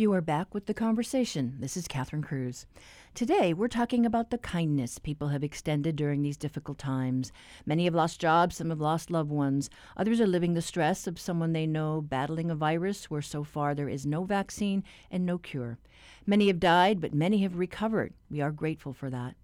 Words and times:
You 0.00 0.12
are 0.12 0.20
back 0.20 0.54
with 0.54 0.66
the 0.66 0.74
conversation. 0.74 1.56
This 1.58 1.76
is 1.76 1.88
Catherine 1.88 2.22
Cruz. 2.22 2.66
Today, 3.14 3.52
we're 3.52 3.66
talking 3.66 4.06
about 4.06 4.30
the 4.30 4.38
kindness 4.38 5.00
people 5.00 5.26
have 5.26 5.42
extended 5.42 5.96
during 5.96 6.22
these 6.22 6.36
difficult 6.36 6.78
times. 6.78 7.32
Many 7.66 7.82
have 7.86 7.96
lost 7.96 8.20
jobs, 8.20 8.54
some 8.54 8.70
have 8.70 8.80
lost 8.80 9.10
loved 9.10 9.32
ones. 9.32 9.68
Others 9.96 10.20
are 10.20 10.28
living 10.28 10.54
the 10.54 10.62
stress 10.62 11.08
of 11.08 11.18
someone 11.18 11.52
they 11.52 11.66
know 11.66 12.00
battling 12.00 12.48
a 12.48 12.54
virus 12.54 13.10
where 13.10 13.20
so 13.20 13.42
far 13.42 13.74
there 13.74 13.88
is 13.88 14.06
no 14.06 14.22
vaccine 14.22 14.84
and 15.10 15.26
no 15.26 15.36
cure. 15.36 15.78
Many 16.24 16.46
have 16.46 16.60
died, 16.60 17.00
but 17.00 17.12
many 17.12 17.38
have 17.38 17.58
recovered. 17.58 18.14
We 18.30 18.40
are 18.40 18.52
grateful 18.52 18.92
for 18.92 19.10
that. 19.10 19.34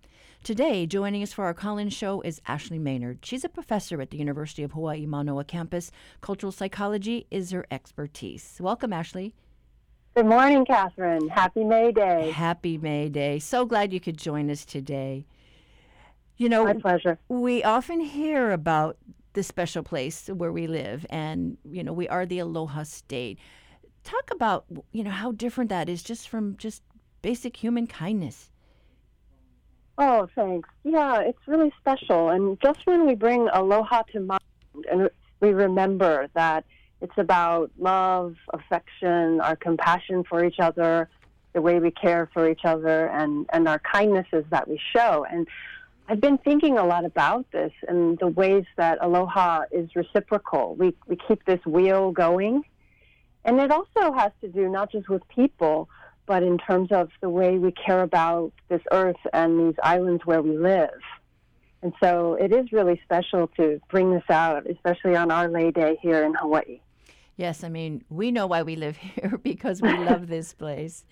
Today, 0.44 0.86
joining 0.86 1.24
us 1.24 1.32
for 1.32 1.46
our 1.46 1.54
call 1.54 1.78
in 1.78 1.88
show 1.88 2.20
is 2.20 2.40
Ashley 2.46 2.78
Maynard. 2.78 3.26
She's 3.26 3.42
a 3.42 3.48
professor 3.48 4.00
at 4.00 4.10
the 4.10 4.18
University 4.18 4.62
of 4.62 4.70
Hawaii 4.70 5.04
Manoa 5.04 5.42
campus. 5.42 5.90
Cultural 6.20 6.52
psychology 6.52 7.26
is 7.28 7.50
her 7.50 7.66
expertise. 7.72 8.56
Welcome, 8.60 8.92
Ashley. 8.92 9.34
Good 10.14 10.26
morning, 10.26 10.64
Catherine. 10.64 11.28
Happy 11.28 11.64
May 11.64 11.90
Day. 11.90 12.30
Happy 12.30 12.78
May 12.78 13.08
Day. 13.08 13.40
So 13.40 13.66
glad 13.66 13.92
you 13.92 13.98
could 13.98 14.16
join 14.16 14.48
us 14.48 14.64
today. 14.64 15.26
You 16.36 16.48
know, 16.48 16.64
My 16.64 16.74
pleasure. 16.74 17.18
we 17.28 17.64
often 17.64 18.00
hear 18.00 18.52
about 18.52 18.96
the 19.32 19.42
special 19.42 19.82
place 19.82 20.28
where 20.28 20.52
we 20.52 20.68
live, 20.68 21.04
and, 21.10 21.58
you 21.68 21.82
know, 21.82 21.92
we 21.92 22.08
are 22.08 22.26
the 22.26 22.38
Aloha 22.38 22.84
State. 22.84 23.38
Talk 24.04 24.30
about, 24.30 24.66
you 24.92 25.02
know, 25.02 25.10
how 25.10 25.32
different 25.32 25.70
that 25.70 25.88
is 25.88 26.02
just 26.02 26.28
from 26.28 26.56
just 26.58 26.82
basic 27.22 27.56
human 27.56 27.88
kindness. 27.88 28.52
Oh, 29.98 30.28
thanks. 30.36 30.68
Yeah, 30.84 31.20
it's 31.20 31.38
really 31.46 31.72
special. 31.80 32.28
And 32.28 32.60
just 32.60 32.80
when 32.84 33.06
we 33.06 33.14
bring 33.16 33.48
aloha 33.52 34.02
to 34.12 34.20
mind 34.20 34.40
and 34.90 35.10
we 35.40 35.52
remember 35.52 36.28
that 36.34 36.64
it's 37.00 37.16
about 37.16 37.70
love, 37.78 38.36
affection, 38.52 39.40
our 39.40 39.56
compassion 39.56 40.24
for 40.24 40.44
each 40.44 40.58
other, 40.58 41.08
the 41.52 41.60
way 41.60 41.78
we 41.78 41.90
care 41.90 42.28
for 42.32 42.48
each 42.48 42.64
other, 42.64 43.06
and, 43.08 43.46
and 43.52 43.68
our 43.68 43.78
kindnesses 43.78 44.44
that 44.50 44.68
we 44.68 44.80
show. 44.94 45.24
And 45.30 45.46
I've 46.08 46.20
been 46.20 46.38
thinking 46.38 46.76
a 46.78 46.84
lot 46.84 47.04
about 47.04 47.50
this 47.50 47.72
and 47.88 48.18
the 48.18 48.26
ways 48.28 48.64
that 48.76 48.98
aloha 49.00 49.62
is 49.70 49.94
reciprocal. 49.96 50.74
We, 50.74 50.94
we 51.06 51.16
keep 51.16 51.44
this 51.44 51.64
wheel 51.64 52.12
going. 52.12 52.62
And 53.44 53.60
it 53.60 53.70
also 53.70 54.12
has 54.12 54.32
to 54.40 54.48
do 54.48 54.68
not 54.68 54.90
just 54.90 55.08
with 55.08 55.26
people, 55.28 55.88
but 56.26 56.42
in 56.42 56.58
terms 56.58 56.90
of 56.92 57.10
the 57.20 57.28
way 57.28 57.58
we 57.58 57.72
care 57.72 58.02
about 58.02 58.52
this 58.68 58.80
earth 58.90 59.20
and 59.32 59.60
these 59.60 59.78
islands 59.82 60.24
where 60.24 60.42
we 60.42 60.56
live. 60.56 61.00
And 61.82 61.92
so 62.02 62.34
it 62.40 62.52
is 62.52 62.72
really 62.72 63.00
special 63.04 63.46
to 63.58 63.80
bring 63.90 64.10
this 64.10 64.24
out, 64.30 64.66
especially 64.68 65.16
on 65.16 65.30
our 65.30 65.48
Lei 65.48 65.70
Day 65.70 65.98
here 66.00 66.24
in 66.24 66.34
Hawaii. 66.34 66.80
Yes, 67.36 67.64
I 67.64 67.68
mean, 67.68 68.04
we 68.08 68.30
know 68.30 68.46
why 68.46 68.62
we 68.62 68.76
live 68.76 68.96
here 69.14 69.38
because 69.42 69.82
we 69.82 69.96
love 69.96 70.28
this 70.28 70.52
place. 70.52 71.04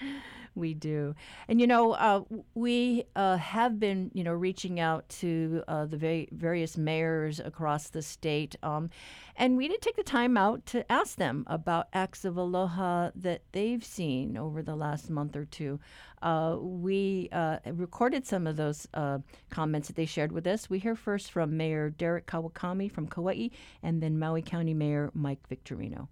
We 0.55 0.75
do. 0.75 1.15
And, 1.49 1.61
you 1.61 1.67
know, 1.67 1.93
uh, 1.93 2.23
we 2.55 3.05
uh, 3.17 3.37
have 3.39 3.81
been, 3.81 4.11
you 4.13 4.23
know, 4.23 4.33
reaching 4.33 4.81
out 4.81 5.09
to 5.21 5.63
uh, 5.67 5.87
the 5.87 5.97
va- 5.97 6.27
various 6.31 6.77
mayors 6.77 7.41
across 7.41 7.89
the 7.89 8.03
state. 8.03 8.57
Um, 8.63 8.91
and 9.37 9.57
we 9.57 9.67
did 9.69 9.81
take 9.81 9.97
the 9.97 10.03
time 10.03 10.37
out 10.37 10.67
to 10.67 10.91
ask 10.93 11.17
them 11.17 11.45
about 11.47 11.89
acts 11.95 12.25
of 12.25 12.37
aloha 12.37 13.11
that 13.15 13.43
they've 13.53 13.85
seen 13.85 14.37
over 14.37 14.63
the 14.63 14.77
last 14.77 15.09
month 15.09 15.37
or 15.37 15.47
two. 15.47 15.81
Uh, 16.21 16.57
we 16.61 17.29
uh, 17.33 17.59
recorded 17.73 18.27
some 18.27 18.47
of 18.47 18.57
those 18.57 18.87
uh, 18.95 19.19
comments 19.51 19.89
that 19.89 19.97
they 19.97 20.07
shared 20.07 20.33
with 20.33 20.47
us. 20.47 20.69
We 20.69 20.79
hear 20.79 20.95
first 20.95 21.33
from 21.33 21.57
Mayor 21.57 21.91
Derek 21.91 22.27
Kawakami 22.27 22.93
from 22.93 23.09
Kauai 23.09 23.49
and 23.83 24.03
then 24.03 24.19
Maui 24.19 24.43
County 24.43 24.75
Mayor 24.75 25.11
Mike 25.15 25.41
Victorino. 25.49 26.09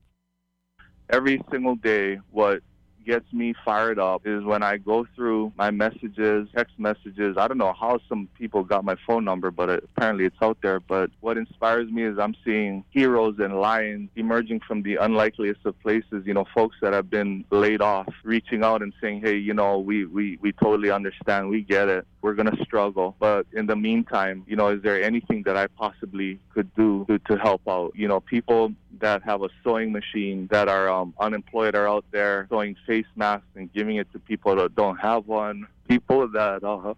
every 1.11 1.43
single 1.51 1.77
day 1.77 2.19
what 2.31 2.63
gets 3.05 3.31
me 3.33 3.55
fired 3.65 3.99
up 3.99 4.27
is 4.27 4.45
when 4.45 4.63
I 4.63 4.77
go 4.77 5.07
through 5.15 5.53
my 5.57 5.71
messages, 5.71 6.49
text 6.55 6.75
messages. 6.79 7.37
I 7.37 7.49
don't 7.49 7.59
know 7.59 7.75
how 7.79 7.99
some 8.09 8.29
people 8.39 8.65
got 8.65 8.85
my 8.85 8.97
phone 9.07 9.25
number, 9.25 9.51
but 9.51 9.69
it, 9.69 9.85
apparently 9.85 10.25
it's 10.25 10.37
out 10.43 10.59
there. 10.63 10.81
But 10.81 11.11
what 11.21 11.37
inspires 11.37 11.91
me 11.91 12.05
is 12.05 12.19
I'm 12.19 12.35
seeing 12.45 12.85
heroes 12.91 13.37
and 13.39 13.61
lions 13.61 14.11
emerging 14.17 14.61
from 14.61 14.83
the 14.83 14.97
unlikeliest 14.97 15.61
of 15.65 15.79
places. 15.81 16.25
You 16.25 16.35
know, 16.35 16.45
folks 16.55 16.77
that 16.83 16.93
have 16.93 17.11
been 17.11 17.45
laid 17.51 17.81
off, 17.81 18.09
reaching 18.25 18.65
out 18.65 18.83
and 18.83 18.93
saying, 19.01 19.23
"Hey, 19.23 19.37
you 19.37 19.55
know, 19.55 19.79
we 19.79 20.05
we 20.05 20.39
we 20.41 20.53
totally 20.53 20.91
understand. 20.91 21.49
We 21.49 21.63
get 21.63 21.89
it. 21.89 22.07
We're 22.23 22.35
gonna 22.35 22.57
struggle, 22.65 23.17
but 23.19 23.47
in 23.53 23.67
the 23.67 23.77
meantime, 23.77 24.45
you 24.47 24.57
know, 24.57 24.69
is 24.69 24.83
there 24.83 25.03
anything 25.03 25.43
that 25.45 25.57
I 25.57 25.67
possibly 25.69 26.39
could 26.53 26.73
do 26.75 27.07
to, 27.09 27.19
to 27.19 27.37
help 27.37 27.63
out? 27.67 27.93
You 27.95 28.09
know, 28.09 28.21
people 28.21 28.73
that 29.01 29.23
have 29.23 29.43
a 29.43 29.49
sewing 29.65 29.93
machine 29.93 30.49
that 30.51 30.69
are 30.69 30.89
um, 30.89 31.15
unemployed 31.19 31.75
are 31.75 31.89
out 31.89 32.05
there 32.11 32.47
sewing 32.51 32.77
face 32.91 33.07
masks 33.15 33.47
and 33.55 33.73
giving 33.73 33.97
it 33.99 34.11
to 34.13 34.19
people 34.19 34.57
that 34.57 34.75
don't 34.75 34.97
have 34.97 35.29
one. 35.29 35.65
People 35.89 36.27
that 36.27 36.65
uh, 36.65 36.95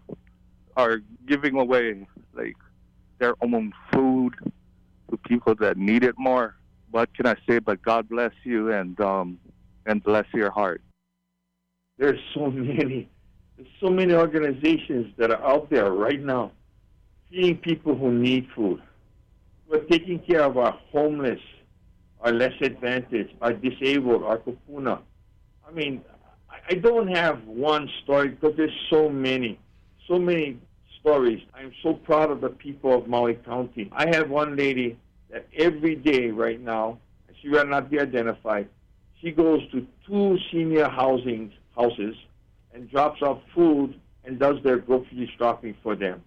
are 0.75 0.97
giving 1.27 1.55
away 1.59 2.07
like 2.33 2.57
their 3.19 3.35
own 3.43 3.71
food 3.91 4.33
to 5.11 5.17
people 5.17 5.53
that 5.53 5.77
need 5.77 6.03
it 6.03 6.15
more. 6.17 6.55
What 6.89 7.15
can 7.15 7.27
I 7.27 7.35
say? 7.47 7.59
But 7.59 7.83
God 7.83 8.09
bless 8.09 8.31
you 8.43 8.71
and 8.71 8.99
um, 8.99 9.39
and 9.85 10.03
bless 10.03 10.25
your 10.33 10.49
heart. 10.49 10.81
There's 11.99 12.19
so 12.33 12.49
many, 12.49 13.07
there's 13.55 13.69
so 13.79 13.89
many 13.89 14.13
organizations 14.13 15.13
that 15.17 15.29
are 15.29 15.43
out 15.45 15.69
there 15.69 15.91
right 15.91 16.21
now, 16.21 16.53
feeding 17.29 17.57
people 17.57 17.95
who 17.95 18.11
need 18.11 18.47
food. 18.55 18.81
We're 19.67 19.85
taking 19.95 20.17
care 20.19 20.41
of 20.41 20.57
our 20.57 20.75
homeless, 20.91 21.43
our 22.21 22.31
less 22.31 22.53
advantaged, 22.61 23.35
our 23.41 23.53
disabled, 23.53 24.23
our 24.23 24.39
kupuna. 24.39 25.01
I 25.67 25.71
mean, 25.71 26.03
I- 26.69 26.75
don't 26.75 27.07
have 27.07 27.45
one 27.45 27.89
story 28.03 28.29
because 28.29 28.55
there's 28.55 28.77
so 28.89 29.09
many, 29.09 29.59
so 30.07 30.19
many 30.19 30.59
stories. 30.99 31.41
I'm 31.53 31.73
so 31.81 31.93
proud 31.93 32.31
of 32.31 32.41
the 32.41 32.49
people 32.49 32.93
of 32.93 33.07
Maui 33.07 33.35
County. 33.35 33.89
I 33.91 34.07
have 34.15 34.29
one 34.29 34.55
lady 34.55 34.97
that 35.29 35.47
every 35.57 35.95
day 35.95 36.31
right 36.31 36.59
now, 36.59 36.99
she 37.41 37.49
will 37.49 37.65
not 37.65 37.89
be 37.89 37.99
identified, 37.99 38.67
she 39.23 39.31
goes 39.31 39.61
to 39.71 39.87
two 40.05 40.37
senior 40.51 40.89
housing 40.89 41.51
houses 41.75 42.15
and 42.73 42.89
drops 42.91 43.21
off 43.21 43.41
food 43.55 43.99
and 44.25 44.37
does 44.39 44.61
their 44.63 44.77
grocery 44.77 45.31
shopping 45.37 45.75
for 45.81 45.95
them. 45.95 46.21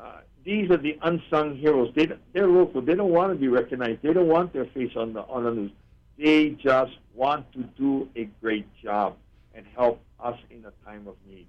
Uh, 0.00 0.20
these 0.44 0.70
are 0.70 0.76
the 0.76 0.98
unsung 1.02 1.56
heroes. 1.56 1.92
They, 1.94 2.08
they're 2.32 2.48
local. 2.48 2.80
They 2.80 2.94
don't 2.94 3.10
want 3.12 3.32
to 3.32 3.38
be 3.38 3.48
recognized. 3.48 4.02
They 4.02 4.12
don't 4.12 4.28
want 4.28 4.52
their 4.52 4.64
face 4.66 4.92
on 4.96 5.12
the 5.12 5.20
on 5.22 5.44
the 5.44 5.50
news. 5.52 5.70
They 6.18 6.50
just 6.50 6.92
want 7.14 7.50
to 7.52 7.62
do 7.78 8.08
a 8.16 8.24
great 8.40 8.66
job 8.82 9.16
and 9.54 9.66
help 9.76 10.00
us 10.20 10.38
in 10.50 10.64
a 10.64 10.72
time 10.84 11.06
of 11.08 11.16
need. 11.26 11.46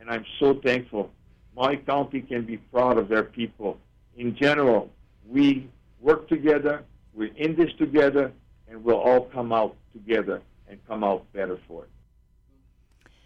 And 0.00 0.10
I'm 0.10 0.24
so 0.38 0.60
thankful. 0.64 1.10
Maui 1.54 1.78
County 1.78 2.20
can 2.20 2.44
be 2.44 2.56
proud 2.56 2.98
of 2.98 3.08
their 3.08 3.24
people. 3.24 3.78
In 4.16 4.36
general, 4.36 4.90
we 5.26 5.68
work 6.00 6.28
together. 6.28 6.84
We're 7.14 7.34
in 7.34 7.56
this 7.56 7.70
together, 7.78 8.32
and 8.68 8.84
we'll 8.84 9.00
all 9.00 9.22
come 9.22 9.52
out 9.52 9.76
together 9.92 10.40
and 10.68 10.78
come 10.86 11.02
out 11.02 11.30
better 11.32 11.58
for 11.66 11.84
it. 11.84 11.90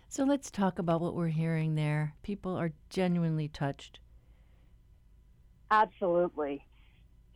So 0.08 0.24
let's 0.24 0.50
talk 0.50 0.78
about 0.78 1.00
what 1.00 1.14
we're 1.14 1.28
hearing 1.28 1.74
there. 1.74 2.14
People 2.22 2.56
are 2.56 2.72
genuinely 2.90 3.48
touched. 3.48 3.98
Absolutely. 5.70 6.66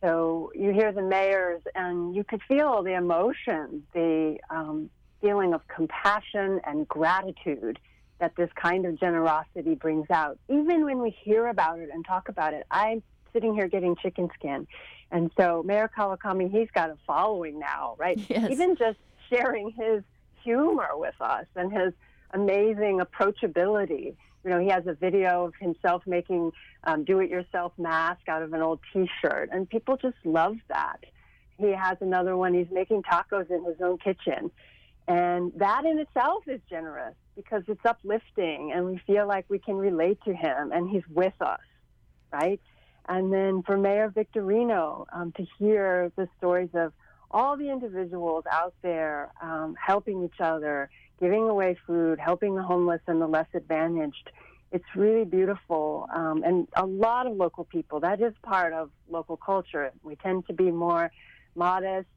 So 0.01 0.51
you 0.55 0.71
hear 0.71 0.91
the 0.91 1.01
mayors, 1.01 1.61
and 1.73 2.15
you 2.15 2.23
could 2.23 2.41
feel 2.47 2.83
the 2.83 2.93
emotion, 2.93 3.83
the 3.93 4.37
um, 4.49 4.89
feeling 5.21 5.53
of 5.53 5.67
compassion 5.67 6.61
and 6.65 6.87
gratitude 6.87 7.79
that 8.19 8.35
this 8.35 8.49
kind 8.55 8.85
of 8.85 8.99
generosity 8.99 9.75
brings 9.75 10.09
out. 10.09 10.37
Even 10.49 10.85
when 10.85 10.99
we 11.01 11.09
hear 11.09 11.47
about 11.47 11.79
it 11.79 11.89
and 11.91 12.05
talk 12.05 12.29
about 12.29 12.53
it, 12.53 12.65
I'm 12.71 13.01
sitting 13.33 13.53
here 13.53 13.67
getting 13.67 13.95
chicken 13.95 14.29
skin. 14.35 14.67
And 15.11 15.31
so 15.37 15.63
Mayor 15.63 15.89
Kawakami, 15.95 16.51
he's 16.51 16.69
got 16.73 16.89
a 16.89 16.97
following 17.05 17.59
now, 17.59 17.95
right? 17.97 18.19
Yes. 18.29 18.49
Even 18.51 18.75
just 18.75 18.97
sharing 19.29 19.71
his 19.71 20.03
humor 20.43 20.89
with 20.93 21.15
us 21.19 21.45
and 21.55 21.71
his 21.71 21.93
amazing 22.31 22.99
approachability. 22.99 24.15
You 24.47 24.53
know, 24.53 24.59
he 24.61 24.69
has 24.69 24.87
a 24.87 24.93
video 24.93 25.43
of 25.47 25.55
himself 25.59 26.03
making 26.07 26.53
um, 26.85 27.03
do-it-yourself 27.03 27.73
mask 27.77 28.29
out 28.29 28.41
of 28.41 28.53
an 28.53 28.61
old 28.61 28.79
T-shirt, 28.93 29.49
and 29.51 29.69
people 29.69 29.97
just 29.97 30.15
love 30.23 30.55
that. 30.69 31.03
He 31.57 31.71
has 31.73 31.97
another 31.99 32.37
one. 32.37 32.53
He's 32.53 32.71
making 32.71 33.03
tacos 33.03 33.51
in 33.51 33.65
his 33.65 33.75
own 33.81 33.97
kitchen, 33.97 34.49
and 35.05 35.51
that 35.57 35.83
in 35.83 35.99
itself 35.99 36.47
is 36.47 36.61
generous 36.69 37.13
because 37.35 37.63
it's 37.67 37.83
uplifting, 37.83 38.71
and 38.73 38.85
we 38.85 39.01
feel 39.05 39.27
like 39.27 39.43
we 39.49 39.59
can 39.59 39.75
relate 39.75 40.19
to 40.23 40.33
him, 40.33 40.71
and 40.71 40.89
he's 40.89 41.03
with 41.13 41.33
us, 41.41 41.59
right? 42.31 42.61
And 43.09 43.33
then 43.33 43.63
for 43.63 43.75
Mayor 43.75 44.07
Victorino 44.07 45.07
um, 45.11 45.33
to 45.33 45.45
hear 45.59 46.09
the 46.15 46.29
stories 46.37 46.69
of 46.73 46.93
all 47.31 47.57
the 47.57 47.69
individuals 47.69 48.45
out 48.49 48.75
there 48.81 49.33
um, 49.41 49.75
helping 49.77 50.23
each 50.23 50.39
other, 50.39 50.89
giving 51.19 51.49
away 51.49 51.77
food, 51.85 52.19
helping 52.19 52.55
the 52.55 52.63
homeless 52.63 53.01
and 53.07 53.21
the 53.21 53.27
less 53.27 53.47
advantaged. 53.53 54.31
It's 54.71 54.85
really 54.95 55.25
beautiful. 55.25 56.07
Um, 56.13 56.43
and 56.43 56.67
a 56.75 56.85
lot 56.85 57.27
of 57.27 57.35
local 57.37 57.63
people, 57.63 57.99
that 58.01 58.21
is 58.21 58.33
part 58.43 58.73
of 58.73 58.91
local 59.09 59.37
culture. 59.37 59.91
We 60.03 60.15
tend 60.15 60.45
to 60.47 60.53
be 60.53 60.71
more 60.71 61.11
modest 61.55 62.07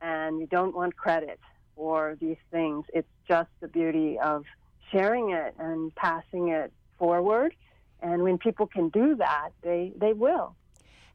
and 0.00 0.36
we 0.36 0.46
don't 0.46 0.74
want 0.74 0.96
credit. 0.96 1.40
for 1.76 2.16
these 2.20 2.36
things. 2.50 2.84
It's 2.92 3.08
just 3.26 3.50
the 3.60 3.68
beauty 3.68 4.18
of 4.18 4.44
sharing 4.92 5.30
it 5.30 5.54
and 5.58 5.94
passing 5.94 6.48
it 6.48 6.72
forward. 6.98 7.54
And 8.00 8.22
when 8.22 8.38
people 8.38 8.66
can 8.66 8.90
do 8.90 9.16
that, 9.16 9.50
they, 9.62 9.92
they 9.96 10.12
will. 10.12 10.54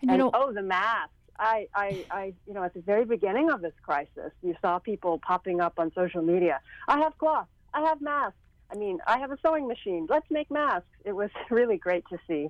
And, 0.01 0.11
And, 0.11 0.17
you 0.17 0.17
know, 0.25 0.31
oh, 0.33 0.51
the 0.51 0.61
masks. 0.61 1.13
I, 1.39 1.67
I, 1.73 2.05
I, 2.11 2.33
you 2.45 2.53
know, 2.53 2.63
at 2.63 2.73
the 2.73 2.81
very 2.81 3.05
beginning 3.05 3.49
of 3.49 3.61
this 3.61 3.73
crisis, 3.81 4.31
you 4.43 4.55
saw 4.61 4.77
people 4.79 5.19
popping 5.19 5.61
up 5.61 5.79
on 5.79 5.91
social 5.93 6.21
media. 6.21 6.59
I 6.87 6.99
have 6.99 7.17
cloth. 7.17 7.47
I 7.73 7.81
have 7.81 8.01
masks. 8.01 8.37
I 8.71 8.75
mean, 8.75 8.99
I 9.07 9.17
have 9.17 9.31
a 9.31 9.37
sewing 9.43 9.67
machine. 9.67 10.05
Let's 10.09 10.29
make 10.29 10.51
masks. 10.51 10.89
It 11.05 11.13
was 11.13 11.29
really 11.49 11.77
great 11.77 12.03
to 12.09 12.17
see. 12.27 12.49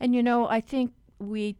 And 0.00 0.14
you 0.14 0.22
know, 0.22 0.48
I 0.48 0.60
think 0.60 0.92
we 1.18 1.56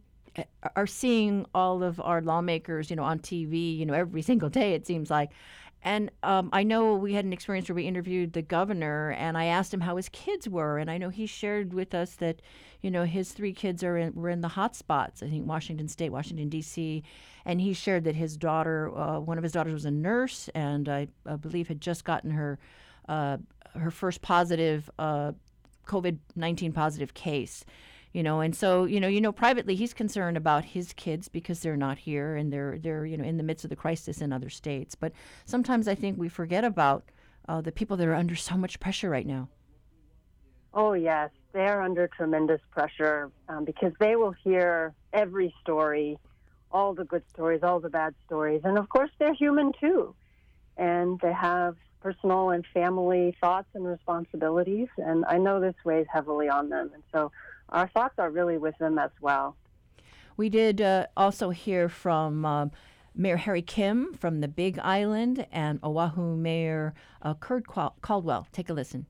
are 0.75 0.87
seeing 0.87 1.45
all 1.53 1.83
of 1.83 1.99
our 1.99 2.21
lawmakers, 2.21 2.89
you 2.89 2.95
know, 2.95 3.03
on 3.03 3.19
TV, 3.19 3.77
you 3.77 3.85
know, 3.85 3.93
every 3.93 4.21
single 4.21 4.49
day 4.49 4.73
it 4.73 4.85
seems 4.85 5.09
like. 5.09 5.31
And 5.85 6.09
um, 6.23 6.49
I 6.51 6.63
know 6.63 6.95
we 6.95 7.13
had 7.13 7.25
an 7.25 7.31
experience 7.31 7.69
where 7.69 7.75
we 7.75 7.85
interviewed 7.85 8.33
the 8.33 8.41
governor, 8.41 9.11
and 9.11 9.37
I 9.37 9.45
asked 9.45 9.71
him 9.71 9.81
how 9.81 9.97
his 9.97 10.09
kids 10.09 10.49
were, 10.49 10.79
and 10.79 10.89
I 10.89 10.97
know 10.97 11.09
he 11.09 11.27
shared 11.27 11.75
with 11.75 11.93
us 11.93 12.15
that, 12.15 12.41
you 12.81 12.89
know, 12.89 13.03
his 13.03 13.31
three 13.31 13.53
kids 13.53 13.83
are 13.83 13.95
in, 13.95 14.15
were 14.15 14.31
in 14.31 14.41
the 14.41 14.47
hot 14.47 14.75
spots. 14.75 15.21
I 15.21 15.29
think 15.29 15.47
Washington 15.47 15.87
State, 15.87 16.09
Washington 16.09 16.49
D.C., 16.49 17.03
and 17.45 17.61
he 17.61 17.73
shared 17.73 18.03
that 18.05 18.15
his 18.15 18.35
daughter, 18.35 18.91
uh, 18.97 19.19
one 19.19 19.37
of 19.37 19.43
his 19.43 19.53
daughters, 19.53 19.73
was 19.73 19.85
a 19.85 19.91
nurse, 19.91 20.49
and 20.55 20.89
I, 20.89 21.07
I 21.23 21.35
believe 21.35 21.67
had 21.67 21.81
just 21.81 22.03
gotten 22.03 22.31
her 22.31 22.57
uh, 23.07 23.37
her 23.75 23.91
first 23.91 24.23
positive 24.23 24.89
uh, 24.97 25.33
COVID 25.85 26.17
nineteen 26.35 26.73
positive 26.73 27.13
case 27.13 27.63
you 28.15 28.23
know 28.23 28.39
and 28.39 28.55
so 28.55 28.85
you 28.85 28.99
know 28.99 29.07
you 29.07 29.19
know 29.19 29.31
privately 29.31 29.75
he's 29.75 29.93
concerned 29.93 30.37
about 30.37 30.63
his 30.63 30.93
kids 30.93 31.27
because 31.27 31.59
they're 31.59 31.75
not 31.75 31.97
here 31.97 32.35
and 32.35 32.51
they're 32.51 32.77
they're 32.79 33.05
you 33.05 33.17
know 33.17 33.25
in 33.25 33.37
the 33.37 33.43
midst 33.43 33.65
of 33.65 33.69
the 33.69 33.75
crisis 33.75 34.21
in 34.21 34.31
other 34.31 34.49
states 34.49 34.95
but 34.95 35.11
sometimes 35.45 35.87
i 35.87 35.93
think 35.93 36.17
we 36.17 36.29
forget 36.29 36.63
about 36.63 37.03
uh, 37.49 37.61
the 37.61 37.71
people 37.71 37.97
that 37.97 38.07
are 38.07 38.15
under 38.15 38.35
so 38.35 38.55
much 38.55 38.79
pressure 38.79 39.09
right 39.09 39.27
now 39.27 39.49
Oh, 40.75 40.91
yes. 40.91 41.29
They're 41.53 41.81
under 41.81 42.09
tremendous 42.09 42.59
pressure 42.69 43.31
um, 43.47 43.63
because 43.63 43.93
they 43.97 44.17
will 44.17 44.33
hear 44.43 44.93
every 45.13 45.55
story, 45.61 46.19
all 46.69 46.93
the 46.93 47.05
good 47.05 47.23
stories, 47.29 47.61
all 47.63 47.79
the 47.79 47.89
bad 47.89 48.13
stories. 48.25 48.61
And 48.65 48.77
of 48.77 48.89
course, 48.89 49.09
they're 49.17 49.33
human 49.33 49.71
too. 49.79 50.13
And 50.75 51.17
they 51.21 51.31
have 51.31 51.77
personal 52.01 52.49
and 52.49 52.65
family 52.73 53.37
thoughts 53.39 53.69
and 53.73 53.87
responsibilities. 53.87 54.89
And 54.97 55.23
I 55.29 55.37
know 55.37 55.61
this 55.61 55.75
weighs 55.85 56.07
heavily 56.11 56.49
on 56.49 56.67
them. 56.67 56.91
And 56.93 57.03
so 57.13 57.31
our 57.69 57.87
thoughts 57.87 58.15
are 58.17 58.29
really 58.29 58.57
with 58.57 58.77
them 58.77 58.97
as 58.97 59.11
well. 59.21 59.55
we 60.37 60.49
did 60.49 60.81
uh, 60.81 61.07
also 61.15 61.49
hear 61.49 61.87
from 61.89 62.45
um, 62.45 62.71
mayor 63.15 63.37
harry 63.37 63.61
kim 63.61 64.13
from 64.13 64.41
the 64.41 64.47
big 64.47 64.77
island 64.79 65.45
and 65.51 65.79
oahu 65.83 66.35
mayor 66.35 66.93
uh, 67.21 67.33
kirk 67.35 67.65
caldwell 68.01 68.47
take 68.51 68.69
a 68.69 68.73
listen 68.73 69.05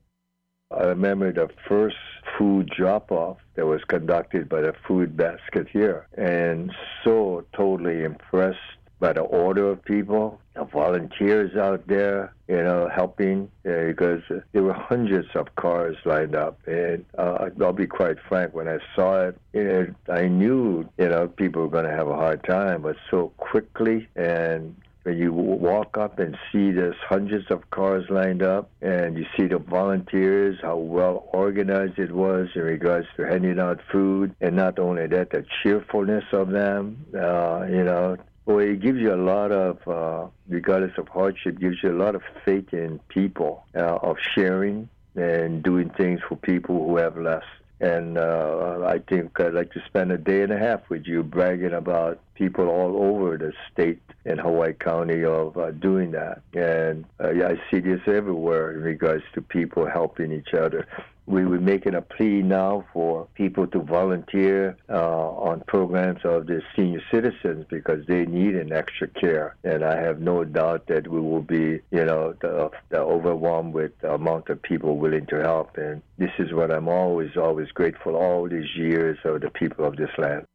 I 0.70 0.82
remember 0.86 1.32
the 1.32 1.48
first 1.68 1.96
food 2.36 2.68
drop 2.76 3.12
off 3.12 3.38
that 3.54 3.66
was 3.66 3.80
conducted 3.84 4.48
by 4.48 4.62
the 4.62 4.72
food 4.86 5.16
basket 5.16 5.68
here, 5.72 6.08
and 6.18 6.72
so 7.04 7.44
totally 7.54 8.02
impressed 8.02 8.58
by 8.98 9.12
the 9.12 9.20
order 9.20 9.70
of 9.70 9.84
people, 9.84 10.40
the 10.54 10.64
volunteers 10.64 11.54
out 11.56 11.86
there, 11.86 12.32
you 12.48 12.62
know, 12.62 12.88
helping, 12.88 13.50
uh, 13.66 13.86
because 13.86 14.22
there 14.52 14.62
were 14.62 14.72
hundreds 14.72 15.28
of 15.34 15.54
cars 15.56 15.96
lined 16.04 16.34
up. 16.34 16.58
And 16.66 17.04
uh, 17.18 17.50
I'll 17.60 17.72
be 17.72 17.86
quite 17.86 18.16
frank, 18.28 18.54
when 18.54 18.68
I 18.68 18.78
saw 18.94 19.28
it, 19.28 19.38
it 19.52 19.94
I 20.08 20.28
knew, 20.28 20.88
you 20.98 21.08
know, 21.08 21.28
people 21.28 21.62
were 21.62 21.68
going 21.68 21.84
to 21.84 21.90
have 21.90 22.08
a 22.08 22.16
hard 22.16 22.42
time, 22.44 22.82
but 22.82 22.96
so 23.10 23.32
quickly 23.36 24.08
and 24.16 24.74
when 25.06 25.18
you 25.18 25.32
walk 25.32 25.96
up 25.96 26.18
and 26.18 26.36
see 26.50 26.72
there's 26.72 26.96
hundreds 27.08 27.48
of 27.52 27.70
cars 27.70 28.04
lined 28.10 28.42
up 28.42 28.68
and 28.82 29.16
you 29.16 29.24
see 29.36 29.46
the 29.46 29.58
volunteers 29.58 30.58
how 30.62 30.76
well 30.76 31.28
organized 31.32 31.96
it 31.96 32.10
was 32.10 32.48
in 32.56 32.62
regards 32.62 33.06
to 33.16 33.24
handing 33.24 33.60
out 33.60 33.80
food 33.92 34.34
and 34.40 34.56
not 34.56 34.80
only 34.80 35.06
that 35.06 35.30
the 35.30 35.46
cheerfulness 35.62 36.24
of 36.32 36.50
them 36.50 37.06
uh, 37.14 37.64
you 37.70 37.84
know 37.84 38.16
well 38.46 38.58
it 38.58 38.80
gives 38.80 38.98
you 38.98 39.12
a 39.12 39.16
lot 39.16 39.52
of 39.52 39.86
uh, 39.86 40.26
regardless 40.48 40.96
of 40.96 41.06
hardship 41.08 41.58
gives 41.58 41.82
you 41.82 41.92
a 41.92 41.98
lot 41.98 42.14
of 42.14 42.22
faith 42.44 42.72
in 42.72 42.98
people 43.08 43.64
uh, 43.74 43.96
of 43.96 44.16
sharing 44.34 44.88
and 45.14 45.62
doing 45.62 45.90
things 45.90 46.20
for 46.26 46.36
people 46.36 46.86
who 46.86 46.96
have 46.96 47.16
less 47.18 47.44
and 47.80 48.16
uh, 48.16 48.84
I 48.86 49.00
think 49.00 49.38
I'd 49.38 49.52
like 49.52 49.72
to 49.72 49.82
spend 49.86 50.10
a 50.10 50.16
day 50.16 50.42
and 50.42 50.52
a 50.52 50.58
half 50.58 50.88
with 50.88 51.06
you 51.06 51.22
bragging 51.22 51.74
about 51.74 52.20
people 52.34 52.68
all 52.68 52.96
over 52.96 53.36
the 53.36 53.52
state 53.70 54.00
and 54.24 54.40
Hawaii 54.40 54.72
County 54.72 55.24
of 55.24 55.58
uh, 55.58 55.72
doing 55.72 56.12
that. 56.12 56.40
And 56.54 57.04
uh, 57.20 57.32
yeah, 57.32 57.48
I 57.48 57.60
see 57.70 57.80
this 57.80 58.00
everywhere 58.06 58.72
in 58.72 58.82
regards 58.82 59.24
to 59.34 59.42
people 59.42 59.86
helping 59.86 60.32
each 60.32 60.54
other. 60.54 60.86
We 61.26 61.44
were 61.44 61.60
making 61.60 61.94
a 61.94 62.02
plea 62.02 62.42
now 62.42 62.84
for 62.92 63.26
people 63.34 63.66
to 63.68 63.80
volunteer 63.80 64.76
uh, 64.88 65.30
on 65.30 65.62
programs 65.66 66.20
of 66.24 66.46
the 66.46 66.62
senior 66.76 67.02
citizens 67.10 67.66
because 67.68 68.06
they 68.06 68.26
need 68.26 68.54
an 68.54 68.72
extra 68.72 69.08
care. 69.08 69.56
And 69.64 69.84
I 69.84 70.00
have 70.00 70.20
no 70.20 70.44
doubt 70.44 70.86
that 70.86 71.08
we 71.08 71.20
will 71.20 71.42
be, 71.42 71.80
you 71.90 72.04
know, 72.04 72.34
the, 72.40 72.70
the 72.90 72.98
overwhelmed 72.98 73.74
with 73.74 73.98
the 74.00 74.14
amount 74.14 74.50
of 74.50 74.62
people 74.62 74.98
willing 74.98 75.26
to 75.26 75.40
help. 75.42 75.76
And 75.76 76.00
this 76.16 76.30
is 76.38 76.52
what 76.52 76.70
I'm 76.70 76.88
always, 76.88 77.36
always 77.36 77.70
grateful 77.72 78.14
all 78.14 78.48
these 78.48 78.76
years 78.76 79.18
of 79.24 79.40
the 79.40 79.50
people 79.50 79.84
of 79.84 79.96
this 79.96 80.10
land. 80.18 80.46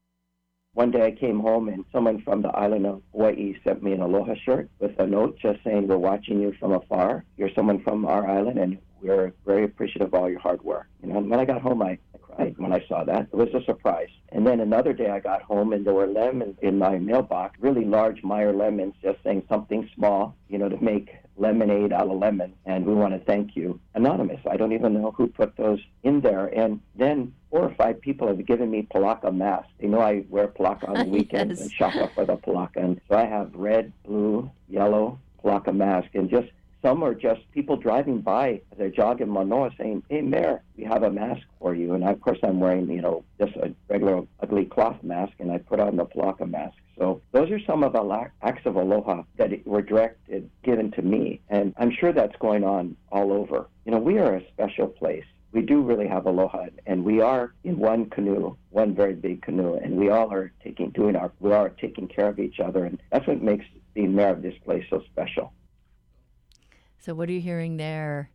One 0.73 0.91
day 0.91 1.05
I 1.05 1.11
came 1.11 1.41
home 1.41 1.67
and 1.67 1.83
someone 1.91 2.21
from 2.21 2.41
the 2.41 2.47
island 2.47 2.85
of 2.85 3.01
Hawaii 3.11 3.55
sent 3.65 3.83
me 3.83 3.91
an 3.91 3.99
aloha 3.99 4.35
shirt 4.35 4.69
with 4.79 4.97
a 4.99 5.05
note 5.05 5.37
just 5.37 5.61
saying, 5.65 5.89
We're 5.89 5.97
watching 5.97 6.39
you 6.39 6.53
from 6.61 6.71
afar. 6.71 7.25
You're 7.35 7.53
someone 7.53 7.83
from 7.83 8.05
our 8.05 8.25
island 8.25 8.57
and 8.57 8.77
we're 9.01 9.33
very 9.45 9.63
appreciative 9.63 10.07
of 10.07 10.13
all 10.13 10.29
your 10.29 10.39
hard 10.39 10.61
work. 10.63 10.87
You 11.01 11.09
know, 11.09 11.17
and 11.19 11.29
when 11.29 11.39
I 11.39 11.45
got 11.45 11.61
home, 11.61 11.81
I, 11.81 11.97
I 12.13 12.17
cried 12.21 12.57
when 12.57 12.71
I 12.73 12.85
saw 12.87 13.03
that. 13.03 13.23
It 13.31 13.35
was 13.35 13.49
a 13.53 13.63
surprise. 13.65 14.09
And 14.31 14.45
then 14.47 14.59
another 14.59 14.93
day 14.93 15.09
I 15.09 15.19
got 15.19 15.41
home 15.41 15.73
and 15.73 15.85
there 15.85 15.93
were 15.93 16.07
lemons 16.07 16.57
in 16.61 16.77
my 16.77 16.97
mailbox, 16.97 17.59
really 17.59 17.85
large 17.85 18.23
Meyer 18.23 18.53
lemons, 18.53 18.93
just 19.01 19.17
saying 19.23 19.43
something 19.49 19.89
small, 19.95 20.35
you 20.49 20.57
know, 20.57 20.69
to 20.69 20.77
make 20.81 21.15
lemonade 21.37 21.91
out 21.91 22.07
of 22.07 22.17
lemon. 22.19 22.53
And 22.65 22.85
we 22.85 22.93
want 22.93 23.13
to 23.13 23.19
thank 23.19 23.55
you. 23.55 23.79
Anonymous. 23.95 24.39
I 24.49 24.57
don't 24.57 24.73
even 24.73 24.93
know 24.93 25.11
who 25.11 25.27
put 25.27 25.57
those 25.57 25.79
in 26.03 26.21
there. 26.21 26.45
And 26.47 26.79
then 26.95 27.33
four 27.49 27.63
or 27.63 27.75
five 27.75 27.99
people 27.99 28.27
have 28.27 28.45
given 28.45 28.69
me 28.71 28.87
palaka 28.93 29.33
masks. 29.35 29.71
They 29.79 29.87
know 29.87 29.99
I 29.99 30.23
wear 30.29 30.47
palaka 30.47 30.87
on 30.87 30.95
the 31.05 31.11
weekends 31.17 31.59
Yes. 31.59 31.61
and 31.61 31.71
shop 31.71 31.95
up 31.95 32.13
for 32.13 32.25
the 32.25 32.37
palaka. 32.37 32.77
And 32.77 33.01
so 33.09 33.15
I 33.17 33.25
have 33.25 33.53
red, 33.55 33.91
blue, 34.05 34.49
yellow 34.69 35.19
palaka 35.43 35.75
mask. 35.75 36.09
And 36.13 36.29
just 36.29 36.47
some 36.81 37.03
are 37.03 37.13
just 37.13 37.41
people 37.51 37.77
driving 37.77 38.21
by 38.21 38.61
as 38.79 38.91
jog 38.93 39.21
in 39.21 39.29
Manoa 39.29 39.69
saying, 39.77 40.03
Hey, 40.09 40.21
Mayor, 40.21 40.63
we 40.75 40.83
have 40.83 41.03
a 41.03 41.11
mask 41.11 41.43
for 41.59 41.75
you. 41.75 41.93
And 41.93 42.03
of 42.03 42.19
course, 42.21 42.39
I'm 42.43 42.59
wearing, 42.59 42.89
you 42.89 43.01
know, 43.01 43.23
just 43.39 43.55
a 43.57 43.73
regular 43.87 44.23
ugly 44.41 44.65
cloth 44.65 45.01
mask, 45.03 45.33
and 45.39 45.51
I 45.51 45.59
put 45.59 45.79
on 45.79 45.95
the 45.95 46.05
Palaka 46.05 46.49
mask. 46.49 46.75
So 46.97 47.21
those 47.31 47.51
are 47.51 47.59
some 47.65 47.83
of 47.83 47.93
the 47.93 48.31
acts 48.41 48.65
of 48.65 48.75
aloha 48.75 49.23
that 49.37 49.65
were 49.65 49.81
directed, 49.81 50.49
given 50.63 50.91
to 50.91 51.01
me. 51.01 51.41
And 51.49 51.73
I'm 51.77 51.91
sure 51.91 52.13
that's 52.13 52.35
going 52.39 52.63
on 52.63 52.95
all 53.11 53.31
over. 53.31 53.67
You 53.85 53.91
know, 53.91 53.99
we 53.99 54.17
are 54.17 54.35
a 54.35 54.47
special 54.49 54.87
place. 54.87 55.25
We 55.51 55.61
do 55.61 55.81
really 55.81 56.07
have 56.07 56.25
aloha, 56.25 56.67
and 56.85 57.03
we 57.03 57.19
are 57.19 57.53
in 57.63 57.77
one 57.77 58.09
canoe, 58.09 58.55
one 58.69 58.95
very 58.95 59.13
big 59.13 59.41
canoe, 59.41 59.75
and 59.75 59.97
we 59.97 60.09
all 60.09 60.31
are 60.31 60.51
taking, 60.63 60.91
doing 60.91 61.15
our, 61.15 61.31
we 61.41 61.51
are 61.51 61.69
taking 61.69 62.07
care 62.07 62.27
of 62.27 62.39
each 62.39 62.61
other, 62.61 62.85
and 62.85 63.01
that's 63.11 63.27
what 63.27 63.41
makes 63.41 63.65
being 63.93 64.15
mayor 64.15 64.29
of 64.29 64.41
this 64.41 64.55
place 64.63 64.85
so 64.89 65.03
special. 65.11 65.51
So 67.01 67.13
what 67.13 67.27
are 67.27 67.33
you 67.33 67.41
hearing 67.41 67.77
there 67.77 68.29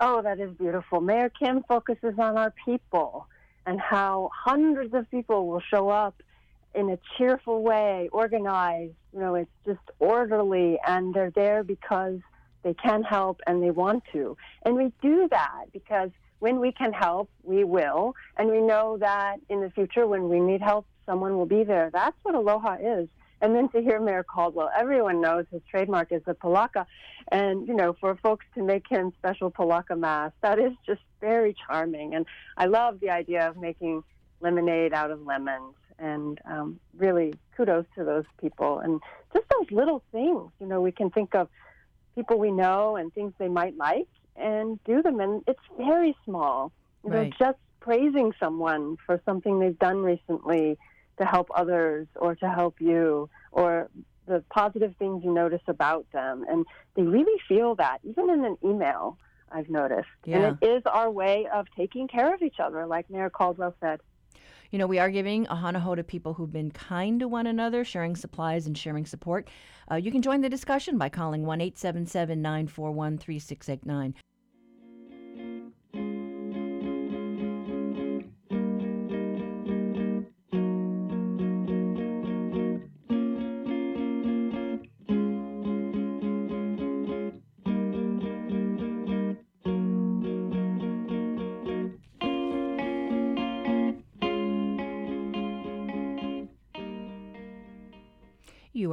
Oh, 0.00 0.22
that 0.22 0.38
is 0.38 0.52
beautiful. 0.52 1.00
Mayor 1.00 1.28
Kim 1.28 1.64
focuses 1.64 2.14
on 2.18 2.38
our 2.38 2.54
people 2.64 3.26
and 3.66 3.80
how 3.80 4.30
hundreds 4.32 4.94
of 4.94 5.10
people 5.10 5.48
will 5.48 5.60
show 5.60 5.88
up 5.88 6.22
in 6.74 6.90
a 6.90 6.98
cheerful 7.16 7.62
way, 7.62 8.08
organized. 8.12 8.94
You 9.12 9.20
know, 9.20 9.34
it's 9.34 9.50
just 9.66 9.80
orderly, 9.98 10.78
and 10.86 11.12
they're 11.12 11.32
there 11.32 11.64
because 11.64 12.20
they 12.62 12.74
can 12.74 13.02
help 13.02 13.40
and 13.46 13.60
they 13.62 13.70
want 13.70 14.04
to. 14.12 14.36
And 14.64 14.76
we 14.76 14.92
do 15.02 15.26
that 15.30 15.64
because 15.72 16.10
when 16.38 16.60
we 16.60 16.70
can 16.70 16.92
help, 16.92 17.28
we 17.42 17.64
will. 17.64 18.14
And 18.36 18.48
we 18.48 18.60
know 18.60 18.98
that 18.98 19.38
in 19.48 19.60
the 19.60 19.70
future, 19.70 20.06
when 20.06 20.28
we 20.28 20.38
need 20.38 20.60
help, 20.60 20.86
someone 21.06 21.36
will 21.36 21.46
be 21.46 21.64
there. 21.64 21.90
That's 21.92 22.16
what 22.22 22.36
Aloha 22.36 22.76
is. 22.80 23.08
And 23.40 23.54
then 23.54 23.68
to 23.70 23.80
hear 23.80 24.00
Mayor 24.00 24.24
Caldwell, 24.24 24.70
everyone 24.76 25.20
knows 25.20 25.46
his 25.50 25.62
trademark 25.70 26.10
is 26.12 26.22
the 26.26 26.34
palaka. 26.34 26.86
And, 27.30 27.68
you 27.68 27.74
know, 27.74 27.94
for 28.00 28.16
folks 28.16 28.44
to 28.54 28.62
make 28.62 28.88
him 28.88 29.12
special 29.18 29.50
palaka 29.50 29.98
mask, 29.98 30.34
that 30.40 30.58
is 30.58 30.72
just 30.86 31.00
very 31.20 31.54
charming. 31.66 32.14
And 32.14 32.26
I 32.56 32.66
love 32.66 33.00
the 33.00 33.10
idea 33.10 33.48
of 33.48 33.56
making 33.56 34.02
lemonade 34.40 34.92
out 34.92 35.10
of 35.10 35.24
lemons. 35.24 35.74
And 36.00 36.40
um, 36.44 36.80
really, 36.96 37.34
kudos 37.56 37.84
to 37.96 38.04
those 38.04 38.24
people. 38.40 38.78
And 38.78 39.00
just 39.32 39.46
those 39.50 39.70
little 39.70 40.02
things, 40.12 40.50
you 40.60 40.66
know, 40.66 40.80
we 40.80 40.92
can 40.92 41.10
think 41.10 41.34
of 41.34 41.48
people 42.14 42.38
we 42.38 42.50
know 42.52 42.96
and 42.96 43.12
things 43.12 43.32
they 43.38 43.48
might 43.48 43.76
like 43.76 44.08
and 44.36 44.82
do 44.84 45.02
them. 45.02 45.20
And 45.20 45.42
it's 45.46 45.60
very 45.76 46.16
small. 46.24 46.72
You 47.04 47.10
know, 47.10 47.18
Right. 47.22 47.34
just 47.38 47.58
praising 47.80 48.32
someone 48.40 48.96
for 49.06 49.20
something 49.24 49.60
they've 49.60 49.78
done 49.78 50.02
recently 50.02 50.78
to 51.18 51.24
help 51.24 51.48
others 51.54 52.06
or 52.16 52.34
to 52.36 52.48
help 52.48 52.80
you 52.80 53.28
or 53.52 53.88
the 54.26 54.44
positive 54.50 54.94
things 54.98 55.24
you 55.24 55.32
notice 55.32 55.62
about 55.66 56.06
them. 56.12 56.44
And 56.48 56.66
they 56.94 57.02
really 57.02 57.40
feel 57.48 57.74
that, 57.76 57.98
even 58.04 58.30
in 58.30 58.44
an 58.44 58.58
email, 58.64 59.18
I've 59.50 59.70
noticed. 59.70 60.08
Yeah. 60.24 60.38
And 60.38 60.58
it 60.60 60.66
is 60.66 60.82
our 60.86 61.10
way 61.10 61.46
of 61.52 61.66
taking 61.76 62.08
care 62.08 62.34
of 62.34 62.42
each 62.42 62.60
other, 62.62 62.86
like 62.86 63.08
Mayor 63.10 63.30
Caldwell 63.30 63.74
said. 63.80 64.00
You 64.70 64.78
know, 64.78 64.86
we 64.86 64.98
are 64.98 65.08
giving 65.08 65.46
a 65.46 65.54
hanaho 65.54 65.96
to 65.96 66.04
people 66.04 66.34
who've 66.34 66.52
been 66.52 66.70
kind 66.70 67.20
to 67.20 67.28
one 67.28 67.46
another, 67.46 67.84
sharing 67.84 68.14
supplies 68.14 68.66
and 68.66 68.76
sharing 68.76 69.06
support. 69.06 69.48
Uh, 69.90 69.94
you 69.94 70.12
can 70.12 70.20
join 70.20 70.42
the 70.42 70.50
discussion 70.50 70.98
by 70.98 71.08
calling 71.08 71.46
1 71.46 71.60
877 71.62 72.42
941 72.42 73.16
3689. 73.16 74.14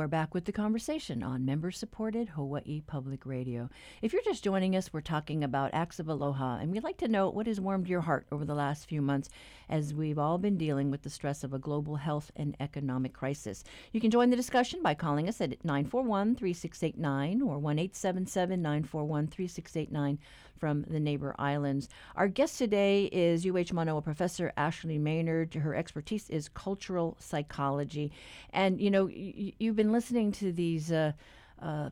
Are 0.06 0.08
back 0.08 0.36
with 0.36 0.46
the 0.46 0.52
conversation 0.52 1.24
on 1.24 1.46
member 1.46 1.72
supported 1.72 2.30
Hawaii 2.30 2.82
Public 2.86 3.26
Radio. 3.26 3.72
If 4.04 4.14
you're 4.14 4.22
just 4.22 4.44
joining 4.44 4.76
us, 4.76 4.94
we're 4.94 5.02
talking 5.02 5.44
about 5.44 5.74
acts 5.74 6.00
of 6.00 6.08
aloha, 6.08 6.60
and 6.60 6.72
we'd 6.72 6.84
like 6.84 6.98
to 6.98 7.08
know 7.08 7.32
what 7.32 7.48
has 7.48 7.60
warmed 7.60 7.88
your 7.88 8.02
heart 8.02 8.28
over 8.32 8.46
the 8.46 8.54
last 8.54 8.88
few 8.88 9.02
months 9.02 9.30
as 9.68 9.96
we've 9.96 10.20
all 10.20 10.38
been 10.38 10.60
dealing 10.60 10.92
with 10.92 11.02
the 11.02 11.10
stress 11.10 11.44
of 11.44 11.56
a 11.56 11.58
global 11.58 11.96
health 11.96 12.30
and 12.36 12.56
economic 12.60 13.14
crisis. 13.14 13.64
You 13.94 14.00
can 14.00 14.12
join 14.12 14.30
the 14.30 14.36
discussion 14.36 14.84
by 14.84 14.94
calling 14.94 15.28
us 15.28 15.42
at 15.42 15.66
941 15.66 16.36
3689 16.36 17.42
or 17.42 17.58
1 17.58 17.80
877 17.80 18.62
941 18.62 19.26
3689 19.26 20.20
from 20.58 20.84
the 20.84 21.00
neighbor 21.00 21.36
islands. 21.38 21.90
Our 22.16 22.28
guest 22.28 22.58
today 22.58 23.06
is 23.06 23.46
UH 23.46 23.74
Manoa 23.74 24.02
professor 24.02 24.52
Ashley 24.58 24.98
Maynard. 24.98 25.54
Her 25.54 25.76
expertise 25.76 26.30
is 26.30 26.50
cultural 26.50 27.18
psychology. 27.20 28.12
And, 28.52 28.80
you 28.80 28.90
know, 28.92 29.06
y- 29.06 29.54
you've 29.60 29.76
been 29.76 29.92
listening 29.92 30.32
to 30.34 30.52
these. 30.52 30.92
Uh, 30.92 31.14
uh, 31.62 31.90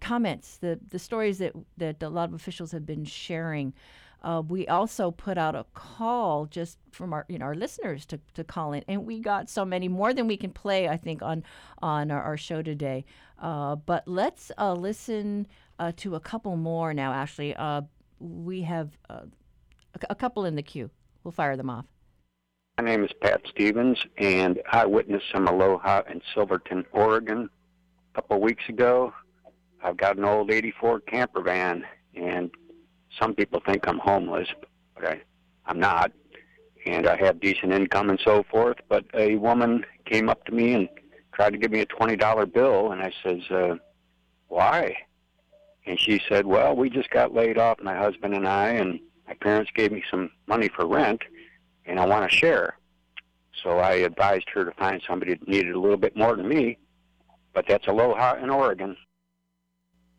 comments, 0.00 0.58
the 0.58 0.78
the 0.90 0.98
stories 0.98 1.38
that 1.38 1.52
that 1.76 2.02
a 2.02 2.08
lot 2.08 2.28
of 2.28 2.34
officials 2.34 2.72
have 2.72 2.86
been 2.86 3.04
sharing. 3.04 3.72
Uh, 4.20 4.42
we 4.46 4.66
also 4.66 5.12
put 5.12 5.38
out 5.38 5.54
a 5.54 5.64
call 5.74 6.46
just 6.46 6.78
from 6.90 7.12
our 7.12 7.24
you 7.28 7.38
know 7.38 7.44
our 7.46 7.54
listeners 7.54 8.04
to, 8.06 8.18
to 8.34 8.42
call 8.42 8.72
in, 8.72 8.84
and 8.88 9.06
we 9.06 9.20
got 9.20 9.48
so 9.48 9.64
many 9.64 9.88
more 9.88 10.12
than 10.12 10.26
we 10.26 10.36
can 10.36 10.50
play. 10.50 10.88
I 10.88 10.96
think 10.96 11.22
on 11.22 11.44
on 11.80 12.10
our, 12.10 12.22
our 12.22 12.36
show 12.36 12.62
today. 12.62 13.04
Uh, 13.38 13.76
but 13.76 14.06
let's 14.08 14.50
uh, 14.58 14.74
listen 14.74 15.46
uh, 15.78 15.92
to 15.96 16.14
a 16.14 16.20
couple 16.20 16.56
more 16.56 16.92
now. 16.94 17.12
Ashley, 17.12 17.54
uh, 17.54 17.82
we 18.18 18.62
have 18.62 18.90
uh, 19.08 19.22
a, 19.94 20.06
a 20.10 20.14
couple 20.14 20.44
in 20.44 20.54
the 20.54 20.62
queue. 20.62 20.90
We'll 21.24 21.32
fire 21.32 21.56
them 21.56 21.70
off. 21.70 21.86
My 22.78 22.84
name 22.84 23.04
is 23.04 23.10
Pat 23.20 23.42
Stevens, 23.50 23.98
and 24.18 24.60
I 24.70 24.86
witnessed 24.86 25.26
some 25.32 25.48
aloha 25.48 26.02
in 26.08 26.22
Silverton, 26.32 26.84
Oregon, 26.92 27.50
a 28.12 28.14
couple 28.14 28.40
weeks 28.40 28.62
ago. 28.68 29.12
I've 29.82 29.96
got 29.96 30.16
an 30.16 30.24
old 30.24 30.50
84 30.50 31.00
camper 31.00 31.42
van, 31.42 31.84
and 32.14 32.50
some 33.20 33.34
people 33.34 33.60
think 33.66 33.88
I'm 33.88 33.98
homeless, 33.98 34.48
but 34.94 35.06
I, 35.06 35.20
I'm 35.66 35.80
not. 35.80 36.12
And 36.86 37.08
I 37.08 37.16
have 37.16 37.40
decent 37.40 37.72
income 37.72 38.10
and 38.10 38.20
so 38.24 38.44
forth. 38.50 38.76
But 38.88 39.04
a 39.12 39.36
woman 39.36 39.84
came 40.04 40.28
up 40.28 40.44
to 40.44 40.52
me 40.52 40.72
and 40.74 40.88
tried 41.32 41.50
to 41.50 41.58
give 41.58 41.72
me 41.72 41.80
a 41.80 41.86
$20 41.86 42.52
bill, 42.52 42.92
and 42.92 43.02
I 43.02 43.12
says, 43.24 43.40
uh, 43.50 43.74
why? 44.46 44.96
And 45.88 45.98
she 45.98 46.20
said, 46.28 46.44
well, 46.44 46.76
we 46.76 46.90
just 46.90 47.08
got 47.08 47.32
laid 47.32 47.56
off, 47.56 47.80
my 47.80 47.96
husband 47.96 48.34
and 48.34 48.46
I, 48.46 48.68
and 48.68 49.00
my 49.26 49.32
parents 49.32 49.70
gave 49.74 49.90
me 49.90 50.04
some 50.10 50.30
money 50.46 50.68
for 50.68 50.86
rent, 50.86 51.22
and 51.86 51.98
I 51.98 52.04
want 52.04 52.30
to 52.30 52.36
share. 52.36 52.76
So 53.62 53.78
I 53.78 53.92
advised 53.94 54.50
her 54.52 54.66
to 54.66 54.70
find 54.72 55.00
somebody 55.08 55.34
that 55.34 55.48
needed 55.48 55.74
a 55.74 55.80
little 55.80 55.96
bit 55.96 56.14
more 56.14 56.36
than 56.36 56.46
me, 56.46 56.76
but 57.54 57.64
that's 57.66 57.86
Aloha 57.86 58.34
in 58.34 58.50
Oregon. 58.50 58.98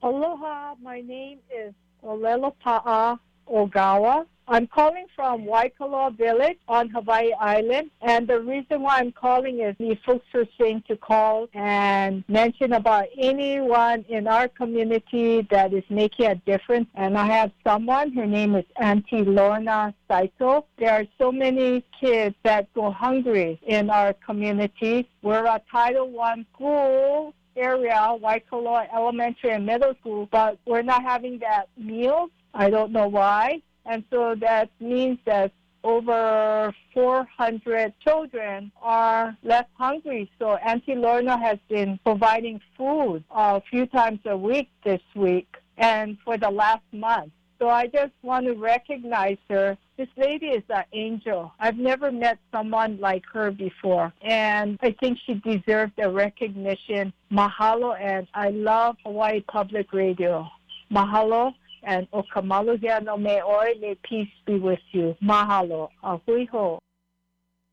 Aloha, 0.01 0.73
my 0.81 1.01
name 1.01 1.37
is 1.55 1.75
Olelapa'a 2.03 3.19
Ogawa. 3.47 4.25
I'm 4.51 4.65
calling 4.65 5.05
from 5.15 5.45
Waikoloa 5.45 6.17
Village 6.17 6.57
on 6.67 6.89
Hawaii 6.89 7.33
Island. 7.39 7.91
And 8.01 8.27
the 8.27 8.39
reason 8.39 8.81
why 8.81 8.97
I'm 8.97 9.11
calling 9.11 9.59
is 9.59 9.75
the 9.77 9.95
folks 10.03 10.25
are 10.33 10.47
saying 10.59 10.85
to 10.87 10.97
call 10.97 11.47
and 11.53 12.23
mention 12.27 12.73
about 12.73 13.05
anyone 13.15 14.05
in 14.09 14.25
our 14.25 14.47
community 14.47 15.47
that 15.51 15.71
is 15.71 15.83
making 15.91 16.25
a 16.25 16.35
difference. 16.35 16.87
And 16.95 17.15
I 17.15 17.27
have 17.27 17.51
someone, 17.63 18.11
her 18.13 18.25
name 18.25 18.55
is 18.55 18.65
Auntie 18.77 19.23
Lorna 19.23 19.93
Saito. 20.09 20.65
There 20.79 20.93
are 20.93 21.05
so 21.19 21.31
many 21.31 21.85
kids 22.01 22.35
that 22.43 22.73
go 22.73 22.89
hungry 22.89 23.59
in 23.67 23.91
our 23.91 24.13
community. 24.13 25.07
We're 25.21 25.45
a 25.45 25.61
Title 25.71 26.19
I 26.19 26.43
school 26.55 27.35
area, 27.55 28.17
Waikoloa 28.19 28.87
Elementary 28.95 29.51
and 29.51 29.67
Middle 29.67 29.93
School, 29.99 30.27
but 30.31 30.57
we're 30.65 30.81
not 30.81 31.03
having 31.03 31.37
that 31.39 31.65
meals. 31.77 32.31
I 32.55 32.71
don't 32.71 32.91
know 32.91 33.07
why. 33.07 33.61
And 33.85 34.03
so 34.11 34.35
that 34.39 34.69
means 34.79 35.19
that 35.25 35.51
over 35.83 36.73
400 36.93 37.93
children 37.99 38.71
are 38.81 39.37
left 39.43 39.69
hungry. 39.75 40.29
So 40.39 40.55
Auntie 40.55 40.95
Lorna 40.95 41.37
has 41.39 41.57
been 41.69 41.99
providing 42.03 42.59
food 42.77 43.23
a 43.31 43.61
few 43.61 43.85
times 43.85 44.19
a 44.25 44.35
week 44.35 44.69
this 44.83 45.01
week 45.15 45.47
and 45.77 46.17
for 46.25 46.37
the 46.37 46.49
last 46.49 46.83
month. 46.91 47.31
So 47.59 47.67
I 47.67 47.87
just 47.87 48.13
want 48.21 48.45
to 48.45 48.53
recognize 48.53 49.37
her. 49.49 49.77
This 49.97 50.07
lady 50.15 50.47
is 50.47 50.63
an 50.69 50.85
angel. 50.93 51.51
I've 51.59 51.77
never 51.77 52.09
met 52.09 52.39
someone 52.53 52.97
like 53.01 53.23
her 53.33 53.51
before. 53.51 54.13
And 54.21 54.79
I 54.81 54.95
think 55.01 55.17
she 55.25 55.33
deserved 55.35 55.99
a 55.99 56.09
recognition. 56.09 57.11
Mahalo, 57.29 57.99
and 57.99 58.27
I 58.33 58.49
love 58.51 58.95
Hawaii 59.05 59.41
Public 59.41 59.91
Radio. 59.91 60.47
Mahalo, 60.89 61.53
and 61.83 62.07
Okamaluhia 62.11 63.03
no 63.03 63.17
me 63.17 63.41
oi, 63.41 63.73
may 63.79 63.95
peace 64.03 64.29
be 64.45 64.59
with 64.59 64.79
you. 64.91 65.15
Mahalo. 65.23 65.89
A 66.03 66.17
hui 66.25 66.45
hou. 66.45 66.79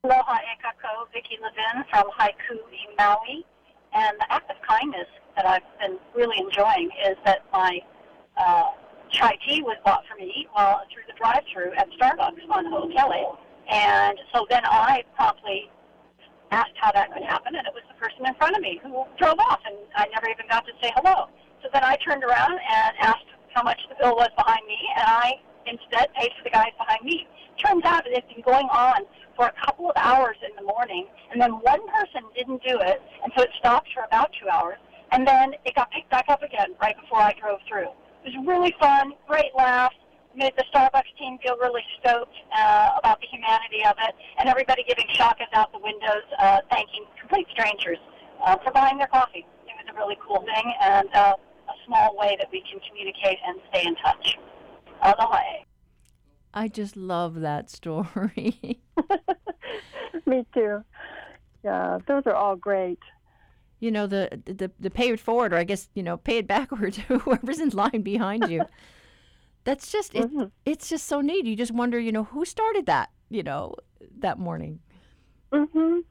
Aloha 0.05 0.37
e 0.37 0.55
kako, 0.63 1.07
Vicki 1.13 1.39
Levin 1.43 1.85
from 1.91 2.05
Haiku 2.19 2.53
in 2.53 2.97
Maui. 2.99 3.45
And 3.95 4.17
the 4.19 4.33
act 4.33 4.51
of 4.51 4.57
kindness 4.69 5.09
that 5.37 5.47
I've 5.47 5.63
been 5.81 5.99
really 6.15 6.39
enjoying 6.39 6.91
is 7.09 7.17
that 7.25 7.45
my 7.53 7.81
uh, 8.37 8.71
chai 9.11 9.39
tea 9.47 9.63
was 9.63 9.77
bought 9.85 10.05
for 10.09 10.17
me 10.17 10.47
while 10.53 10.83
through 10.93 11.05
the 11.07 11.15
drive-through 11.19 11.73
at 11.77 11.89
Starbucks 11.99 12.51
on 12.51 12.67
Ho'okele. 12.67 13.37
And 13.69 14.19
so 14.33 14.47
then 14.51 14.63
I 14.65 15.03
promptly 15.17 15.71
asked 16.51 16.77
how 16.77 16.93
that 16.93 17.13
could 17.13 17.25
happen, 17.25 17.57
and 17.57 17.67
it 17.67 17.75
was 17.75 17.83
the 17.89 17.99
person 17.99 18.27
in 18.27 18.35
front 18.35 18.55
of 18.55 18.63
me 18.63 18.79
who 18.83 19.05
drove 19.19 19.39
off, 19.39 19.61
and 19.67 19.77
I 19.97 20.07
never 20.15 20.29
even 20.29 20.47
got 20.49 20.65
to 20.67 20.73
say 20.83 20.93
hello. 20.95 21.27
So 21.63 21.69
then 21.73 21.83
I 21.83 21.97
turned 21.97 22.23
around 22.23 22.53
and 22.53 22.97
asked 23.01 23.27
how 23.57 23.63
much 23.63 23.81
the 23.89 23.97
bill 23.99 24.15
was 24.15 24.29
behind 24.37 24.61
me, 24.69 24.77
and 24.97 25.09
I 25.09 25.33
instead 25.65 26.13
paid 26.13 26.31
for 26.37 26.45
the 26.45 26.51
guys 26.51 26.77
behind 26.77 27.03
me. 27.03 27.27
Turns 27.65 27.83
out 27.85 28.05
it's 28.05 28.29
been 28.29 28.45
going 28.45 28.69
on 28.69 29.01
for 29.35 29.47
a 29.47 29.55
couple 29.65 29.89
of 29.89 29.97
hours 29.97 30.37
in 30.45 30.55
the 30.57 30.63
morning, 30.63 31.09
and 31.33 31.41
then 31.41 31.53
one 31.65 31.81
person 31.89 32.21
didn't 32.37 32.63
do 32.63 32.77
it, 32.79 33.01
and 33.25 33.33
so 33.35 33.45
it 33.45 33.51
stopped 33.59 33.89
for 33.95 34.05
about 34.05 34.31
two 34.39 34.49
hours, 34.49 34.77
and 35.13 35.27
then 35.27 35.55
it 35.65 35.75
got 35.75 35.91
picked 35.91 36.11
back 36.11 36.27
up 36.29 36.43
again 36.43 36.77
right 36.83 37.01
before 37.01 37.21
I 37.21 37.33
drove 37.41 37.61
through. 37.67 37.89
It 38.25 38.37
was 38.37 38.47
really 38.47 38.75
fun, 38.79 39.15
great 39.27 39.57
laughs, 39.57 39.97
made 40.37 40.53
the 40.59 40.65
Starbucks 40.69 41.17
team 41.19 41.39
feel 41.43 41.57
really 41.57 41.83
stoked 41.99 42.37
uh, 42.55 42.91
about 42.99 43.21
the 43.23 43.27
humanity 43.33 43.81
of 43.89 43.97
it, 44.05 44.15
and 44.39 44.51
everybody 44.51 44.85
giving 44.87 45.07
shakas 45.17 45.49
out 45.55 45.73
the 45.73 45.81
windows, 45.81 46.29
uh, 46.39 46.61
thanking 46.71 47.05
complete 47.19 47.47
strangers 47.53 47.99
uh, 48.45 48.57
for 48.63 48.71
buying 48.71 48.99
their 48.99 49.07
coffee. 49.09 49.47
It 49.65 49.73
was 49.81 49.89
a 49.89 49.97
really 49.97 50.19
cool 50.21 50.45
thing, 50.45 50.75
and 50.83 51.09
uh, 51.15 51.35
a 51.69 51.73
small 51.87 52.17
way 52.17 52.37
that 52.39 52.49
we 52.53 52.63
can 52.71 52.81
communicate 52.89 53.39
and 53.47 53.61
stay 53.71 53.87
in 53.87 53.95
touch. 53.97 54.37
Aloha. 55.03 55.41
I 56.55 56.69
just 56.69 56.97
love 56.97 57.41
that 57.41 57.71
story. 57.71 58.81
Me 60.27 60.47
too. 60.55 60.83
Yeah, 61.63 61.99
those 62.07 62.23
are 62.27 62.35
all 62.35 62.57
great. 62.57 62.99
you 63.79 63.91
know 63.91 64.07
the, 64.07 64.41
the 64.47 64.71
the 64.81 64.89
pay 64.91 65.11
it 65.13 65.21
forward 65.21 65.53
or 65.53 65.57
i 65.59 65.65
guess 65.71 65.91
you 65.95 66.03
know 66.03 66.17
pay 66.17 66.39
it 66.39 66.47
backward 66.47 66.95
to 66.99 67.19
whoever's 67.19 67.61
in 67.61 67.69
line 67.71 68.01
behind 68.03 68.49
you 68.49 68.65
that's 69.65 69.93
just 69.93 70.15
it, 70.15 70.33
Mhm. 70.33 70.51
it's 70.65 70.89
just 70.89 71.05
so 71.07 71.21
neat 71.21 71.45
you 71.45 71.55
just 71.55 71.73
wonder 71.73 71.99
you 72.01 72.11
know 72.11 72.25
who 72.25 72.47
started 72.47 72.87
that 72.87 73.11
you 73.29 73.43
know 73.43 73.75
that 74.25 74.39
morning 74.39 74.81
Mhm. 75.53 76.05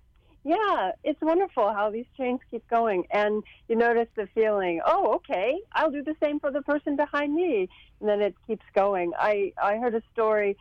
Yeah, 0.46 0.92
it's 1.04 1.20
wonderful 1.22 1.74
how 1.74 1.90
these 1.90 2.06
chains 2.16 2.40
keep 2.52 2.68
going, 2.70 3.08
and 3.10 3.44
you 3.68 3.76
notice 3.76 4.08
the 4.16 4.28
feeling. 4.36 4.80
Oh, 4.86 5.16
okay, 5.16 5.60
I'll 5.74 5.90
do 5.90 6.04
the 6.04 6.16
same 6.24 6.40
for 6.40 6.52
the 6.52 6.62
person 6.62 6.96
behind 6.96 7.34
me, 7.34 7.68
and 8.00 8.08
then 8.08 8.22
it 8.22 8.36
keeps 8.46 8.66
going. 8.76 9.14
I 9.20 9.54
I 9.62 9.78
heard 9.78 9.96
a 9.96 10.04
story 10.14 10.56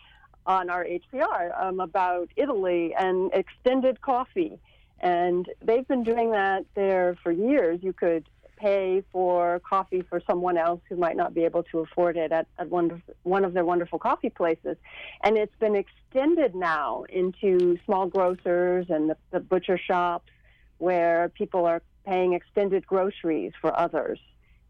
on 0.46 0.70
our 0.70 0.86
HPR 0.86 1.62
um, 1.62 1.80
about 1.80 2.30
Italy 2.36 2.94
and 2.98 3.30
extended 3.34 4.00
coffee, 4.00 4.58
And 5.00 5.48
they've 5.62 5.86
been 5.86 6.02
doing 6.02 6.30
that 6.32 6.64
there 6.74 7.16
for 7.22 7.30
years. 7.30 7.80
You 7.82 7.92
could 7.92 8.24
pay 8.64 9.02
for 9.12 9.60
coffee 9.68 10.02
for 10.08 10.22
someone 10.26 10.56
else 10.56 10.80
who 10.88 10.96
might 10.96 11.16
not 11.16 11.34
be 11.34 11.44
able 11.44 11.62
to 11.64 11.80
afford 11.80 12.16
it 12.16 12.32
at, 12.32 12.46
at 12.58 12.70
one, 12.70 12.90
of, 12.90 13.02
one 13.22 13.44
of 13.44 13.52
their 13.52 13.64
wonderful 13.64 13.98
coffee 13.98 14.30
places. 14.30 14.76
And 15.22 15.36
it's 15.36 15.54
been 15.60 15.76
extended 15.76 16.54
now 16.54 17.04
into 17.10 17.78
small 17.84 18.06
grocers 18.06 18.86
and 18.88 19.10
the, 19.10 19.16
the 19.32 19.40
butcher 19.40 19.78
shops 19.78 20.30
where 20.78 21.28
people 21.28 21.66
are 21.66 21.82
paying 22.06 22.32
extended 22.32 22.86
groceries 22.86 23.52
for 23.60 23.78
others. 23.78 24.18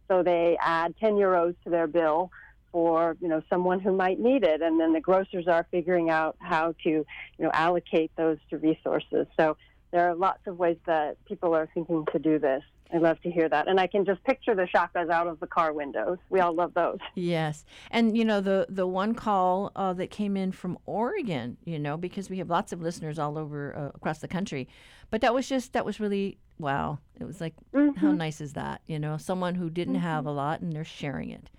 So 0.08 0.24
they 0.24 0.56
add 0.60 0.96
10 0.98 1.14
euros 1.14 1.54
to 1.62 1.70
their 1.70 1.86
bill 1.86 2.30
for 2.72 3.16
you 3.20 3.28
know 3.28 3.40
someone 3.48 3.78
who 3.78 3.92
might 3.92 4.18
need 4.18 4.42
it 4.42 4.60
and 4.60 4.80
then 4.80 4.92
the 4.92 5.00
grocers 5.00 5.46
are 5.46 5.64
figuring 5.70 6.10
out 6.10 6.34
how 6.40 6.74
to 6.82 6.90
you 6.90 7.06
know 7.38 7.50
allocate 7.52 8.10
those 8.16 8.36
to 8.50 8.58
resources 8.58 9.28
so 9.38 9.56
there 9.92 10.08
are 10.10 10.14
lots 10.16 10.40
of 10.48 10.58
ways 10.58 10.76
that 10.84 11.16
people 11.24 11.54
are 11.54 11.68
thinking 11.72 12.04
to 12.12 12.18
do 12.18 12.36
this 12.36 12.64
I 12.92 12.98
love 12.98 13.20
to 13.22 13.30
hear 13.30 13.48
that. 13.48 13.66
And 13.66 13.80
I 13.80 13.86
can 13.86 14.04
just 14.04 14.22
picture 14.24 14.54
the 14.54 14.68
shakas 14.74 15.10
out 15.10 15.26
of 15.26 15.40
the 15.40 15.46
car 15.46 15.72
windows. 15.72 16.18
We 16.30 16.40
all 16.40 16.54
love 16.54 16.74
those. 16.74 16.98
Yes. 17.14 17.64
And, 17.90 18.16
you 18.16 18.24
know, 18.24 18.40
the, 18.40 18.66
the 18.68 18.86
one 18.86 19.14
call 19.14 19.72
uh, 19.74 19.94
that 19.94 20.10
came 20.10 20.36
in 20.36 20.52
from 20.52 20.78
Oregon, 20.86 21.56
you 21.64 21.78
know, 21.78 21.96
because 21.96 22.30
we 22.30 22.38
have 22.38 22.50
lots 22.50 22.72
of 22.72 22.82
listeners 22.82 23.18
all 23.18 23.38
over 23.38 23.74
uh, 23.76 23.90
across 23.94 24.18
the 24.18 24.28
country. 24.28 24.68
But 25.10 25.22
that 25.22 25.34
was 25.34 25.48
just, 25.48 25.72
that 25.72 25.84
was 25.84 25.98
really, 25.98 26.38
wow. 26.58 26.98
It 27.18 27.24
was 27.24 27.40
like, 27.40 27.54
mm-hmm. 27.74 27.98
how 27.98 28.12
nice 28.12 28.40
is 28.40 28.52
that? 28.52 28.82
You 28.86 28.98
know, 28.98 29.16
someone 29.16 29.54
who 29.54 29.70
didn't 29.70 29.94
mm-hmm. 29.94 30.04
have 30.04 30.26
a 30.26 30.30
lot 30.30 30.60
and 30.60 30.72
they're 30.72 30.84
sharing 30.84 31.30
it. 31.30 31.50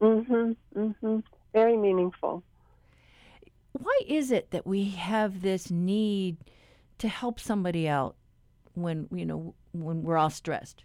Mm 0.00 0.26
hmm. 0.26 0.52
Mm 0.78 0.94
hmm. 1.00 1.18
Very 1.52 1.76
meaningful. 1.76 2.42
Why 3.72 4.00
is 4.06 4.30
it 4.30 4.50
that 4.50 4.66
we 4.66 4.90
have 4.90 5.42
this 5.42 5.70
need 5.70 6.36
to 6.98 7.08
help 7.08 7.40
somebody 7.40 7.88
out 7.88 8.16
when, 8.74 9.08
you 9.12 9.24
know, 9.24 9.54
when 9.84 10.02
we're 10.02 10.16
all 10.16 10.30
stressed? 10.30 10.84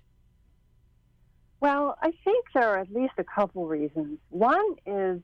Well, 1.60 1.98
I 2.02 2.12
think 2.24 2.46
there 2.54 2.70
are 2.70 2.80
at 2.80 2.92
least 2.92 3.14
a 3.18 3.24
couple 3.24 3.68
reasons. 3.68 4.20
One 4.30 4.76
is 4.86 5.22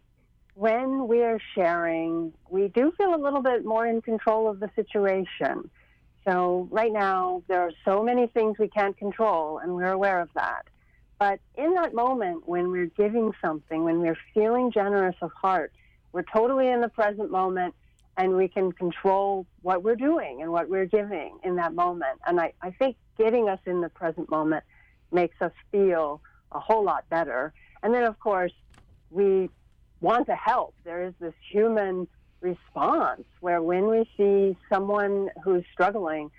when 0.55 1.07
we're 1.07 1.39
sharing, 1.53 2.33
we 2.49 2.69
do 2.69 2.93
feel 2.97 3.13
a 3.13 3.21
little 3.21 3.41
bit 3.41 3.65
more 3.65 3.85
in 3.85 4.01
control 4.01 4.49
of 4.49 4.59
the 4.59 4.69
situation. 4.75 5.69
So, 6.27 6.67
right 6.71 6.91
now, 6.91 7.43
there 7.47 7.61
are 7.61 7.71
so 7.85 8.03
many 8.03 8.27
things 8.27 8.57
we 8.59 8.67
can't 8.67 8.97
control, 8.97 9.57
and 9.57 9.73
we're 9.73 9.91
aware 9.91 10.19
of 10.19 10.29
that. 10.35 10.65
But 11.17 11.39
in 11.55 11.73
that 11.73 11.93
moment, 11.93 12.47
when 12.47 12.71
we're 12.71 12.91
giving 12.97 13.33
something, 13.43 13.83
when 13.83 13.99
we're 13.99 14.17
feeling 14.33 14.71
generous 14.71 15.15
of 15.21 15.31
heart, 15.33 15.73
we're 16.11 16.23
totally 16.33 16.69
in 16.69 16.81
the 16.81 16.89
present 16.89 17.31
moment 17.31 17.73
and 18.19 18.35
we 18.35 18.49
can 18.49 18.73
control 18.73 19.45
what 19.61 19.81
we're 19.81 19.95
doing 19.95 20.41
and 20.41 20.51
what 20.51 20.69
we're 20.69 20.85
giving 20.85 21.39
in 21.41 21.55
that 21.55 21.73
moment. 21.73 22.19
And 22.27 22.37
I, 22.37 22.51
I 22.61 22.71
think 22.71 22.97
getting 23.17 23.47
us 23.47 23.59
in 23.65 23.79
the 23.79 23.87
present 23.87 24.29
moment 24.29 24.65
makes 25.09 25.41
us 25.41 25.53
feel 25.71 26.21
a 26.51 26.59
whole 26.59 26.83
lot 26.83 27.07
better. 27.09 27.53
And 27.81 27.93
then, 27.93 28.03
of 28.03 28.19
course, 28.19 28.51
we 29.09 29.49
want 30.01 30.27
to 30.27 30.35
help. 30.35 30.75
There 30.83 31.05
is 31.05 31.13
this 31.21 31.33
human 31.49 32.09
response 32.41 33.23
where 33.39 33.61
when 33.61 33.87
we 33.87 34.03
see 34.17 34.57
someone 34.67 35.29
who's 35.41 35.63
struggling, 35.71 36.29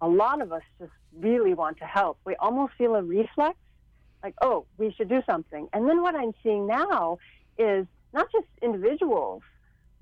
a 0.00 0.08
lot 0.08 0.42
of 0.42 0.52
us 0.52 0.62
just 0.80 0.90
really 1.16 1.54
want 1.54 1.78
to 1.78 1.84
help. 1.84 2.18
We 2.24 2.34
almost 2.34 2.72
feel 2.76 2.96
a 2.96 3.02
reflex, 3.02 3.56
like, 4.24 4.34
oh, 4.42 4.66
we 4.76 4.92
should 4.92 5.08
do 5.08 5.22
something. 5.30 5.68
And 5.72 5.88
then 5.88 6.02
what 6.02 6.16
I'm 6.16 6.32
seeing 6.42 6.66
now 6.66 7.18
is 7.58 7.86
not 8.12 8.26
just 8.32 8.46
individuals 8.60 9.42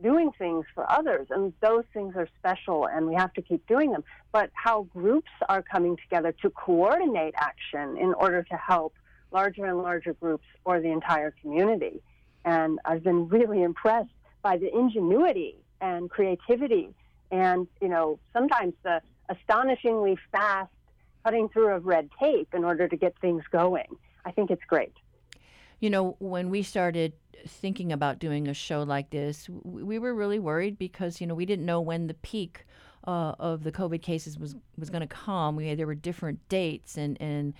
doing 0.02 0.30
things 0.38 0.64
for 0.74 0.90
others, 0.90 1.26
and 1.30 1.52
those 1.60 1.84
things 1.92 2.14
are 2.16 2.28
special, 2.38 2.86
and 2.86 3.06
we 3.06 3.14
have 3.14 3.32
to 3.34 3.42
keep 3.42 3.66
doing 3.66 3.92
them. 3.92 4.04
But 4.32 4.50
how 4.54 4.82
groups 4.82 5.30
are 5.48 5.62
coming 5.62 5.96
together 5.96 6.32
to 6.42 6.50
coordinate 6.50 7.34
action 7.36 7.96
in 7.96 8.14
order 8.14 8.42
to 8.42 8.56
help 8.56 8.94
larger 9.32 9.64
and 9.66 9.78
larger 9.78 10.14
groups 10.14 10.44
or 10.64 10.80
the 10.80 10.88
entire 10.88 11.32
community. 11.42 12.02
And 12.44 12.78
I've 12.84 13.04
been 13.04 13.28
really 13.28 13.62
impressed 13.62 14.10
by 14.42 14.56
the 14.56 14.74
ingenuity 14.74 15.56
and 15.80 16.10
creativity, 16.10 16.90
and 17.30 17.66
you 17.80 17.88
know 17.88 18.18
sometimes 18.32 18.74
the 18.82 19.00
astonishingly 19.28 20.18
fast 20.32 20.70
cutting 21.24 21.48
through 21.50 21.74
of 21.74 21.84
red 21.84 22.08
tape 22.18 22.48
in 22.54 22.64
order 22.64 22.88
to 22.88 22.96
get 22.96 23.14
things 23.20 23.44
going. 23.50 23.86
I 24.24 24.32
think 24.32 24.50
it's 24.50 24.64
great. 24.66 24.92
You 25.80 25.90
know, 25.90 26.16
when 26.18 26.50
we 26.50 26.62
started 26.62 27.14
thinking 27.46 27.90
about 27.90 28.18
doing 28.18 28.48
a 28.48 28.54
show 28.54 28.82
like 28.82 29.10
this, 29.10 29.48
we 29.48 29.98
were 29.98 30.14
really 30.14 30.38
worried 30.38 30.78
because 30.78 31.20
you 31.20 31.26
know 31.26 31.34
we 31.34 31.46
didn't 31.46 31.66
know 31.66 31.80
when 31.80 32.06
the 32.06 32.14
peak 32.14 32.66
uh, 33.06 33.34
of 33.38 33.64
the 33.64 33.72
COVID 33.72 34.02
cases 34.02 34.38
was 34.38 34.54
was 34.78 34.90
going 34.90 35.00
to 35.00 35.06
come. 35.06 35.56
We 35.56 35.74
there 35.74 35.86
were 35.86 35.94
different 35.94 36.46
dates, 36.48 36.96
and 36.96 37.16
and 37.20 37.54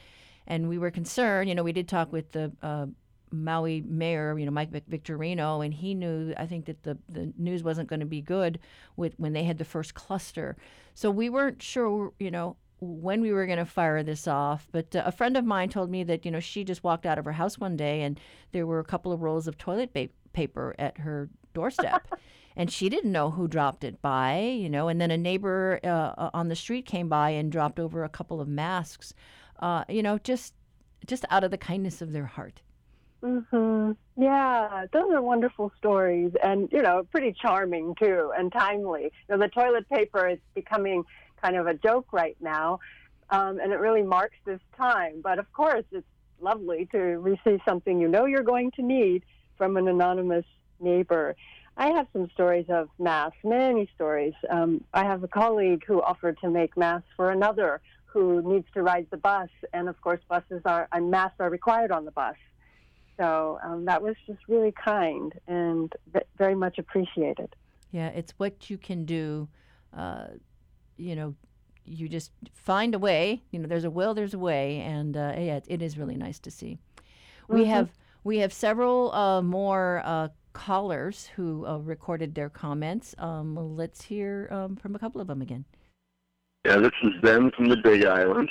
and 0.46 0.68
we 0.68 0.78
were 0.78 0.90
concerned. 0.90 1.48
You 1.48 1.54
know, 1.54 1.62
we 1.62 1.72
did 1.72 1.88
talk 1.88 2.12
with 2.12 2.32
the 2.32 2.52
uh, 2.62 2.86
Maui 3.32 3.82
mayor, 3.82 4.38
you 4.38 4.44
know, 4.44 4.52
Mike 4.52 4.70
Victorino, 4.88 5.64
and 5.64 5.72
he 5.72 5.94
knew, 5.94 6.34
I 6.36 6.46
think, 6.46 6.66
that 6.66 6.82
the, 6.82 6.98
the 7.08 7.32
news 7.38 7.62
wasn't 7.62 7.88
going 7.88 8.00
to 8.00 8.06
be 8.06 8.20
good 8.20 8.58
with 8.96 9.14
when 9.18 9.32
they 9.32 9.44
had 9.44 9.58
the 9.58 9.64
first 9.64 9.94
cluster. 9.94 10.56
So 10.94 11.10
we 11.10 11.28
weren't 11.28 11.62
sure, 11.62 12.12
you 12.18 12.30
know, 12.30 12.56
when 12.80 13.20
we 13.20 13.32
were 13.32 13.46
going 13.46 13.58
to 13.58 13.64
fire 13.66 14.02
this 14.02 14.26
off. 14.26 14.66
But 14.72 14.94
uh, 14.96 15.02
a 15.06 15.12
friend 15.12 15.36
of 15.36 15.44
mine 15.44 15.68
told 15.68 15.90
me 15.90 16.04
that, 16.04 16.24
you 16.24 16.30
know, 16.30 16.40
she 16.40 16.64
just 16.64 16.82
walked 16.82 17.06
out 17.06 17.18
of 17.18 17.24
her 17.24 17.32
house 17.32 17.58
one 17.58 17.76
day 17.76 18.02
and 18.02 18.18
there 18.52 18.66
were 18.66 18.80
a 18.80 18.84
couple 18.84 19.12
of 19.12 19.22
rolls 19.22 19.46
of 19.46 19.58
toilet 19.58 19.92
ba- 19.92 20.08
paper 20.32 20.74
at 20.78 20.98
her 20.98 21.28
doorstep. 21.54 22.06
and 22.56 22.70
she 22.70 22.88
didn't 22.88 23.12
know 23.12 23.30
who 23.30 23.48
dropped 23.48 23.84
it 23.84 24.00
by, 24.02 24.40
you 24.40 24.68
know. 24.68 24.88
And 24.88 25.00
then 25.00 25.10
a 25.10 25.16
neighbor 25.16 25.80
uh, 25.84 25.86
uh, 25.86 26.30
on 26.34 26.48
the 26.48 26.56
street 26.56 26.86
came 26.86 27.08
by 27.08 27.30
and 27.30 27.52
dropped 27.52 27.78
over 27.78 28.04
a 28.04 28.08
couple 28.08 28.40
of 28.40 28.48
masks, 28.48 29.14
uh, 29.60 29.84
you 29.88 30.02
know, 30.02 30.18
just 30.18 30.54
just 31.06 31.24
out 31.30 31.44
of 31.44 31.50
the 31.50 31.58
kindness 31.58 32.02
of 32.02 32.12
their 32.12 32.26
heart. 32.26 32.60
Mhm. 33.22 33.96
Yeah, 34.16 34.86
those 34.92 35.10
are 35.12 35.22
wonderful 35.22 35.72
stories, 35.78 36.32
and 36.42 36.68
you 36.72 36.82
know, 36.82 37.06
pretty 37.10 37.32
charming 37.32 37.94
too, 37.94 38.32
and 38.36 38.50
timely. 38.52 39.04
You 39.04 39.10
know, 39.30 39.38
the 39.38 39.48
toilet 39.48 39.88
paper 39.88 40.28
is 40.28 40.38
becoming 40.54 41.04
kind 41.42 41.56
of 41.56 41.66
a 41.66 41.74
joke 41.74 42.06
right 42.12 42.36
now, 42.40 42.80
um, 43.30 43.58
and 43.60 43.72
it 43.72 43.78
really 43.78 44.02
marks 44.02 44.36
this 44.44 44.60
time. 44.76 45.20
But 45.22 45.38
of 45.38 45.52
course, 45.52 45.84
it's 45.92 46.06
lovely 46.40 46.88
to 46.92 46.98
receive 46.98 47.60
something 47.64 48.00
you 48.00 48.08
know 48.08 48.24
you're 48.26 48.42
going 48.42 48.70
to 48.72 48.82
need 48.82 49.24
from 49.58 49.76
an 49.76 49.88
anonymous 49.88 50.46
neighbor. 50.80 51.36
I 51.76 51.88
have 51.88 52.06
some 52.12 52.28
stories 52.34 52.66
of 52.68 52.88
masks, 52.98 53.38
many 53.44 53.88
stories. 53.94 54.34
Um, 54.50 54.84
I 54.92 55.04
have 55.04 55.22
a 55.22 55.28
colleague 55.28 55.84
who 55.86 56.02
offered 56.02 56.38
to 56.40 56.50
make 56.50 56.76
masks 56.76 57.08
for 57.16 57.30
another 57.30 57.80
who 58.06 58.42
needs 58.42 58.66
to 58.74 58.82
ride 58.82 59.06
the 59.10 59.16
bus, 59.16 59.48
and 59.72 59.88
of 59.88 60.00
course, 60.00 60.20
buses 60.28 60.62
are 60.64 60.88
and 60.92 61.10
masks 61.10 61.36
are 61.38 61.48
required 61.48 61.92
on 61.92 62.04
the 62.04 62.10
bus. 62.10 62.36
So 63.18 63.58
um, 63.62 63.84
that 63.84 64.02
was 64.02 64.16
just 64.26 64.40
really 64.48 64.72
kind 64.72 65.32
and 65.46 65.92
very 66.38 66.54
much 66.54 66.78
appreciated. 66.78 67.54
Yeah, 67.92 68.08
it's 68.08 68.32
what 68.38 68.70
you 68.70 68.78
can 68.78 69.04
do 69.04 69.48
uh, 69.96 70.28
you 71.00 71.16
know, 71.16 71.34
you 71.84 72.08
just 72.08 72.30
find 72.52 72.94
a 72.94 72.98
way. 72.98 73.42
You 73.50 73.58
know, 73.58 73.66
there's 73.66 73.84
a 73.84 73.90
will, 73.90 74.14
there's 74.14 74.34
a 74.34 74.38
way, 74.38 74.80
and 74.80 75.16
uh, 75.16 75.34
yeah, 75.36 75.56
it, 75.56 75.64
it 75.66 75.82
is 75.82 75.98
really 75.98 76.16
nice 76.16 76.38
to 76.40 76.50
see. 76.50 76.78
Mm-hmm. 76.96 77.54
We 77.54 77.64
have 77.66 77.90
we 78.22 78.38
have 78.38 78.52
several 78.52 79.12
uh, 79.12 79.42
more 79.42 80.02
uh, 80.04 80.28
callers 80.52 81.30
who 81.36 81.66
uh, 81.66 81.78
recorded 81.78 82.34
their 82.34 82.50
comments. 82.50 83.14
Um, 83.18 83.76
let's 83.76 84.02
hear 84.02 84.48
um, 84.50 84.76
from 84.76 84.94
a 84.94 84.98
couple 84.98 85.20
of 85.20 85.26
them 85.26 85.42
again. 85.42 85.64
Yeah, 86.64 86.76
this 86.76 86.92
is 87.02 87.12
Ben 87.22 87.50
from 87.56 87.70
the 87.70 87.78
Big 87.78 88.04
Island, 88.04 88.50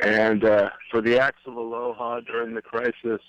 and 0.00 0.44
uh, 0.44 0.70
for 0.90 1.00
the 1.00 1.20
acts 1.20 1.42
of 1.46 1.54
aloha 1.54 2.20
during 2.20 2.54
the 2.54 2.62
crisis, 2.62 3.20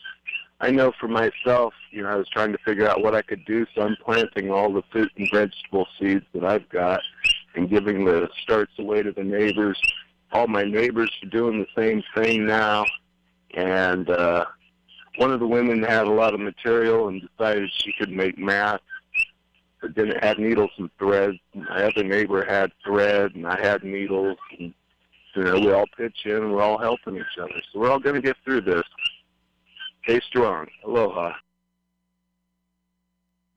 I 0.62 0.72
know 0.72 0.92
for 1.00 1.08
myself, 1.08 1.74
you 1.92 2.02
know, 2.02 2.10
I 2.10 2.16
was 2.16 2.28
trying 2.28 2.52
to 2.52 2.58
figure 2.66 2.90
out 2.90 3.02
what 3.02 3.16
I 3.16 3.22
could 3.22 3.46
do, 3.46 3.66
so 3.74 3.84
I'm 3.84 3.96
planting 4.04 4.52
all 4.52 4.74
the 4.74 4.82
fruit 4.92 5.12
and 5.16 5.30
vegetable 5.32 5.88
seeds 6.00 6.26
that 6.34 6.44
I've 6.44 6.68
got 6.70 7.02
and 7.56 7.70
giving 7.70 8.06
the 8.06 8.30
starts 8.44 8.72
away 8.80 9.04
to 9.04 9.12
the 9.12 9.24
neighbors. 9.24 9.80
All 10.32 10.48
my 10.48 10.64
neighbors 10.64 11.12
are 11.24 11.30
doing 11.30 11.60
the 11.60 11.82
same 11.82 12.04
thing 12.16 12.46
now, 12.46 12.86
and 13.56 14.10
uh, 14.10 14.46
one 15.18 15.32
of 15.32 15.40
the 15.40 15.48
women 15.48 15.84
had 15.84 16.06
a 16.06 16.12
lot 16.12 16.34
of 16.34 16.40
material 16.40 17.08
and 17.08 17.22
decided 17.22 17.70
she 17.74 17.94
could 17.98 18.12
make 18.12 18.38
masks, 18.38 18.84
but 19.82 19.96
didn't 19.96 20.24
have 20.24 20.38
needles 20.38 20.72
and 20.78 20.90
thread. 21.00 21.32
My 21.54 21.84
other 21.84 22.04
neighbor 22.04 22.46
had 22.46 22.72
thread, 22.84 23.36
and 23.36 23.48
I 23.48 23.60
had 23.60 23.84
needles. 23.84 24.38
And, 24.58 24.74
you 25.36 25.44
know, 25.44 25.60
we 25.60 25.72
all 25.72 25.88
pitch 25.98 26.26
in, 26.26 26.36
and 26.36 26.54
we're 26.54 26.62
all 26.62 26.78
helping 26.78 27.18
each 27.18 27.38
other. 27.42 27.62
So 27.72 27.80
we're 27.80 27.92
all 27.92 28.00
going 28.00 28.16
to 28.16 28.22
get 28.22 28.38
through 28.46 28.62
this. 28.62 28.84
Stay 30.04 30.20
strong. 30.22 30.68
Aloha. 30.86 31.34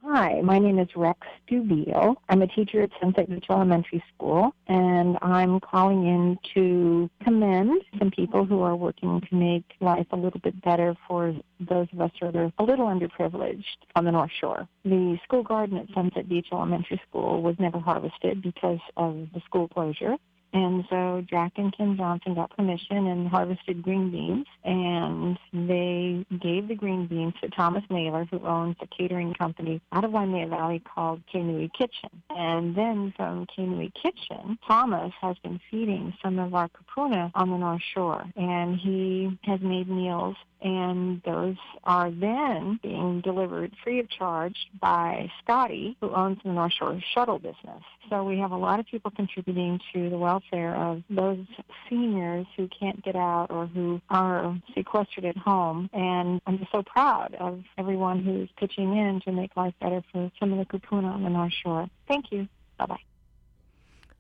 Hi, 0.05 0.41
my 0.41 0.59
name 0.59 0.81
is 0.81 0.89
Rex 0.97 1.21
Dubio. 1.49 2.17
I'm 2.29 2.43
a 2.43 2.49
teacher 2.49 2.83
at 2.83 2.91
Sunset 3.01 3.31
Beach 3.31 3.47
Elementary 3.49 4.03
School, 4.13 4.53
and 4.67 5.17
I'm 5.23 5.61
calling 5.61 6.05
in 6.05 6.39
to 6.55 7.09
commend 7.23 7.83
some 8.01 8.11
people 8.11 8.45
who 8.45 8.63
are 8.63 8.75
working 8.75 9.21
to 9.21 9.35
make 9.35 9.63
life 9.81 10.09
a 10.11 10.17
little 10.17 10.41
bit 10.41 10.61
better 10.61 10.97
for 11.07 11.33
those 11.61 11.87
of 11.93 12.01
us 12.01 12.11
who 12.19 12.27
are 12.27 12.53
a 12.59 12.65
little 12.65 12.87
underprivileged 12.87 13.63
on 13.95 14.05
the 14.05 14.11
North 14.11 14.33
Shore. 14.41 14.67
The 14.85 15.21
school 15.23 15.45
garden 15.45 15.79
at 15.79 15.87
Sunset 15.95 16.29
Beach 16.29 16.49
Elementary 16.51 17.01
School 17.09 17.41
was 17.41 17.55
never 17.61 17.79
harvested 17.79 18.43
because 18.43 18.81
of 18.97 19.29
the 19.33 19.41
school 19.47 19.69
closure, 19.69 20.17
And 20.53 20.85
so 20.91 21.25
Jack 21.29 21.53
and 21.57 21.75
Kim 21.77 21.97
Johnson 21.97 22.35
got 22.35 22.55
permission 22.57 23.07
and 23.07 23.29
harvested 23.29 23.83
green 23.83 24.11
beans. 24.11 24.47
And 24.65 25.39
they 25.53 26.27
gave 26.41 26.69
the 26.69 26.75
green 26.75 27.07
beans 27.07 27.35
to 27.43 27.49
Thomas 27.49 27.85
Naylor, 27.91 28.27
who 28.31 28.41
owns 28.47 28.77
a 28.81 28.87
catering 28.87 29.35
company 29.35 29.81
out 29.93 30.05
of 30.05 30.13
Waimea 30.13 30.49
Valley 30.49 30.83
called 30.95 31.23
Kainui 31.33 31.73
Kitchen. 31.73 32.11
And 32.31 32.75
then 32.75 33.13
from 33.17 33.47
Kainui 33.47 33.93
Kitchen, 33.95 34.59
Thomas 34.67 35.13
has 35.21 35.37
been 35.39 35.61
feeding 35.71 36.13
some 36.23 36.39
of 36.39 36.55
our 36.55 36.69
kupuna 36.69 37.31
on 37.35 37.51
the 37.51 37.57
North 37.57 37.83
Shore. 37.95 38.25
And 38.37 38.77
he 38.77 39.39
has 39.45 39.61
made 39.61 39.89
meals 39.89 40.37
and 40.63 41.21
those 41.25 41.57
are 41.85 42.11
then 42.11 42.79
being 42.83 43.21
delivered 43.21 43.73
free 43.83 43.99
of 43.99 44.09
charge 44.09 44.57
by 44.81 45.31
Scotty, 45.43 45.97
who 46.01 46.15
owns 46.15 46.39
the 46.45 46.53
North 46.53 46.73
Shore 46.79 47.01
Shuttle 47.15 47.39
business. 47.39 47.83
So 48.09 48.23
we 48.23 48.39
have 48.39 48.53
a 48.53 48.57
lot 48.57 48.79
of 48.79 48.87
people 48.87 49.11
contributing 49.11 49.81
to 49.93 50.09
the 50.09 50.19
welfare 50.19 50.42
of 50.53 51.03
those 51.11 51.45
seniors 51.89 52.47
who 52.57 52.69
can't 52.69 53.03
get 53.03 53.17
out 53.17 53.51
or 53.51 53.67
who 53.67 54.01
are 54.11 54.57
sequestered 54.75 55.25
at 55.25 55.37
home. 55.37 55.89
And 55.93 56.41
I'm 56.47 56.59
just 56.59 56.73
so 56.73 56.83
proud 56.83 57.35
of 57.39 57.63
everyone 57.79 58.23
who's 58.23 58.49
pitching 58.59 58.97
in 58.97 59.21
to 59.25 59.33
make 59.33 59.57
life 59.57 59.75
better 59.81 60.03
for 60.13 60.31
some 60.39 60.53
of 60.53 60.59
the 60.59 60.65
kupuna 60.65 61.13
on 61.13 61.23
the 61.23 61.31
North 61.31 61.53
Shore. 61.53 61.89
Thank 62.09 62.33
you. 62.33 62.49
Bye 62.79 62.87
bye. 62.87 63.01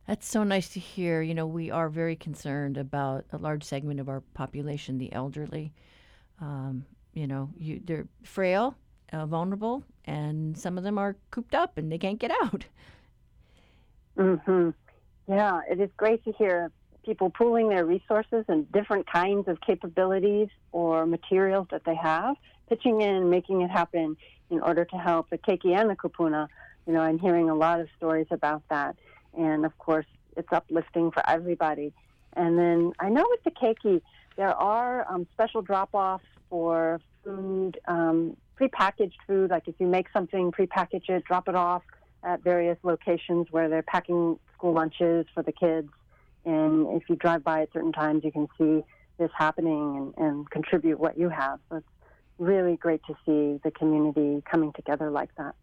That's 0.06 0.28
so 0.28 0.42
nice 0.42 0.68
to 0.70 0.80
hear. 0.80 1.22
You 1.22 1.34
know, 1.34 1.46
we 1.46 1.70
are 1.70 1.88
very 1.88 2.16
concerned 2.16 2.76
about 2.76 3.24
a 3.32 3.38
large 3.38 3.62
segment 3.64 4.00
of 4.00 4.08
our 4.08 4.20
population, 4.34 4.98
the 4.98 5.12
elderly. 5.12 5.72
Um, 6.40 6.84
you 7.14 7.26
know, 7.26 7.50
you, 7.56 7.80
they're 7.84 8.08
frail, 8.22 8.76
uh, 9.12 9.26
vulnerable, 9.26 9.84
and 10.04 10.58
some 10.58 10.76
of 10.76 10.84
them 10.84 10.98
are 10.98 11.16
cooped 11.30 11.54
up 11.54 11.78
and 11.78 11.90
they 11.90 11.98
can't 11.98 12.18
get 12.18 12.32
out. 12.42 12.66
Mm 14.18 14.42
hmm 14.44 14.70
Yeah, 15.28 15.60
it 15.70 15.80
is 15.80 15.90
great 15.96 16.24
to 16.24 16.32
hear 16.32 16.70
people 17.04 17.30
pooling 17.30 17.68
their 17.68 17.84
resources 17.84 18.44
and 18.48 18.70
different 18.72 19.10
kinds 19.10 19.48
of 19.48 19.60
capabilities 19.60 20.48
or 20.72 21.06
materials 21.06 21.66
that 21.70 21.84
they 21.84 21.94
have, 21.94 22.36
pitching 22.68 23.00
in 23.00 23.14
and 23.14 23.30
making 23.30 23.62
it 23.62 23.70
happen 23.70 24.16
in 24.50 24.60
order 24.60 24.84
to 24.84 24.96
help 24.96 25.30
the 25.30 25.38
keiki 25.38 25.76
and 25.76 25.90
the 25.90 25.96
kupuna. 25.96 26.48
You 26.86 26.92
know, 26.92 27.00
I'm 27.00 27.18
hearing 27.18 27.50
a 27.50 27.54
lot 27.54 27.80
of 27.80 27.88
stories 27.96 28.26
about 28.30 28.62
that. 28.70 28.96
And 29.36 29.64
of 29.64 29.76
course, 29.78 30.06
it's 30.36 30.52
uplifting 30.52 31.10
for 31.10 31.28
everybody. 31.28 31.92
And 32.34 32.58
then 32.58 32.92
I 32.98 33.08
know 33.08 33.26
with 33.28 33.44
the 33.44 33.50
keiki, 33.50 34.02
there 34.36 34.54
are 34.54 35.10
um, 35.10 35.26
special 35.32 35.62
drop 35.62 35.90
offs 35.92 36.24
for 36.50 37.00
food, 37.24 37.78
um, 37.86 38.36
prepackaged 38.60 39.14
food. 39.26 39.50
Like 39.50 39.68
if 39.68 39.74
you 39.78 39.86
make 39.86 40.06
something, 40.12 40.52
prepackage 40.52 41.08
it, 41.08 41.24
drop 41.24 41.48
it 41.48 41.54
off 41.54 41.82
at 42.22 42.42
various 42.42 42.78
locations 42.82 43.48
where 43.50 43.68
they're 43.68 43.82
packing 43.82 44.38
school 44.54 44.72
lunches 44.72 45.26
for 45.34 45.42
the 45.42 45.52
kids. 45.52 45.88
And 46.44 47.00
if 47.00 47.08
you 47.08 47.16
drive 47.16 47.44
by 47.44 47.62
at 47.62 47.72
certain 47.72 47.92
times, 47.92 48.24
you 48.24 48.32
can 48.32 48.48
see 48.58 48.84
this 49.18 49.30
happening 49.36 50.12
and, 50.16 50.26
and 50.26 50.50
contribute 50.50 50.98
what 50.98 51.18
you 51.18 51.28
have. 51.28 51.60
So 51.68 51.76
it's 51.76 51.86
really 52.38 52.76
great 52.76 53.00
to 53.06 53.14
see 53.24 53.60
the 53.62 53.70
community 53.70 54.42
coming 54.50 54.72
together 54.72 55.10
like 55.10 55.30
that. 55.36 55.54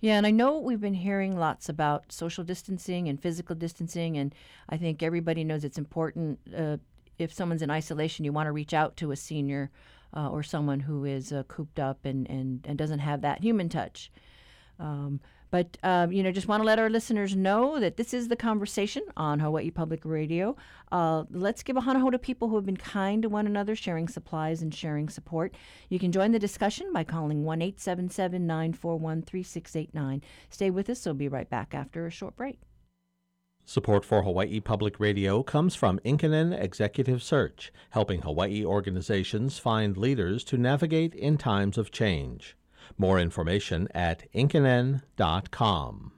Yeah, 0.00 0.16
and 0.16 0.26
I 0.26 0.30
know 0.30 0.58
we've 0.58 0.80
been 0.80 0.94
hearing 0.94 1.36
lots 1.36 1.68
about 1.68 2.12
social 2.12 2.44
distancing 2.44 3.08
and 3.08 3.20
physical 3.20 3.56
distancing, 3.56 4.16
and 4.18 4.34
I 4.68 4.76
think 4.76 5.02
everybody 5.02 5.44
knows 5.44 5.64
it's 5.64 5.78
important. 5.78 6.38
Uh, 6.56 6.76
if 7.18 7.32
someone's 7.32 7.62
in 7.62 7.70
isolation, 7.70 8.24
you 8.24 8.32
want 8.32 8.46
to 8.46 8.52
reach 8.52 8.74
out 8.74 8.96
to 8.98 9.12
a 9.12 9.16
senior 9.16 9.70
uh, 10.16 10.28
or 10.28 10.42
someone 10.42 10.80
who 10.80 11.04
is 11.04 11.32
uh, 11.32 11.42
cooped 11.48 11.78
up 11.78 12.04
and, 12.04 12.28
and, 12.28 12.64
and 12.68 12.78
doesn't 12.78 13.00
have 13.00 13.22
that 13.22 13.40
human 13.42 13.68
touch. 13.68 14.10
Um, 14.78 15.20
but, 15.54 15.78
um, 15.84 16.10
you 16.10 16.24
know, 16.24 16.32
just 16.32 16.48
want 16.48 16.64
to 16.64 16.66
let 16.66 16.80
our 16.80 16.90
listeners 16.90 17.36
know 17.36 17.78
that 17.78 17.96
this 17.96 18.12
is 18.12 18.26
the 18.26 18.34
conversation 18.34 19.04
on 19.16 19.38
Hawaii 19.38 19.70
Public 19.70 20.04
Radio. 20.04 20.56
Uh, 20.90 21.22
let's 21.30 21.62
give 21.62 21.76
a 21.76 21.80
hanaho 21.80 22.10
to 22.10 22.18
people 22.18 22.48
who 22.48 22.56
have 22.56 22.66
been 22.66 22.76
kind 22.76 23.22
to 23.22 23.28
one 23.28 23.46
another, 23.46 23.76
sharing 23.76 24.08
supplies 24.08 24.62
and 24.62 24.74
sharing 24.74 25.08
support. 25.08 25.54
You 25.88 26.00
can 26.00 26.10
join 26.10 26.32
the 26.32 26.40
discussion 26.40 26.92
by 26.92 27.04
calling 27.04 27.44
1 27.44 27.62
877 27.62 28.44
941 28.44 29.22
3689. 29.22 30.22
Stay 30.50 30.70
with 30.70 30.90
us. 30.90 31.06
We'll 31.06 31.14
be 31.14 31.28
right 31.28 31.48
back 31.48 31.72
after 31.72 32.04
a 32.04 32.10
short 32.10 32.34
break. 32.34 32.58
Support 33.64 34.04
for 34.04 34.24
Hawaii 34.24 34.58
Public 34.58 34.98
Radio 34.98 35.44
comes 35.44 35.76
from 35.76 36.00
Inkinen 36.00 36.52
Executive 36.60 37.22
Search, 37.22 37.72
helping 37.90 38.22
Hawaii 38.22 38.64
organizations 38.64 39.60
find 39.60 39.96
leaders 39.96 40.42
to 40.46 40.58
navigate 40.58 41.14
in 41.14 41.38
times 41.38 41.78
of 41.78 41.92
change. 41.92 42.56
More 42.98 43.18
information 43.18 43.88
at 43.94 44.24
inkinen.com. 44.32 46.12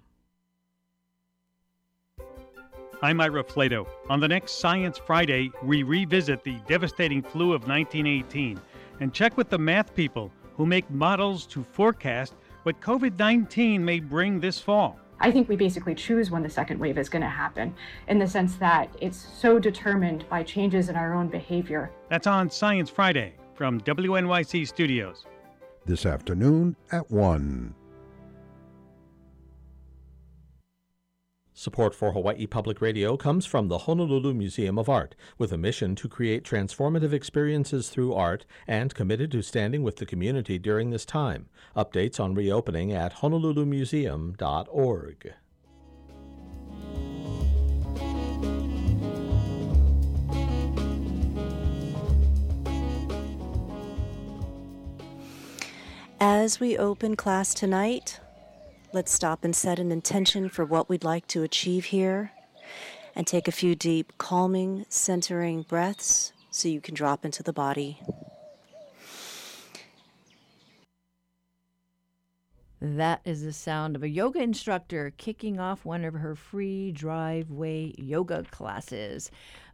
I'm 3.02 3.20
Ira 3.20 3.44
Flatow. 3.44 3.86
On 4.08 4.20
the 4.20 4.28
next 4.28 4.58
Science 4.58 4.96
Friday, 4.96 5.50
we 5.62 5.82
revisit 5.82 6.42
the 6.42 6.56
devastating 6.66 7.22
flu 7.22 7.52
of 7.52 7.68
1918 7.68 8.58
and 9.00 9.12
check 9.12 9.36
with 9.36 9.50
the 9.50 9.58
math 9.58 9.94
people 9.94 10.32
who 10.54 10.64
make 10.64 10.90
models 10.90 11.46
to 11.46 11.62
forecast 11.62 12.34
what 12.62 12.80
COVID 12.80 13.18
19 13.18 13.84
may 13.84 14.00
bring 14.00 14.40
this 14.40 14.58
fall. 14.58 14.98
I 15.20 15.30
think 15.30 15.48
we 15.48 15.56
basically 15.56 15.94
choose 15.94 16.30
when 16.30 16.42
the 16.42 16.50
second 16.50 16.78
wave 16.78 16.98
is 16.98 17.08
going 17.08 17.22
to 17.22 17.28
happen 17.28 17.74
in 18.08 18.18
the 18.18 18.26
sense 18.26 18.56
that 18.56 18.88
it's 19.00 19.16
so 19.16 19.58
determined 19.58 20.28
by 20.28 20.42
changes 20.42 20.88
in 20.88 20.96
our 20.96 21.14
own 21.14 21.28
behavior. 21.28 21.90
That's 22.08 22.26
on 22.26 22.50
Science 22.50 22.90
Friday 22.90 23.34
from 23.54 23.80
WNYC 23.82 24.66
Studios. 24.68 25.26
This 25.86 26.04
afternoon 26.04 26.76
at 26.90 27.08
1. 27.12 27.72
Support 31.54 31.94
for 31.94 32.10
Hawaii 32.10 32.48
Public 32.48 32.80
Radio 32.80 33.16
comes 33.16 33.46
from 33.46 33.68
the 33.68 33.78
Honolulu 33.78 34.34
Museum 34.34 34.80
of 34.80 34.88
Art, 34.88 35.14
with 35.38 35.52
a 35.52 35.56
mission 35.56 35.94
to 35.94 36.08
create 36.08 36.42
transformative 36.42 37.12
experiences 37.12 37.88
through 37.88 38.14
art 38.14 38.44
and 38.66 38.96
committed 38.96 39.30
to 39.30 39.42
standing 39.42 39.84
with 39.84 39.98
the 39.98 40.06
community 40.06 40.58
during 40.58 40.90
this 40.90 41.06
time. 41.06 41.46
Updates 41.76 42.18
on 42.18 42.34
reopening 42.34 42.90
at 42.90 43.18
honolulumuseum.org. 43.18 45.34
As 56.18 56.58
we 56.58 56.78
open 56.78 57.14
class 57.14 57.52
tonight, 57.52 58.20
let's 58.90 59.12
stop 59.12 59.44
and 59.44 59.54
set 59.54 59.78
an 59.78 59.92
intention 59.92 60.48
for 60.48 60.64
what 60.64 60.88
we'd 60.88 61.04
like 61.04 61.26
to 61.28 61.42
achieve 61.42 61.86
here 61.86 62.32
and 63.14 63.26
take 63.26 63.46
a 63.46 63.52
few 63.52 63.74
deep, 63.74 64.14
calming, 64.16 64.86
centering 64.88 65.60
breaths 65.62 66.32
so 66.50 66.68
you 66.68 66.80
can 66.80 66.94
drop 66.94 67.26
into 67.26 67.42
the 67.42 67.52
body. 67.52 68.00
That 72.80 73.20
is 73.26 73.42
the 73.42 73.52
sound 73.52 73.94
of 73.94 74.02
a 74.02 74.08
yoga 74.08 74.40
instructor 74.40 75.12
kicking 75.18 75.60
off 75.60 75.84
one 75.84 76.02
of 76.02 76.14
her 76.14 76.34
free 76.34 76.92
driveway 76.92 77.92
yoga 77.98 78.44
classes. 78.50 79.30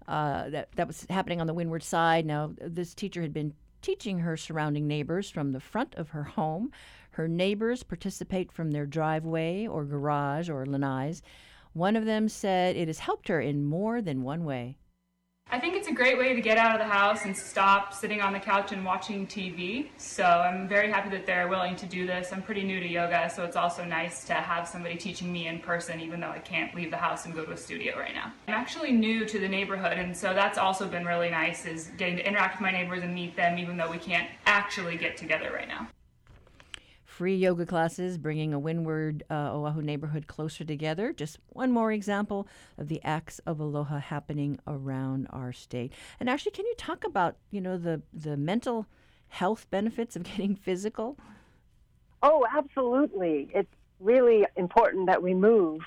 Uh, 0.08 0.50
that 0.50 0.72
that 0.74 0.88
was 0.88 1.06
happening 1.08 1.40
on 1.40 1.46
the 1.46 1.54
windward 1.54 1.84
side. 1.84 2.26
Now, 2.26 2.50
this 2.58 2.94
teacher 2.94 3.22
had 3.22 3.32
been 3.32 3.54
teaching 3.82 4.20
her 4.20 4.36
surrounding 4.36 4.86
neighbors 4.86 5.28
from 5.28 5.52
the 5.52 5.60
front 5.60 5.94
of 5.96 6.10
her 6.10 6.22
home. 6.22 6.70
Her 7.12 7.28
neighbors 7.28 7.82
participate 7.82 8.50
from 8.50 8.70
their 8.70 8.86
driveway 8.86 9.66
or 9.66 9.84
garage 9.84 10.48
or 10.48 10.64
lanais. 10.64 11.20
One 11.74 11.96
of 11.96 12.04
them 12.04 12.28
said 12.28 12.76
it 12.76 12.88
has 12.88 13.00
helped 13.00 13.28
her 13.28 13.40
in 13.40 13.64
more 13.64 14.00
than 14.00 14.22
one 14.22 14.44
way. 14.44 14.76
I 15.52 15.58
think 15.58 15.76
it's 15.76 15.88
a 15.88 15.92
great 15.92 16.16
way 16.16 16.32
to 16.32 16.40
get 16.40 16.56
out 16.56 16.72
of 16.72 16.78
the 16.78 16.90
house 16.90 17.26
and 17.26 17.36
stop 17.36 17.92
sitting 17.92 18.22
on 18.22 18.32
the 18.32 18.40
couch 18.40 18.72
and 18.72 18.82
watching 18.86 19.26
TV. 19.26 19.88
So 19.98 20.24
I'm 20.24 20.66
very 20.66 20.90
happy 20.90 21.10
that 21.10 21.26
they're 21.26 21.46
willing 21.46 21.76
to 21.76 21.84
do 21.84 22.06
this. 22.06 22.32
I'm 22.32 22.40
pretty 22.40 22.64
new 22.64 22.80
to 22.80 22.88
yoga, 22.88 23.28
so 23.28 23.44
it's 23.44 23.54
also 23.54 23.84
nice 23.84 24.24
to 24.24 24.32
have 24.32 24.66
somebody 24.66 24.96
teaching 24.96 25.30
me 25.30 25.48
in 25.48 25.58
person, 25.58 26.00
even 26.00 26.20
though 26.20 26.30
I 26.30 26.38
can't 26.38 26.74
leave 26.74 26.90
the 26.90 26.96
house 26.96 27.26
and 27.26 27.34
go 27.34 27.44
to 27.44 27.52
a 27.52 27.56
studio 27.58 27.98
right 27.98 28.14
now. 28.14 28.32
I'm 28.48 28.54
actually 28.54 28.92
new 28.92 29.26
to 29.26 29.38
the 29.38 29.48
neighborhood, 29.48 29.98
and 29.98 30.16
so 30.16 30.32
that's 30.32 30.56
also 30.56 30.88
been 30.88 31.04
really 31.04 31.28
nice 31.28 31.66
is 31.66 31.90
getting 31.98 32.16
to 32.16 32.26
interact 32.26 32.54
with 32.54 32.62
my 32.62 32.70
neighbors 32.70 33.02
and 33.02 33.14
meet 33.14 33.36
them, 33.36 33.58
even 33.58 33.76
though 33.76 33.90
we 33.90 33.98
can't 33.98 34.30
actually 34.46 34.96
get 34.96 35.18
together 35.18 35.52
right 35.52 35.68
now 35.68 35.86
free 37.12 37.36
yoga 37.36 37.66
classes, 37.66 38.16
bringing 38.16 38.54
a 38.54 38.58
windward 38.58 39.22
uh, 39.30 39.54
Oahu 39.54 39.82
neighborhood 39.82 40.26
closer 40.26 40.64
together. 40.64 41.12
Just 41.12 41.38
one 41.50 41.70
more 41.70 41.92
example 41.92 42.48
of 42.78 42.88
the 42.88 43.02
acts 43.04 43.38
of 43.40 43.60
aloha 43.60 43.98
happening 43.98 44.58
around 44.66 45.26
our 45.30 45.52
state. 45.52 45.92
And 46.18 46.30
actually, 46.30 46.52
can 46.52 46.64
you 46.64 46.74
talk 46.78 47.04
about 47.04 47.36
you 47.50 47.60
know 47.60 47.76
the 47.76 48.00
the 48.14 48.36
mental 48.36 48.86
health 49.28 49.66
benefits 49.70 50.16
of 50.16 50.22
getting 50.30 50.56
physical? 50.56 51.18
Oh, 52.22 52.46
absolutely. 52.50 53.50
It's 53.54 53.74
really 54.00 54.46
important 54.56 55.06
that 55.06 55.22
we 55.22 55.34
move. 55.34 55.82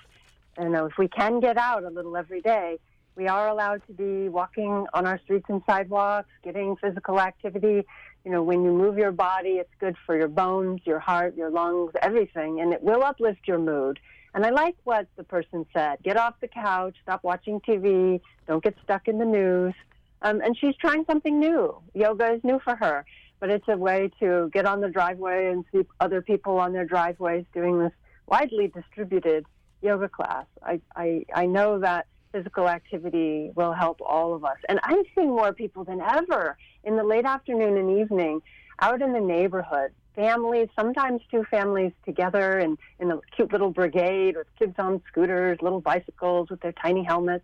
You 0.59 0.69
know, 0.69 0.85
if 0.85 0.93
we 0.97 1.07
can 1.07 1.39
get 1.39 1.57
out 1.57 1.83
a 1.83 1.89
little 1.89 2.15
every 2.15 2.41
day, 2.41 2.77
we 3.15 3.27
are 3.27 3.47
allowed 3.47 3.81
to 3.87 3.93
be 3.93 4.29
walking 4.29 4.85
on 4.93 5.07
our 5.07 5.19
streets 5.23 5.45
and 5.49 5.61
sidewalks, 5.65 6.29
getting 6.43 6.75
physical 6.75 7.19
activity 7.19 7.83
you 8.25 8.31
know, 8.31 8.41
when 8.41 8.63
you 8.63 8.71
move 8.71 8.97
your 8.97 9.11
body, 9.11 9.51
it's 9.51 9.73
good 9.79 9.95
for 10.05 10.17
your 10.17 10.27
bones, 10.27 10.81
your 10.83 10.99
heart, 10.99 11.37
your 11.37 11.51
lungs, 11.51 11.91
everything, 12.01 12.59
and 12.59 12.73
it 12.73 12.81
will 12.81 13.03
uplift 13.03 13.47
your 13.47 13.59
mood. 13.59 13.99
And 14.33 14.43
I 14.45 14.49
like 14.49 14.75
what 14.83 15.07
the 15.15 15.23
person 15.23 15.65
said 15.71 15.99
get 16.03 16.17
off 16.17 16.33
the 16.41 16.47
couch, 16.47 16.95
stop 17.03 17.23
watching 17.23 17.61
TV, 17.61 18.19
don't 18.47 18.63
get 18.63 18.75
stuck 18.83 19.07
in 19.07 19.19
the 19.19 19.25
news. 19.25 19.75
Um, 20.23 20.41
and 20.41 20.57
she's 20.57 20.75
trying 20.77 21.05
something 21.05 21.39
new. 21.39 21.77
Yoga 21.93 22.33
is 22.33 22.43
new 22.43 22.59
for 22.63 22.75
her, 22.75 23.05
but 23.39 23.51
it's 23.51 23.67
a 23.67 23.77
way 23.77 24.09
to 24.19 24.49
get 24.51 24.65
on 24.65 24.81
the 24.81 24.89
driveway 24.89 25.51
and 25.51 25.63
see 25.71 25.85
other 25.99 26.21
people 26.21 26.57
on 26.57 26.73
their 26.73 26.85
driveways 26.85 27.45
doing 27.53 27.77
this 27.77 27.91
widely 28.25 28.67
distributed 28.69 29.45
yoga 29.83 30.09
class. 30.09 30.45
I, 30.63 30.81
I, 30.95 31.25
I 31.33 31.45
know 31.45 31.79
that 31.79 32.07
physical 32.31 32.67
activity 32.67 33.51
will 33.55 33.71
help 33.71 34.01
all 34.01 34.33
of 34.33 34.43
us. 34.43 34.57
And 34.67 34.79
I'm 34.83 35.03
seeing 35.13 35.29
more 35.29 35.53
people 35.53 35.83
than 35.85 36.01
ever 36.01 36.57
in 36.85 36.95
the 36.95 37.03
late 37.03 37.25
afternoon 37.25 37.77
and 37.77 37.99
evening 37.99 38.41
out 38.79 39.01
in 39.01 39.13
the 39.13 39.19
neighborhood. 39.19 39.91
Families, 40.15 40.69
sometimes 40.79 41.21
two 41.29 41.43
families 41.51 41.91
together 42.05 42.59
in, 42.59 42.77
in 42.99 43.11
a 43.11 43.19
cute 43.35 43.51
little 43.51 43.71
brigade 43.71 44.37
with 44.37 44.47
kids 44.57 44.75
on 44.77 45.01
scooters, 45.07 45.57
little 45.61 45.81
bicycles 45.81 46.49
with 46.49 46.61
their 46.61 46.71
tiny 46.71 47.03
helmets. 47.03 47.43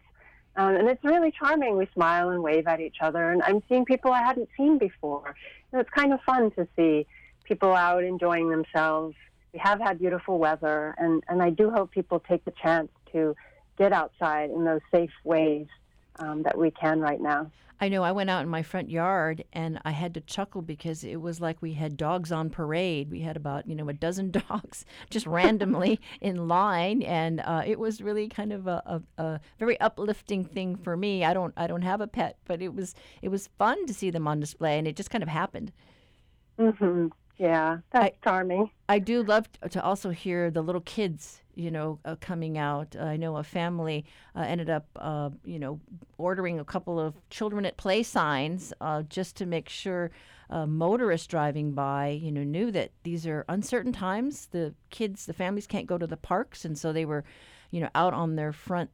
Um, 0.55 0.75
and 0.75 0.87
it's 0.87 1.03
really 1.03 1.31
charming. 1.31 1.77
We 1.77 1.87
smile 1.93 2.29
and 2.29 2.41
wave 2.41 2.67
at 2.67 2.79
each 2.79 2.97
other. 3.01 3.31
And 3.31 3.41
I'm 3.43 3.61
seeing 3.67 3.83
people 3.83 4.11
I 4.11 4.21
hadn't 4.21 4.49
seen 4.55 4.77
before. 4.77 5.35
It's 5.73 5.89
kind 5.89 6.13
of 6.13 6.21
fun 6.21 6.51
to 6.51 6.67
see 6.75 7.07
people 7.43 7.73
out 7.73 8.03
enjoying 8.03 8.49
themselves. 8.49 9.15
We 9.53 9.59
have 9.59 9.81
had 9.81 9.99
beautiful 9.99 10.39
weather, 10.39 10.95
and, 10.97 11.23
and 11.27 11.41
I 11.41 11.49
do 11.49 11.69
hope 11.71 11.91
people 11.91 12.21
take 12.21 12.45
the 12.45 12.51
chance 12.51 12.89
to 13.11 13.35
get 13.77 13.91
outside 13.91 14.49
in 14.49 14.63
those 14.63 14.79
safe 14.93 15.11
ways 15.25 15.67
um, 16.19 16.43
that 16.43 16.57
we 16.57 16.71
can 16.71 16.99
right 16.99 17.21
now. 17.21 17.51
I 17.83 17.89
know 17.89 18.03
I 18.03 18.11
went 18.11 18.29
out 18.29 18.43
in 18.43 18.49
my 18.49 18.61
front 18.61 18.91
yard 18.91 19.43
and 19.53 19.79
I 19.83 19.89
had 19.89 20.13
to 20.13 20.21
chuckle 20.21 20.61
because 20.61 21.03
it 21.03 21.19
was 21.19 21.41
like 21.41 21.59
we 21.61 21.73
had 21.73 21.97
dogs 21.97 22.31
on 22.31 22.51
parade. 22.51 23.09
We 23.09 23.21
had 23.21 23.35
about, 23.35 23.67
you 23.67 23.73
know, 23.73 23.89
a 23.89 23.93
dozen 23.93 24.29
dogs 24.49 24.85
just 25.09 25.25
randomly 25.25 25.99
in 26.21 26.47
line 26.47 27.01
and 27.01 27.39
uh, 27.39 27.63
it 27.65 27.79
was 27.79 27.99
really 27.99 28.27
kind 28.27 28.53
of 28.53 28.67
a, 28.67 29.01
a, 29.17 29.23
a, 29.23 29.39
very 29.57 29.79
uplifting 29.79 30.45
thing 30.45 30.75
for 30.75 30.95
me. 30.95 31.25
I 31.25 31.33
don't 31.33 31.55
I 31.57 31.65
don't 31.65 31.81
have 31.81 32.01
a 32.01 32.07
pet, 32.07 32.37
but 32.45 32.61
it 32.61 32.75
was 32.75 32.93
it 33.23 33.29
was 33.29 33.49
fun 33.57 33.87
to 33.87 33.95
see 33.95 34.11
them 34.11 34.27
on 34.27 34.39
display 34.39 34.77
and 34.77 34.87
it 34.87 34.95
just 34.95 35.09
kind 35.09 35.23
of 35.23 35.29
happened. 35.29 35.71
Mm-hmm. 36.59 37.07
Yeah, 37.37 37.79
that's 37.89 38.17
I, 38.23 38.29
charming. 38.29 38.69
I 38.87 38.99
do 38.99 39.23
love 39.23 39.49
to 39.71 39.83
also 39.83 40.11
hear 40.11 40.51
the 40.51 40.61
little 40.61 40.81
kids, 40.81 41.40
you 41.55 41.71
know, 41.71 41.99
uh, 42.05 42.15
coming 42.19 42.57
out. 42.57 42.95
I 42.95 43.17
know 43.17 43.37
a 43.37 43.43
family 43.43 44.05
uh, 44.35 44.41
ended 44.41 44.69
up, 44.69 44.85
uh, 44.95 45.29
you 45.43 45.59
know, 45.59 45.79
ordering 46.17 46.59
a 46.59 46.65
couple 46.65 46.99
of 46.99 47.15
children 47.29 47.65
at 47.65 47.77
play 47.77 48.03
signs 48.03 48.73
uh, 48.81 49.03
just 49.03 49.35
to 49.37 49.45
make 49.45 49.69
sure 49.69 50.11
uh, 50.49 50.65
motorists 50.65 51.27
driving 51.27 51.71
by, 51.71 52.09
you 52.09 52.31
know, 52.31 52.43
knew 52.43 52.71
that 52.71 52.91
these 53.03 53.25
are 53.25 53.45
uncertain 53.49 53.93
times. 53.93 54.47
The 54.47 54.73
kids, 54.89 55.25
the 55.25 55.33
families 55.33 55.67
can't 55.67 55.87
go 55.87 55.97
to 55.97 56.07
the 56.07 56.17
parks, 56.17 56.65
and 56.65 56.77
so 56.77 56.91
they 56.91 57.05
were, 57.05 57.23
you 57.71 57.79
know, 57.79 57.89
out 57.95 58.13
on 58.13 58.35
their 58.35 58.51
front, 58.51 58.89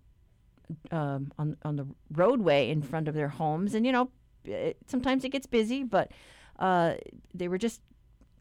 um, 0.91 1.32
on 1.39 1.58
on 1.63 1.76
the 1.76 1.88
roadway 2.12 2.70
in 2.70 2.82
front 2.82 3.08
of 3.08 3.15
their 3.15 3.30
homes, 3.30 3.74
and 3.74 3.86
you 3.86 3.91
know, 3.91 4.10
it, 4.46 4.78
sometimes 4.88 5.24
it 5.24 5.30
gets 5.30 5.48
busy, 5.48 5.84
but. 5.84 6.12
Uh, 6.60 6.96
they 7.36 7.48
were 7.48 7.60
just 7.60 7.82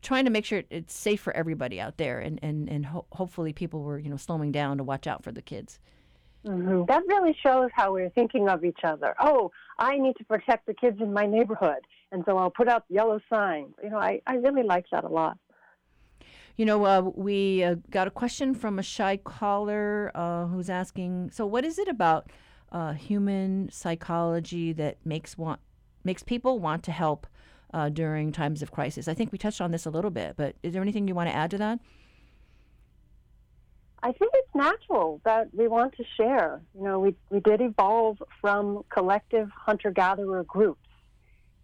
trying 0.06 0.24
to 0.24 0.30
make 0.30 0.44
sure 0.44 0.62
it's 0.70 0.94
safe 0.94 1.20
for 1.20 1.36
everybody 1.36 1.80
out 1.80 1.96
there, 1.96 2.20
and 2.20 2.38
and 2.40 2.68
and 2.68 2.86
ho- 2.86 3.06
hopefully 3.12 3.52
people 3.52 3.82
were 3.82 3.98
you 3.98 4.08
know 4.08 4.16
slowing 4.16 4.52
down 4.52 4.78
to 4.78 4.84
watch 4.84 5.06
out 5.06 5.24
for 5.24 5.32
the 5.32 5.42
kids. 5.42 5.80
Mm-hmm. 6.46 6.84
That 6.86 7.02
really 7.08 7.36
shows 7.42 7.70
how 7.74 7.92
we're 7.92 8.10
thinking 8.10 8.48
of 8.48 8.64
each 8.64 8.78
other. 8.84 9.16
Oh, 9.20 9.50
I 9.80 9.98
need 9.98 10.14
to 10.18 10.24
protect 10.24 10.66
the 10.66 10.74
kids 10.74 11.00
in 11.00 11.12
my 11.12 11.26
neighborhood, 11.26 11.80
and 12.12 12.22
so 12.24 12.38
I'll 12.38 12.52
put 12.52 12.68
out 12.68 12.84
yellow 12.88 13.20
signs. 13.28 13.74
You 13.82 13.90
know, 13.90 13.98
I, 13.98 14.22
I 14.28 14.36
really 14.36 14.62
like 14.62 14.86
that 14.92 15.02
a 15.02 15.08
lot. 15.08 15.38
You 16.56 16.64
know, 16.64 16.84
uh, 16.84 17.02
we 17.14 17.64
uh, 17.64 17.74
got 17.90 18.06
a 18.06 18.10
question 18.12 18.54
from 18.54 18.78
a 18.78 18.82
shy 18.84 19.16
caller 19.16 20.12
uh, 20.14 20.46
who's 20.46 20.70
asking. 20.70 21.32
So, 21.32 21.44
what 21.46 21.64
is 21.64 21.80
it 21.80 21.88
about 21.88 22.30
uh, 22.70 22.92
human 22.92 23.70
psychology 23.72 24.72
that 24.74 24.98
makes 25.04 25.36
want 25.36 25.58
makes 26.04 26.22
people 26.22 26.60
want 26.60 26.84
to 26.84 26.92
help 26.92 27.26
uh, 27.76 27.90
during 27.90 28.32
times 28.32 28.62
of 28.62 28.70
crisis. 28.72 29.06
I 29.06 29.12
think 29.12 29.32
we 29.32 29.38
touched 29.38 29.60
on 29.60 29.70
this 29.70 29.84
a 29.84 29.90
little 29.90 30.10
bit, 30.10 30.34
but 30.34 30.56
is 30.62 30.72
there 30.72 30.80
anything 30.80 31.06
you 31.06 31.14
want 31.14 31.28
to 31.28 31.36
add 31.36 31.50
to 31.50 31.58
that? 31.58 31.78
I 34.02 34.12
think 34.12 34.32
it's 34.34 34.54
natural 34.54 35.20
that 35.26 35.48
we 35.52 35.68
want 35.68 35.94
to 35.98 36.04
share. 36.16 36.62
You 36.74 36.84
know, 36.84 36.98
we, 36.98 37.14
we 37.28 37.40
did 37.40 37.60
evolve 37.60 38.22
from 38.40 38.82
collective 38.88 39.50
hunter 39.54 39.90
gatherer 39.90 40.42
groups 40.44 40.88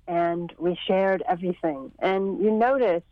and 0.07 0.53
we 0.59 0.79
shared 0.87 1.23
everything. 1.27 1.93
And 2.01 2.43
you 2.43 2.51
notice 2.51 3.05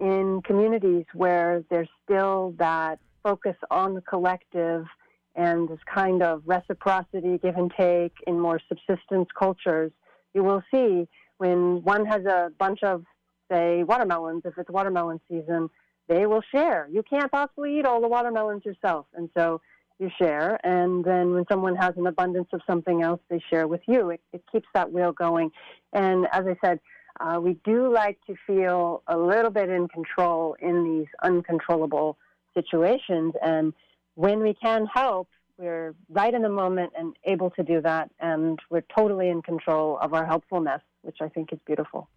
in 0.00 0.40
communities 0.42 1.04
where 1.12 1.64
there's 1.68 1.88
still 2.04 2.54
that 2.58 2.98
focus 3.22 3.56
on 3.70 3.92
the 3.92 4.00
collective 4.00 4.86
and 5.34 5.68
this 5.68 5.80
kind 5.92 6.22
of 6.22 6.42
reciprocity, 6.46 7.36
give 7.42 7.56
and 7.56 7.70
take 7.76 8.14
in 8.26 8.40
more 8.40 8.58
subsistence 8.68 9.28
cultures, 9.38 9.92
you 10.32 10.42
will 10.42 10.62
see 10.70 11.06
when 11.38 11.82
one 11.82 12.04
has 12.06 12.24
a 12.24 12.50
bunch 12.58 12.82
of, 12.82 13.04
say, 13.50 13.82
watermelons, 13.82 14.42
if 14.44 14.58
it's 14.58 14.70
watermelon 14.70 15.20
season, 15.28 15.70
they 16.08 16.26
will 16.26 16.42
share. 16.52 16.88
You 16.90 17.02
can't 17.02 17.30
possibly 17.30 17.78
eat 17.78 17.86
all 17.86 18.00
the 18.00 18.08
watermelons 18.08 18.64
yourself. 18.64 19.06
And 19.14 19.30
so 19.36 19.60
you 19.98 20.10
share. 20.18 20.58
And 20.64 21.04
then 21.04 21.32
when 21.34 21.44
someone 21.50 21.76
has 21.76 21.94
an 21.96 22.06
abundance 22.06 22.48
of 22.52 22.60
something 22.66 23.02
else, 23.02 23.20
they 23.28 23.40
share 23.50 23.66
with 23.66 23.82
you. 23.86 24.10
It, 24.10 24.20
it 24.32 24.42
keeps 24.50 24.68
that 24.74 24.92
wheel 24.92 25.12
going. 25.12 25.50
And 25.92 26.26
as 26.32 26.44
I 26.46 26.56
said, 26.64 26.80
uh, 27.20 27.40
we 27.40 27.58
do 27.64 27.92
like 27.92 28.18
to 28.26 28.34
feel 28.46 29.02
a 29.08 29.16
little 29.16 29.50
bit 29.50 29.68
in 29.68 29.88
control 29.88 30.56
in 30.60 30.84
these 30.84 31.08
uncontrollable 31.22 32.16
situations. 32.54 33.34
And 33.42 33.72
when 34.14 34.40
we 34.40 34.54
can 34.54 34.86
help, 34.86 35.28
we're 35.58 35.94
right 36.08 36.32
in 36.32 36.42
the 36.42 36.48
moment 36.48 36.92
and 36.96 37.16
able 37.24 37.50
to 37.50 37.64
do 37.64 37.80
that. 37.82 38.10
And 38.20 38.58
we're 38.70 38.84
totally 38.96 39.28
in 39.28 39.42
control 39.42 39.98
of 40.00 40.14
our 40.14 40.24
helpfulness 40.24 40.80
which 41.02 41.18
I 41.20 41.28
think 41.28 41.52
is 41.52 41.58
beautiful. 41.66 42.08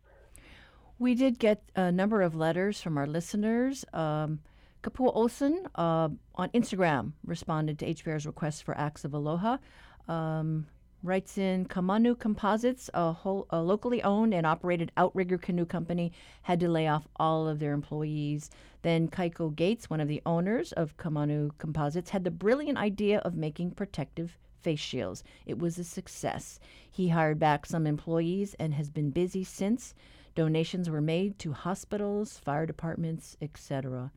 We 1.00 1.16
did 1.16 1.40
get 1.40 1.64
a 1.76 1.92
number 1.92 2.22
of 2.22 2.36
letters 2.36 2.82
from 2.82 2.98
our 2.98 3.08
listeners. 3.08 3.84
Um, 3.94 4.40
Kapua 4.84 5.16
Olson 5.16 5.68
uh, 5.76 6.10
on 6.36 6.50
Instagram 6.50 7.14
responded 7.26 7.80
to 7.80 7.86
HPR's 7.86 8.26
request 8.26 8.64
for 8.64 8.78
acts 8.78 9.06
of 9.06 9.14
aloha. 9.14 9.58
Um, 10.08 10.68
writes 11.04 11.38
in 11.38 11.66
Kamanu 11.66 12.18
Composites, 12.18 12.90
a, 12.94 13.12
whole, 13.12 13.48
a, 13.50 13.62
locally 13.62 14.04
owned 14.04 14.34
and 14.34 14.46
operated 14.46 14.92
outrigger 14.98 15.38
canoe 15.38 15.66
company, 15.66 16.12
had 16.44 16.60
to 16.60 16.70
lay 16.70 16.88
off 16.88 17.08
all 17.16 17.48
of 17.48 17.60
their 17.60 17.74
employees. 17.74 18.50
Then 18.82 19.08
Kaiko 19.08 19.56
Gates, 19.56 19.90
one 19.90 20.02
of 20.02 20.08
the 20.08 20.22
owners 20.26 20.72
of 20.74 20.98
Kamanu 20.98 21.52
Composites, 21.58 22.12
had 22.12 22.24
the 22.24 22.32
brilliant 22.32 22.78
idea 22.78 23.20
of 23.20 23.36
making 23.36 23.72
protective 23.72 24.38
face 24.62 24.80
shields. 24.80 25.24
It 25.46 25.60
was 25.60 25.78
a 25.78 25.84
success. 25.84 26.60
He 26.90 27.10
hired 27.10 27.40
back 27.40 27.66
some 27.66 27.88
employees 27.88 28.56
and 28.60 28.74
has 28.74 28.90
been 28.90 29.10
busy 29.10 29.44
since. 29.44 29.94
Donations 30.36 30.90
were 30.90 31.02
made 31.02 31.38
to 31.40 31.52
hospitals, 31.54 32.38
fire 32.38 32.66
departments, 32.66 33.36
etc. 33.42 34.12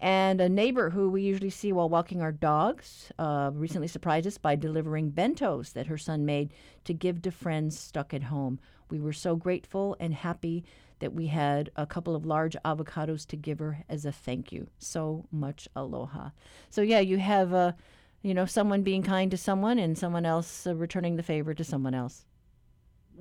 And 0.00 0.40
a 0.40 0.48
neighbor 0.48 0.90
who 0.90 1.08
we 1.08 1.22
usually 1.22 1.50
see 1.50 1.72
while 1.72 1.88
walking 1.88 2.20
our 2.20 2.32
dogs 2.32 3.10
uh, 3.18 3.50
recently 3.54 3.88
surprised 3.88 4.26
us 4.26 4.36
by 4.36 4.54
delivering 4.54 5.12
bentos 5.12 5.72
that 5.72 5.86
her 5.86 5.96
son 5.96 6.26
made 6.26 6.52
to 6.84 6.92
give 6.92 7.22
to 7.22 7.30
friends 7.30 7.78
stuck 7.78 8.12
at 8.12 8.24
home. 8.24 8.60
We 8.90 9.00
were 9.00 9.14
so 9.14 9.36
grateful 9.36 9.96
and 9.98 10.12
happy 10.12 10.64
that 10.98 11.14
we 11.14 11.26
had 11.26 11.70
a 11.76 11.86
couple 11.86 12.14
of 12.14 12.26
large 12.26 12.56
avocados 12.64 13.26
to 13.28 13.36
give 13.36 13.58
her 13.58 13.84
as 13.88 14.04
a 14.04 14.12
thank 14.12 14.52
you. 14.52 14.68
So 14.78 15.26
much 15.32 15.68
aloha. 15.74 16.30
So, 16.70 16.82
yeah, 16.82 17.00
you 17.00 17.18
have 17.18 17.52
a. 17.52 17.56
Uh, 17.56 17.72
you 18.26 18.34
know, 18.34 18.44
someone 18.44 18.82
being 18.82 19.04
kind 19.04 19.30
to 19.30 19.36
someone 19.36 19.78
and 19.78 19.96
someone 19.96 20.26
else 20.26 20.66
uh, 20.66 20.74
returning 20.74 21.14
the 21.14 21.22
favor 21.22 21.54
to 21.54 21.62
someone 21.62 21.94
else. 21.94 22.24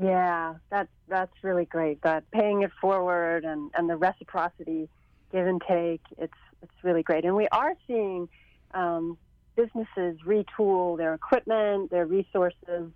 Yeah, 0.01 0.55
that's 0.71 0.89
that's 1.07 1.43
really 1.43 1.65
great. 1.65 2.01
That 2.01 2.29
paying 2.31 2.63
it 2.63 2.71
forward 2.81 3.45
and, 3.45 3.69
and 3.75 3.87
the 3.87 3.97
reciprocity, 3.97 4.89
give 5.31 5.45
and 5.45 5.61
take. 5.61 6.01
It's 6.17 6.33
it's 6.63 6.73
really 6.83 7.03
great, 7.03 7.23
and 7.23 7.35
we 7.35 7.47
are 7.51 7.73
seeing 7.85 8.27
um, 8.73 9.15
businesses 9.55 10.17
retool 10.25 10.97
their 10.97 11.13
equipment, 11.13 11.91
their 11.91 12.07
resources. 12.07 12.89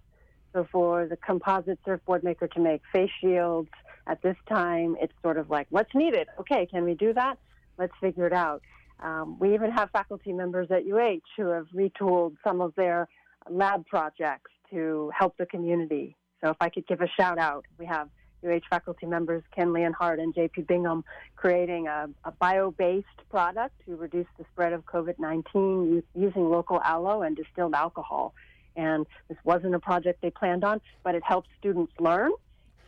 So 0.52 0.68
for 0.72 1.06
the 1.06 1.16
composite 1.16 1.78
surfboard 1.86 2.24
maker 2.24 2.48
to 2.48 2.60
make 2.60 2.82
face 2.92 3.12
shields 3.22 3.70
at 4.08 4.24
this 4.24 4.36
time, 4.48 4.98
it's 5.00 5.14
sort 5.22 5.38
of 5.38 5.52
like 5.52 5.68
what's 5.70 5.94
needed. 5.94 6.28
Okay, 6.40 6.66
can 6.66 6.86
we 6.86 6.96
do 6.96 7.14
that? 7.14 7.38
Let's 7.78 7.94
figure 8.02 8.26
it 8.26 8.34
out. 8.34 8.64
Um, 9.02 9.38
we 9.40 9.54
even 9.54 9.72
have 9.72 9.90
faculty 9.92 10.34
members 10.34 10.70
at 10.72 10.86
UH 10.86 11.22
who 11.38 11.48
have 11.48 11.68
retooled 11.74 12.36
some 12.44 12.62
of 12.62 12.74
their 12.76 13.08
lab 13.50 13.86
projects 13.88 14.52
to 14.72 15.12
help 15.18 15.38
the 15.38 15.46
community. 15.46 16.16
So 16.42 16.50
if 16.50 16.58
I 16.60 16.70
could 16.70 16.88
give 16.88 17.02
a 17.02 17.08
shout 17.08 17.38
out, 17.38 17.66
we 17.78 17.86
have 17.86 18.10
UH 18.44 18.62
faculty 18.70 19.06
members 19.06 19.44
Ken 19.54 19.74
Leonhardt 19.74 20.20
and 20.20 20.34
JP 20.34 20.68
Bingham 20.68 21.04
creating 21.36 21.88
a, 21.88 22.08
a 22.24 22.32
bio-based 22.32 23.08
product 23.30 23.74
to 23.86 23.96
reduce 23.96 24.28
the 24.38 24.46
spread 24.52 24.74
of 24.74 24.86
COVID-19 24.86 26.04
using 26.16 26.50
local 26.50 26.82
aloe 26.82 27.22
and 27.24 27.36
distilled 27.36 27.74
alcohol. 27.74 28.34
And 28.76 29.06
this 29.28 29.38
wasn't 29.44 29.76
a 29.76 29.80
project 29.80 30.22
they 30.22 30.30
planned 30.30 30.64
on, 30.64 30.80
but 31.04 31.16
it 31.16 31.24
helps 31.24 31.50
students 31.58 31.92
learn 32.00 32.32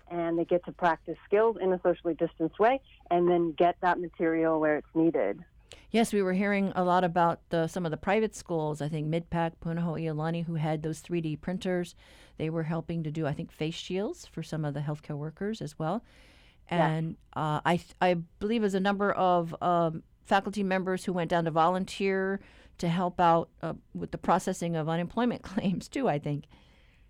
and 0.09 0.37
they 0.37 0.45
get 0.45 0.63
to 0.65 0.71
practice 0.71 1.17
skills 1.25 1.57
in 1.61 1.71
a 1.71 1.79
socially 1.83 2.13
distanced 2.13 2.59
way 2.59 2.79
and 3.09 3.29
then 3.29 3.53
get 3.57 3.77
that 3.81 3.99
material 3.99 4.59
where 4.59 4.77
it's 4.77 4.87
needed. 4.93 5.39
Yes, 5.91 6.13
we 6.13 6.21
were 6.21 6.33
hearing 6.33 6.71
a 6.73 6.85
lot 6.85 7.03
about 7.03 7.41
the, 7.49 7.67
some 7.67 7.85
of 7.85 7.91
the 7.91 7.97
private 7.97 8.33
schools. 8.33 8.81
I 8.81 8.87
think 8.87 9.07
Midpac, 9.07 9.53
Punahou 9.63 10.01
Iolani, 10.01 10.45
who 10.45 10.55
had 10.55 10.83
those 10.83 11.01
3D 11.01 11.41
printers. 11.41 11.95
They 12.37 12.49
were 12.49 12.63
helping 12.63 13.03
to 13.03 13.11
do, 13.11 13.27
I 13.27 13.33
think, 13.33 13.51
face 13.51 13.75
shields 13.75 14.25
for 14.25 14.41
some 14.41 14.63
of 14.63 14.73
the 14.73 14.79
healthcare 14.79 15.17
workers 15.17 15.61
as 15.61 15.77
well. 15.77 16.03
And 16.69 17.17
uh, 17.33 17.59
I, 17.65 17.81
I 17.99 18.13
believe 18.39 18.61
there's 18.61 18.73
a 18.73 18.79
number 18.79 19.11
of 19.11 19.53
um, 19.61 20.03
faculty 20.23 20.63
members 20.63 21.03
who 21.03 21.11
went 21.11 21.29
down 21.29 21.43
to 21.43 21.51
volunteer 21.51 22.39
to 22.77 22.87
help 22.87 23.19
out 23.19 23.49
uh, 23.61 23.73
with 23.93 24.11
the 24.11 24.17
processing 24.17 24.77
of 24.77 24.87
unemployment 24.87 25.41
claims 25.43 25.89
too. 25.89 26.07
I 26.07 26.17
think. 26.17 26.45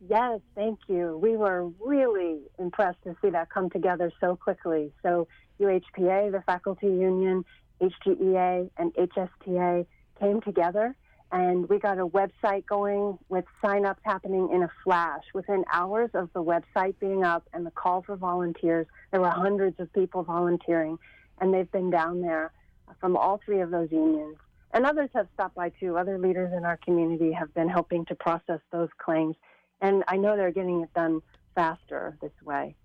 Yes, 0.10 0.40
thank 0.56 0.80
you. 0.88 1.20
We 1.22 1.38
were 1.38 1.70
really 1.80 2.40
impressed 2.58 3.04
to 3.04 3.16
see 3.22 3.30
that 3.30 3.52
come 3.52 3.70
together 3.70 4.12
so 4.20 4.36
quickly. 4.36 4.92
So 5.04 5.28
UHPA, 5.60 6.32
the 6.32 6.42
faculty 6.48 6.88
union, 6.88 7.46
HGEA, 7.82 8.70
and 8.78 8.94
HSTA 8.94 9.86
came 10.20 10.42
together, 10.42 10.96
and 11.32 11.68
we 11.70 11.80
got 11.80 11.98
a 11.98 12.06
website 12.06 12.66
going 12.66 13.18
with 13.30 13.46
sign-ups 13.64 14.02
happening 14.04 14.50
in 14.54 14.64
a 14.64 14.72
flash. 14.84 15.24
Within 15.34 15.64
hours 15.72 16.10
of 16.14 16.30
the 16.34 16.44
website 16.44 16.96
being 17.00 17.24
up 17.24 17.48
and 17.54 17.66
the 17.66 17.72
call 17.72 18.02
for 18.02 18.16
volunteers, 18.16 18.86
there 19.12 19.22
were 19.22 19.30
hundreds 19.30 19.80
of 19.80 19.92
people 19.94 20.24
volunteering, 20.24 20.98
and 21.40 21.54
they've 21.54 21.72
been 21.72 21.90
down 21.90 22.22
there 22.22 22.52
from 23.00 23.16
all 23.16 23.40
three 23.46 23.62
of 23.62 23.72
those 23.72 23.92
unions. 23.92 24.38
And 24.74 24.86
others 24.86 25.10
have 25.14 25.28
stopped 25.34 25.56
by 25.56 25.70
too. 25.70 25.98
Other 25.98 26.18
leaders 26.18 26.54
in 26.56 26.66
our 26.66 26.78
community 26.78 27.32
have 27.32 27.54
been 27.54 27.68
helping 27.68 28.06
to 28.06 28.16
process 28.16 28.60
those 28.72 28.90
claims. 28.98 29.36
And 29.82 30.04
I 30.08 30.18
know 30.18 30.38
they're 30.38 30.52
getting 30.52 30.82
it 30.82 30.94
done 30.94 31.22
faster 31.56 32.18
this 32.22 32.32
way. 32.46 32.76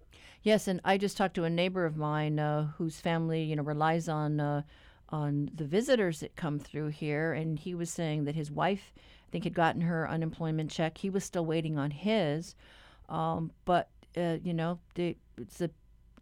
Yes, 0.43 0.69
and 0.69 0.81
I 0.85 0.97
just 0.97 1.17
talked 1.17 1.35
to 1.35 1.45
a 1.45 1.51
neighbor 1.51 1.85
of 1.85 1.97
mine 1.97 2.39
uh, 2.39 2.69
whose 2.79 3.01
family, 3.01 3.43
you 3.43 3.57
know, 3.57 3.63
relies 3.63 4.09
on 4.09 4.41
uh, 4.41 4.63
on 5.09 5.51
the 5.55 5.65
visitors 5.65 6.21
that 6.21 6.37
come 6.37 6.59
through 6.59 6.89
here, 6.89 7.33
and 7.33 7.59
he 7.59 7.75
was 7.75 7.91
saying 7.91 8.25
that 8.25 8.35
his 8.35 8.51
wife, 8.51 8.93
I 8.97 9.31
think, 9.31 9.45
had 9.45 9.55
gotten 9.55 9.83
her 9.83 10.09
unemployment 10.09 10.71
check. 10.71 10.99
He 10.99 11.11
was 11.11 11.25
still 11.25 11.47
waiting 11.47 11.79
on 11.79 11.91
his, 11.91 12.55
um, 13.09 13.53
but 13.65 13.89
uh, 14.17 14.39
you 14.43 14.55
know, 14.55 14.79
the, 14.95 15.17
it's 15.37 15.61
a, 15.61 15.71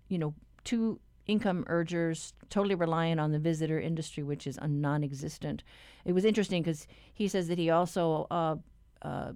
you 0.08 0.18
know, 0.18 0.34
two 0.64 0.98
income 1.26 1.64
urgers 1.68 2.34
totally 2.50 2.74
reliant 2.74 3.20
on 3.20 3.32
the 3.32 3.38
visitor 3.38 3.80
industry, 3.80 4.22
which 4.22 4.46
is 4.46 4.58
a 4.58 4.68
non-existent. 4.68 5.62
It 6.04 6.12
was 6.12 6.24
interesting 6.24 6.62
because 6.62 6.86
he 7.14 7.28
says 7.28 7.48
that 7.48 7.58
he 7.58 7.70
also, 7.70 8.26
uh, 8.30 8.56
uh, 9.02 9.32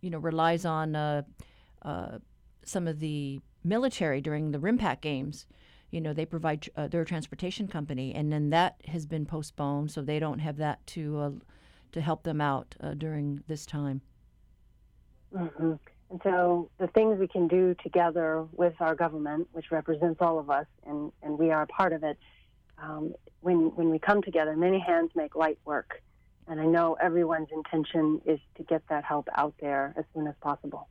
you 0.00 0.10
know, 0.10 0.18
relies 0.18 0.64
on 0.64 0.94
uh, 0.94 1.22
uh, 1.82 2.18
some 2.64 2.86
of 2.86 3.00
the 3.00 3.40
military 3.64 4.20
during 4.20 4.52
the 4.52 4.58
RIMPAC 4.58 5.00
games. 5.00 5.46
You 5.90 6.00
know, 6.00 6.12
they 6.12 6.26
provide 6.26 6.68
uh, 6.76 6.88
their 6.88 7.04
transportation 7.04 7.68
company, 7.68 8.14
and 8.14 8.32
then 8.32 8.50
that 8.50 8.76
has 8.88 9.06
been 9.06 9.26
postponed, 9.26 9.90
so 9.90 10.02
they 10.02 10.18
don't 10.18 10.40
have 10.40 10.56
that 10.56 10.86
to 10.88 11.18
uh, 11.18 11.30
to 11.92 12.00
help 12.00 12.22
them 12.24 12.40
out 12.40 12.74
uh, 12.80 12.94
during 12.94 13.42
this 13.46 13.64
time. 13.64 14.00
Mm-hmm. 15.34 15.74
And 16.10 16.20
so 16.22 16.70
the 16.78 16.86
things 16.88 17.18
we 17.18 17.26
can 17.26 17.48
do 17.48 17.74
together 17.82 18.46
with 18.52 18.74
our 18.80 18.94
government, 18.94 19.48
which 19.52 19.70
represents 19.70 20.20
all 20.20 20.38
of 20.38 20.50
us, 20.50 20.66
and, 20.86 21.12
and 21.22 21.38
we 21.38 21.50
are 21.50 21.62
a 21.62 21.66
part 21.66 21.92
of 21.92 22.04
it, 22.04 22.16
um, 22.78 23.14
when, 23.40 23.74
when 23.74 23.90
we 23.90 23.98
come 23.98 24.22
together, 24.22 24.56
many 24.56 24.78
hands 24.78 25.10
make 25.14 25.34
light 25.34 25.58
work. 25.64 26.02
And 26.46 26.60
I 26.60 26.66
know 26.66 26.96
everyone's 27.02 27.48
intention 27.52 28.20
is 28.24 28.38
to 28.56 28.62
get 28.62 28.82
that 28.88 29.04
help 29.04 29.28
out 29.34 29.54
there 29.60 29.94
as 29.96 30.04
soon 30.14 30.28
as 30.28 30.34
possible. 30.40 30.88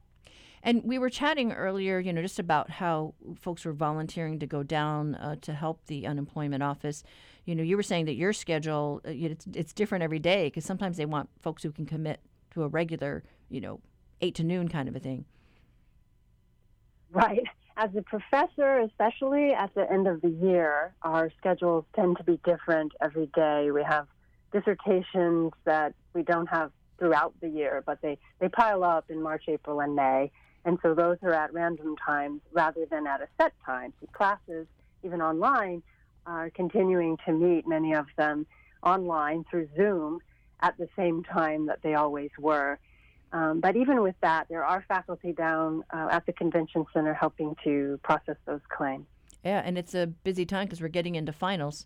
And 0.65 0.83
we 0.83 0.97
were 0.97 1.11
chatting 1.11 1.53
earlier, 1.53 1.99
you 1.99 2.11
know, 2.11 2.23
just 2.23 2.39
about 2.39 2.71
how 2.71 3.13
folks 3.39 3.65
were 3.65 3.71
volunteering 3.71 4.39
to 4.39 4.47
go 4.47 4.63
down 4.63 5.13
uh, 5.13 5.35
to 5.41 5.53
help 5.53 5.85
the 5.85 6.07
unemployment 6.07 6.63
office. 6.63 7.03
You 7.45 7.53
know, 7.53 7.61
you 7.61 7.77
were 7.77 7.83
saying 7.83 8.05
that 8.05 8.15
your 8.15 8.33
schedule 8.33 8.99
uh, 9.05 9.11
it's, 9.11 9.45
it's 9.53 9.73
different 9.73 10.03
every 10.03 10.17
day 10.17 10.47
because 10.47 10.65
sometimes 10.65 10.97
they 10.97 11.05
want 11.05 11.29
folks 11.39 11.61
who 11.61 11.71
can 11.71 11.85
commit 11.85 12.19
to 12.55 12.63
a 12.63 12.67
regular, 12.67 13.23
you 13.47 13.61
know, 13.61 13.79
eight 14.21 14.33
to 14.35 14.43
noon 14.43 14.67
kind 14.67 14.89
of 14.89 14.95
a 14.95 14.99
thing. 14.99 15.25
Right. 17.11 17.43
As 17.77 17.91
a 17.95 18.01
professor, 18.01 18.79
especially 18.79 19.51
at 19.51 19.71
the 19.75 19.89
end 19.91 20.07
of 20.07 20.19
the 20.21 20.29
year, 20.29 20.95
our 21.03 21.29
schedules 21.37 21.85
tend 21.95 22.17
to 22.17 22.23
be 22.23 22.39
different 22.43 22.91
every 23.03 23.27
day. 23.35 23.69
We 23.69 23.83
have 23.83 24.07
dissertations 24.51 25.51
that 25.65 25.93
we 26.15 26.23
don't 26.23 26.47
have 26.47 26.71
throughout 26.97 27.35
the 27.39 27.49
year, 27.49 27.83
but 27.85 28.01
they, 28.01 28.17
they 28.39 28.49
pile 28.49 28.83
up 28.83 29.11
in 29.11 29.21
March, 29.21 29.43
April, 29.47 29.79
and 29.81 29.95
May. 29.95 30.31
And 30.65 30.79
so 30.81 30.95
those 30.95 31.17
are 31.21 31.33
at 31.33 31.53
random 31.53 31.95
times 32.03 32.41
rather 32.51 32.85
than 32.89 33.05
at 33.05 33.21
a 33.21 33.27
set 33.39 33.53
time. 33.65 33.93
So 34.01 34.07
classes, 34.11 34.65
even 35.03 35.21
online, 35.21 35.83
are 36.25 36.49
continuing 36.49 37.17
to 37.25 37.31
meet, 37.31 37.67
many 37.67 37.93
of 37.93 38.07
them 38.17 38.47
online 38.83 39.45
through 39.49 39.69
Zoom 39.77 40.19
at 40.61 40.75
the 40.77 40.89
same 40.95 41.23
time 41.23 41.67
that 41.67 41.79
they 41.83 41.93
always 41.93 42.31
were. 42.39 42.79
Um, 43.31 43.59
but 43.59 43.75
even 43.75 44.01
with 44.01 44.15
that, 44.21 44.47
there 44.49 44.65
are 44.65 44.83
faculty 44.87 45.33
down 45.33 45.83
uh, 45.93 46.07
at 46.11 46.25
the 46.25 46.33
convention 46.33 46.85
center 46.93 47.13
helping 47.13 47.55
to 47.63 47.99
process 48.03 48.37
those 48.45 48.61
claims. 48.75 49.05
Yeah, 49.43 49.61
and 49.63 49.77
it's 49.77 49.93
a 49.93 50.07
busy 50.07 50.45
time 50.45 50.65
because 50.65 50.81
we're 50.81 50.87
getting 50.87 51.15
into 51.15 51.31
finals. 51.31 51.85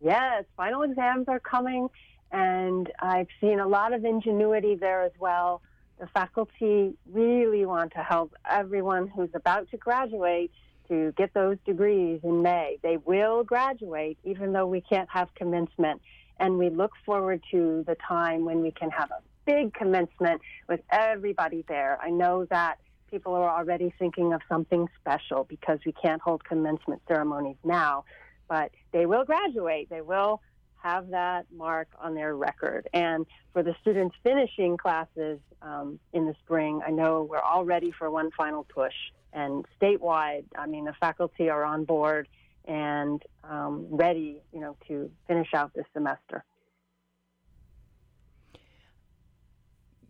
Yes, 0.00 0.44
final 0.56 0.82
exams 0.82 1.26
are 1.26 1.40
coming, 1.40 1.88
and 2.30 2.92
I've 3.00 3.28
seen 3.40 3.58
a 3.58 3.66
lot 3.66 3.92
of 3.92 4.04
ingenuity 4.04 4.76
there 4.76 5.02
as 5.02 5.12
well. 5.18 5.62
The 5.98 6.06
faculty 6.08 6.94
really 7.10 7.64
want 7.64 7.92
to 7.92 8.02
help 8.02 8.34
everyone 8.48 9.08
who's 9.08 9.30
about 9.34 9.70
to 9.70 9.76
graduate 9.76 10.52
to 10.88 11.12
get 11.16 11.32
those 11.34 11.56
degrees 11.64 12.20
in 12.22 12.42
May. 12.42 12.78
They 12.82 12.98
will 12.98 13.42
graduate, 13.44 14.18
even 14.24 14.52
though 14.52 14.66
we 14.66 14.82
can't 14.82 15.08
have 15.10 15.34
commencement. 15.34 16.00
And 16.38 16.58
we 16.58 16.68
look 16.68 16.92
forward 17.04 17.42
to 17.50 17.82
the 17.86 17.96
time 18.06 18.44
when 18.44 18.60
we 18.62 18.70
can 18.70 18.90
have 18.90 19.10
a 19.10 19.22
big 19.46 19.72
commencement 19.72 20.42
with 20.68 20.80
everybody 20.90 21.64
there. 21.66 21.98
I 22.02 22.10
know 22.10 22.44
that 22.50 22.78
people 23.10 23.34
are 23.34 23.48
already 23.48 23.94
thinking 23.98 24.34
of 24.34 24.42
something 24.48 24.88
special 25.00 25.44
because 25.44 25.78
we 25.86 25.92
can't 25.92 26.20
hold 26.20 26.44
commencement 26.44 27.00
ceremonies 27.08 27.56
now, 27.64 28.04
but 28.48 28.70
they 28.92 29.06
will 29.06 29.24
graduate. 29.24 29.88
They 29.88 30.02
will 30.02 30.42
have 30.86 31.08
that 31.08 31.46
mark 31.52 31.88
on 32.00 32.14
their 32.14 32.36
record. 32.36 32.88
And 32.92 33.26
for 33.52 33.62
the 33.62 33.74
students 33.80 34.14
finishing 34.22 34.76
classes 34.76 35.40
um, 35.60 35.98
in 36.12 36.26
the 36.26 36.34
spring, 36.44 36.80
I 36.86 36.90
know 36.90 37.26
we're 37.28 37.40
all 37.40 37.64
ready 37.64 37.90
for 37.90 38.10
one 38.10 38.30
final 38.36 38.64
push. 38.64 38.94
And 39.32 39.66
statewide, 39.80 40.44
I 40.56 40.66
mean, 40.66 40.84
the 40.84 40.94
faculty 40.94 41.50
are 41.50 41.64
on 41.64 41.84
board 41.84 42.28
and 42.66 43.20
um, 43.44 43.86
ready, 43.90 44.42
you 44.52 44.60
know, 44.60 44.76
to 44.88 45.10
finish 45.26 45.48
out 45.54 45.72
this 45.74 45.86
semester. 45.92 46.44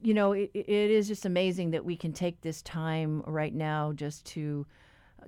you 0.02 0.14
know, 0.14 0.32
it, 0.32 0.50
it 0.54 0.68
is 0.68 1.08
just 1.08 1.24
amazing 1.24 1.72
that 1.72 1.84
we 1.84 1.96
can 1.96 2.12
take 2.12 2.40
this 2.40 2.62
time 2.62 3.22
right 3.26 3.52
now 3.52 3.92
just 3.92 4.24
to 4.24 4.64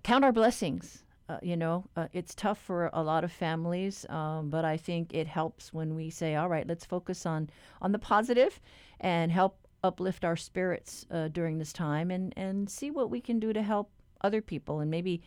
count 0.04 0.24
our 0.24 0.30
blessings. 0.30 1.02
Uh, 1.28 1.38
you 1.42 1.56
know, 1.56 1.84
uh, 1.94 2.08
it's 2.14 2.34
tough 2.34 2.58
for 2.58 2.88
a 2.94 3.02
lot 3.02 3.22
of 3.22 3.30
families, 3.30 4.06
um, 4.08 4.48
but 4.48 4.64
I 4.64 4.78
think 4.78 5.12
it 5.12 5.26
helps 5.26 5.74
when 5.74 5.94
we 5.94 6.08
say, 6.08 6.34
"All 6.36 6.48
right, 6.48 6.66
let's 6.66 6.86
focus 6.86 7.26
on 7.26 7.50
on 7.82 7.92
the 7.92 7.98
positive 7.98 8.60
and 8.98 9.30
help 9.30 9.58
uplift 9.84 10.24
our 10.24 10.36
spirits 10.36 11.06
uh, 11.10 11.28
during 11.28 11.58
this 11.58 11.72
time, 11.72 12.10
and 12.10 12.32
and 12.36 12.70
see 12.70 12.90
what 12.90 13.10
we 13.10 13.20
can 13.20 13.38
do 13.38 13.52
to 13.52 13.62
help 13.62 13.90
other 14.22 14.40
people, 14.42 14.80
and 14.80 14.90
maybe." 14.90 15.22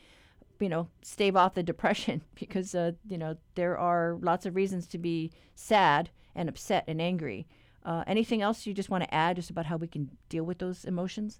You 0.59 0.69
know, 0.69 0.89
stave 1.01 1.35
off 1.35 1.55
the 1.55 1.63
depression 1.63 2.21
because 2.35 2.75
uh, 2.75 2.91
you 3.07 3.17
know 3.17 3.37
there 3.55 3.77
are 3.77 4.17
lots 4.21 4.45
of 4.45 4.55
reasons 4.55 4.87
to 4.87 4.97
be 4.99 5.31
sad 5.55 6.09
and 6.35 6.49
upset 6.49 6.83
and 6.87 7.01
angry. 7.01 7.47
Uh, 7.83 8.03
anything 8.07 8.41
else 8.43 8.65
you 8.67 8.73
just 8.73 8.89
want 8.89 9.03
to 9.03 9.13
add 9.13 9.35
just 9.37 9.49
about 9.49 9.65
how 9.65 9.77
we 9.77 9.87
can 9.87 10.09
deal 10.29 10.43
with 10.43 10.59
those 10.59 10.85
emotions? 10.85 11.39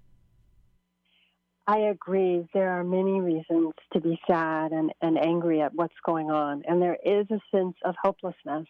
I 1.66 1.78
agree. 1.78 2.48
There 2.52 2.70
are 2.70 2.82
many 2.82 3.20
reasons 3.20 3.72
to 3.92 4.00
be 4.00 4.18
sad 4.28 4.72
and, 4.72 4.92
and 5.00 5.16
angry 5.16 5.60
at 5.60 5.74
what's 5.74 5.94
going 6.04 6.30
on, 6.30 6.62
and 6.66 6.82
there 6.82 6.98
is 7.04 7.26
a 7.30 7.38
sense 7.56 7.76
of 7.84 7.94
hopelessness. 8.02 8.66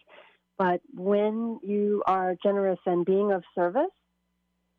But 0.59 0.83
when 0.95 1.59
you 1.63 2.03
are 2.07 2.37
generous 2.43 2.79
and 2.85 3.05
being 3.05 3.33
of 3.33 3.45
service, 3.55 3.91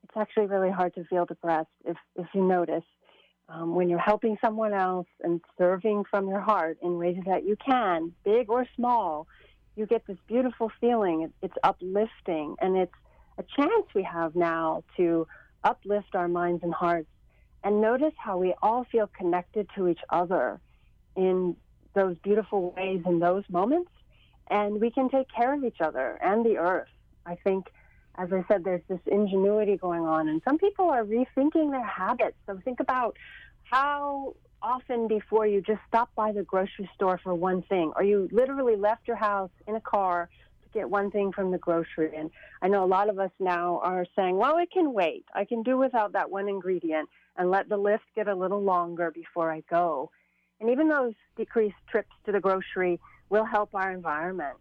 it's 0.03 0.15
actually 0.15 0.45
really 0.45 0.69
hard 0.69 0.93
to 0.95 1.03
feel 1.05 1.25
depressed 1.25 1.69
if, 1.85 1.97
if 2.15 2.27
you 2.35 2.43
notice. 2.43 2.83
Um, 3.49 3.75
when 3.75 3.89
you're 3.89 3.99
helping 3.99 4.37
someone 4.43 4.73
else 4.73 5.07
and 5.21 5.41
serving 5.57 6.05
from 6.09 6.29
your 6.29 6.39
heart 6.39 6.77
in 6.81 6.97
ways 6.97 7.17
that 7.25 7.45
you 7.45 7.57
can, 7.57 8.13
big 8.23 8.49
or 8.49 8.65
small, 8.75 9.27
you 9.75 9.85
get 9.85 10.05
this 10.07 10.17
beautiful 10.27 10.71
feeling. 10.79 11.33
It's 11.41 11.55
uplifting, 11.63 12.55
and 12.61 12.77
it's 12.77 12.93
a 13.39 13.43
chance 13.57 13.85
we 13.95 14.03
have 14.03 14.35
now 14.35 14.83
to 14.97 15.27
uplift 15.63 16.15
our 16.15 16.27
minds 16.27 16.61
and 16.63 16.73
hearts 16.73 17.09
and 17.63 17.81
notice 17.81 18.13
how 18.17 18.37
we 18.37 18.53
all 18.61 18.83
feel 18.85 19.07
connected 19.07 19.69
to 19.75 19.87
each 19.87 20.01
other 20.09 20.59
in 21.15 21.55
those 21.93 22.17
beautiful 22.23 22.71
ways 22.71 23.01
in 23.05 23.19
those 23.19 23.43
moments. 23.49 23.89
And 24.49 24.81
we 24.81 24.91
can 24.91 25.09
take 25.09 25.27
care 25.33 25.53
of 25.53 25.63
each 25.63 25.79
other 25.79 26.19
and 26.21 26.45
the 26.45 26.57
earth. 26.57 26.89
I 27.25 27.35
think, 27.35 27.67
as 28.15 28.33
I 28.33 28.43
said, 28.47 28.63
there's 28.63 28.81
this 28.89 28.99
ingenuity 29.05 29.77
going 29.77 30.03
on, 30.03 30.27
and 30.27 30.41
some 30.43 30.57
people 30.57 30.89
are 30.89 31.03
rethinking 31.03 31.71
their 31.71 31.85
habits. 31.85 32.35
So 32.45 32.59
think 32.63 32.79
about 32.79 33.15
how 33.63 34.35
often 34.61 35.07
before 35.07 35.47
you 35.47 35.61
just 35.61 35.79
stopped 35.87 36.15
by 36.15 36.31
the 36.31 36.43
grocery 36.43 36.89
store 36.93 37.19
for 37.23 37.33
one 37.33 37.61
thing, 37.63 37.93
or 37.95 38.03
you 38.03 38.27
literally 38.31 38.75
left 38.75 39.07
your 39.07 39.17
house 39.17 39.51
in 39.67 39.75
a 39.75 39.81
car 39.81 40.29
get 40.73 40.89
one 40.89 41.11
thing 41.11 41.31
from 41.31 41.51
the 41.51 41.57
grocery. 41.57 42.15
And 42.15 42.31
I 42.61 42.67
know 42.67 42.83
a 42.83 42.85
lot 42.85 43.09
of 43.09 43.19
us 43.19 43.31
now 43.39 43.79
are 43.83 44.05
saying, 44.15 44.37
well, 44.37 44.57
it 44.57 44.71
can 44.71 44.93
wait. 44.93 45.25
I 45.33 45.45
can 45.45 45.63
do 45.63 45.77
without 45.77 46.13
that 46.13 46.29
one 46.29 46.49
ingredient 46.49 47.09
and 47.37 47.49
let 47.49 47.69
the 47.69 47.77
list 47.77 48.03
get 48.15 48.27
a 48.27 48.35
little 48.35 48.61
longer 48.61 49.11
before 49.11 49.51
I 49.51 49.61
go. 49.69 50.11
And 50.59 50.69
even 50.69 50.89
those 50.89 51.13
decreased 51.35 51.75
trips 51.89 52.11
to 52.25 52.31
the 52.31 52.39
grocery 52.39 52.99
will 53.29 53.45
help 53.45 53.73
our 53.73 53.91
environment. 53.91 54.57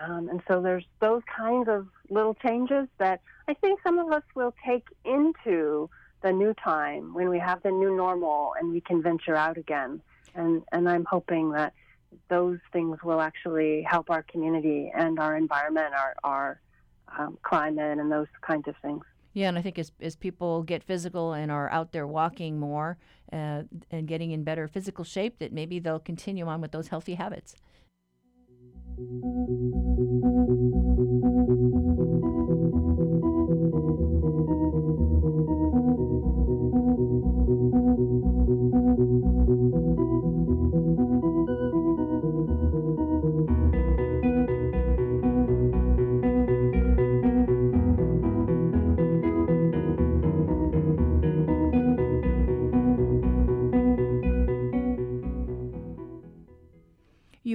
Um, 0.00 0.28
and 0.28 0.42
so 0.46 0.62
there's 0.62 0.84
those 1.00 1.22
kinds 1.34 1.68
of 1.68 1.88
little 2.08 2.34
changes 2.34 2.86
that 2.98 3.20
I 3.48 3.54
think 3.54 3.80
some 3.82 3.98
of 3.98 4.12
us 4.12 4.22
will 4.34 4.54
take 4.64 4.86
into 5.04 5.90
the 6.22 6.32
new 6.32 6.54
time 6.54 7.14
when 7.14 7.28
we 7.28 7.38
have 7.38 7.62
the 7.62 7.70
new 7.70 7.96
normal 7.96 8.52
and 8.58 8.70
we 8.72 8.80
can 8.80 9.02
venture 9.02 9.34
out 9.34 9.56
again. 9.56 10.00
And 10.34 10.62
and 10.72 10.88
I'm 10.88 11.04
hoping 11.04 11.50
that 11.52 11.72
those 12.28 12.58
things 12.72 12.98
will 13.04 13.20
actually 13.20 13.82
help 13.82 14.10
our 14.10 14.22
community 14.22 14.90
and 14.94 15.18
our 15.18 15.36
environment, 15.36 15.94
our 15.94 16.14
our 16.24 16.60
um, 17.18 17.38
climate, 17.42 17.98
and 17.98 18.10
those 18.10 18.26
kinds 18.42 18.68
of 18.68 18.74
things. 18.82 19.04
Yeah, 19.34 19.48
and 19.48 19.58
I 19.58 19.62
think 19.62 19.78
as, 19.78 19.92
as 20.00 20.16
people 20.16 20.62
get 20.62 20.82
physical 20.82 21.32
and 21.32 21.50
are 21.52 21.70
out 21.70 21.92
there 21.92 22.06
walking 22.06 22.58
more 22.58 22.98
uh, 23.32 23.62
and 23.90 24.08
getting 24.08 24.32
in 24.32 24.42
better 24.42 24.66
physical 24.66 25.04
shape, 25.04 25.38
that 25.38 25.52
maybe 25.52 25.78
they'll 25.78 26.00
continue 26.00 26.46
on 26.46 26.60
with 26.60 26.72
those 26.72 26.88
healthy 26.88 27.14
habits. 27.14 27.54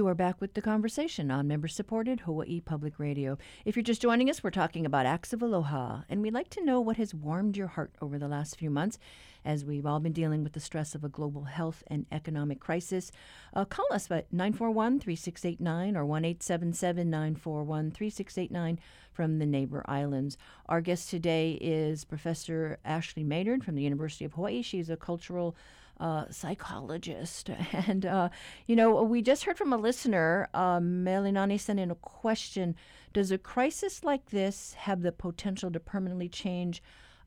You 0.04 0.10
are 0.10 0.16
back 0.16 0.41
with 0.41 0.54
the 0.54 0.62
conversation 0.62 1.32
on 1.32 1.47
member 1.47 1.70
supported 1.70 2.20
Hawaii 2.20 2.60
Public 2.60 2.99
Radio. 2.99 3.38
If 3.64 3.78
you're 3.78 3.84
just 3.84 4.01
joining 4.01 4.30
us, 4.30 4.43
we're 4.43 4.49
talking 4.49 4.86
about 4.86 5.06
acts 5.06 5.32
of 5.32 5.41
aloha, 5.41 6.01
and 6.10 6.22
we'd 6.22 6.34
like 6.34 6.49
to 6.49 6.66
know 6.66 6.82
what 6.82 6.97
has 6.97 7.16
warmed 7.16 7.56
your 7.56 7.68
heart 7.68 7.95
over 8.01 8.20
the 8.20 8.28
last 8.28 8.60
few 8.60 8.70
months 8.70 8.99
as 9.45 9.64
we've 9.64 9.86
all 9.86 10.01
been 10.01 10.12
dealing 10.12 10.43
with 10.43 10.51
the 10.51 10.60
stress 10.60 10.93
of 10.93 11.06
a 11.06 11.08
global 11.10 11.45
health 11.45 11.84
and 11.88 12.06
economic 12.12 12.60
crisis. 12.60 13.14
Uh, 13.54 13.64
call 13.64 13.88
us 13.93 14.12
at 14.12 14.32
941 14.34 14.99
3689 14.99 15.95
or 15.95 16.06
1 16.06 16.26
877 16.26 17.10
941 17.10 17.91
3689 17.91 18.80
from 19.14 19.39
the 19.39 19.45
neighbor 19.45 19.86
islands. 19.88 20.38
Our 20.68 20.82
guest 20.82 21.12
today 21.12 21.58
is 21.62 22.04
Professor 22.04 22.78
Ashley 22.84 23.24
Maynard 23.24 23.64
from 23.64 23.76
the 23.76 23.84
University 23.84 24.26
of 24.26 24.34
Hawaii. 24.34 24.64
She's 24.64 24.89
a 24.89 24.97
cultural 24.97 25.56
uh, 26.00 26.26
psychologist. 26.30 27.50
And, 27.74 28.06
uh, 28.06 28.30
you 28.68 28.76
know, 28.76 29.04
we 29.04 29.22
just 29.22 29.44
heard 29.44 29.58
from 29.58 29.74
a 29.74 29.78
listener, 29.78 30.50
uh, 30.54 30.80
Melinani 30.80 31.60
sent 31.60 31.80
in 31.80 31.91
a 31.91 31.96
question 31.96 32.76
Does 33.14 33.32
a 33.32 33.38
crisis 33.38 34.04
like 34.04 34.30
this 34.30 34.74
have 34.74 35.02
the 35.02 35.12
potential 35.12 35.72
to 35.72 35.80
permanently 35.80 36.30
change 36.30 36.82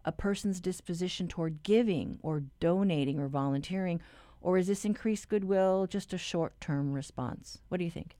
a 0.04 0.12
person's 0.12 0.60
disposition 0.60 1.26
toward 1.28 1.62
giving 1.62 2.18
or 2.22 2.44
donating 2.60 3.18
or 3.18 3.28
volunteering? 3.28 4.00
Or 4.40 4.58
is 4.58 4.68
this 4.68 4.84
increased 4.84 5.28
goodwill 5.28 5.86
just 5.88 6.12
a 6.12 6.18
short 6.18 6.60
term 6.60 6.92
response? 6.92 7.58
What 7.68 7.78
do 7.78 7.84
you 7.84 7.90
think? 7.90 8.16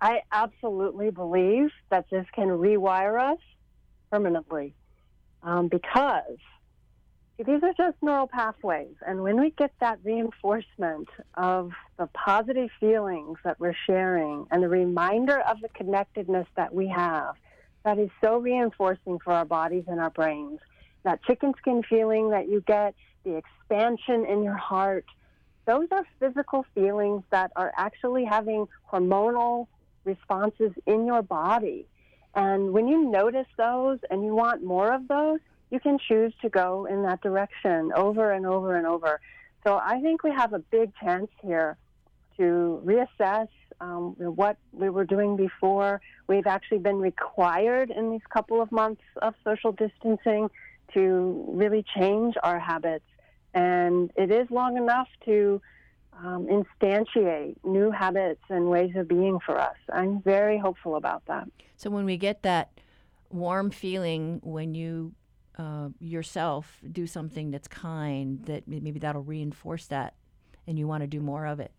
I 0.00 0.22
absolutely 0.32 1.10
believe 1.10 1.70
that 1.90 2.06
this 2.10 2.26
can 2.34 2.48
rewire 2.48 3.32
us 3.32 3.38
permanently 4.10 4.74
um, 5.42 5.68
because 5.68 6.38
these 7.38 7.62
are 7.62 7.72
just 7.76 7.96
neural 8.02 8.26
pathways. 8.26 8.94
And 9.06 9.22
when 9.22 9.40
we 9.40 9.50
get 9.50 9.72
that 9.80 9.98
reinforcement 10.04 11.08
of 11.34 11.72
the 11.98 12.06
positive 12.08 12.70
feelings 12.78 13.38
that 13.44 13.58
we're 13.58 13.76
sharing 13.86 14.46
and 14.50 14.62
the 14.62 14.68
reminder 14.68 15.40
of 15.40 15.60
the 15.60 15.68
connectedness 15.70 16.46
that 16.56 16.74
we 16.74 16.88
have, 16.88 17.34
that 17.84 17.98
is 17.98 18.10
so 18.20 18.38
reinforcing 18.38 19.18
for 19.18 19.32
our 19.32 19.44
bodies 19.44 19.84
and 19.88 19.98
our 19.98 20.10
brains. 20.10 20.60
That 21.04 21.22
chicken 21.24 21.52
skin 21.58 21.82
feeling 21.88 22.30
that 22.30 22.48
you 22.48 22.62
get, 22.66 22.94
the 23.24 23.36
expansion 23.36 24.24
in 24.24 24.44
your 24.44 24.56
heart, 24.56 25.06
those 25.66 25.88
are 25.90 26.06
physical 26.20 26.64
feelings 26.74 27.22
that 27.30 27.50
are 27.56 27.72
actually 27.76 28.24
having 28.24 28.68
hormonal 28.92 29.66
responses 30.04 30.72
in 30.86 31.06
your 31.06 31.22
body. 31.22 31.86
And 32.34 32.72
when 32.72 32.88
you 32.88 33.10
notice 33.10 33.46
those 33.56 33.98
and 34.10 34.24
you 34.24 34.34
want 34.34 34.62
more 34.62 34.92
of 34.92 35.08
those, 35.08 35.40
you 35.72 35.80
can 35.80 35.98
choose 36.06 36.34
to 36.42 36.50
go 36.50 36.84
in 36.84 37.02
that 37.02 37.22
direction 37.22 37.92
over 37.96 38.30
and 38.30 38.44
over 38.46 38.76
and 38.76 38.86
over. 38.86 39.20
So 39.64 39.80
I 39.82 40.00
think 40.02 40.22
we 40.22 40.30
have 40.30 40.52
a 40.52 40.58
big 40.58 40.92
chance 41.02 41.30
here 41.42 41.78
to 42.36 42.82
reassess 42.84 43.48
um, 43.80 44.14
what 44.18 44.58
we 44.72 44.90
were 44.90 45.06
doing 45.06 45.34
before. 45.34 46.02
We've 46.28 46.46
actually 46.46 46.78
been 46.78 46.98
required 46.98 47.90
in 47.90 48.10
these 48.10 48.20
couple 48.30 48.60
of 48.60 48.70
months 48.70 49.00
of 49.22 49.34
social 49.42 49.72
distancing 49.72 50.50
to 50.92 51.46
really 51.48 51.84
change 51.96 52.34
our 52.42 52.58
habits. 52.58 53.06
And 53.54 54.10
it 54.14 54.30
is 54.30 54.50
long 54.50 54.76
enough 54.76 55.08
to 55.24 55.62
um, 56.22 56.48
instantiate 56.48 57.56
new 57.64 57.90
habits 57.90 58.42
and 58.50 58.68
ways 58.68 58.92
of 58.94 59.08
being 59.08 59.38
for 59.44 59.58
us. 59.58 59.76
I'm 59.90 60.20
very 60.20 60.58
hopeful 60.58 60.96
about 60.96 61.24
that. 61.28 61.48
So 61.76 61.88
when 61.88 62.04
we 62.04 62.18
get 62.18 62.42
that 62.42 62.78
warm 63.30 63.70
feeling 63.70 64.38
when 64.42 64.74
you 64.74 65.14
uh, 65.58 65.88
yourself 66.00 66.80
do 66.90 67.06
something 67.06 67.50
that's 67.50 67.68
kind, 67.68 68.44
that 68.46 68.66
maybe 68.66 68.98
that'll 68.98 69.22
reinforce 69.22 69.86
that 69.86 70.14
and 70.66 70.78
you 70.78 70.86
want 70.86 71.02
to 71.02 71.06
do 71.06 71.20
more 71.20 71.46
of 71.46 71.60
it. 71.60 71.72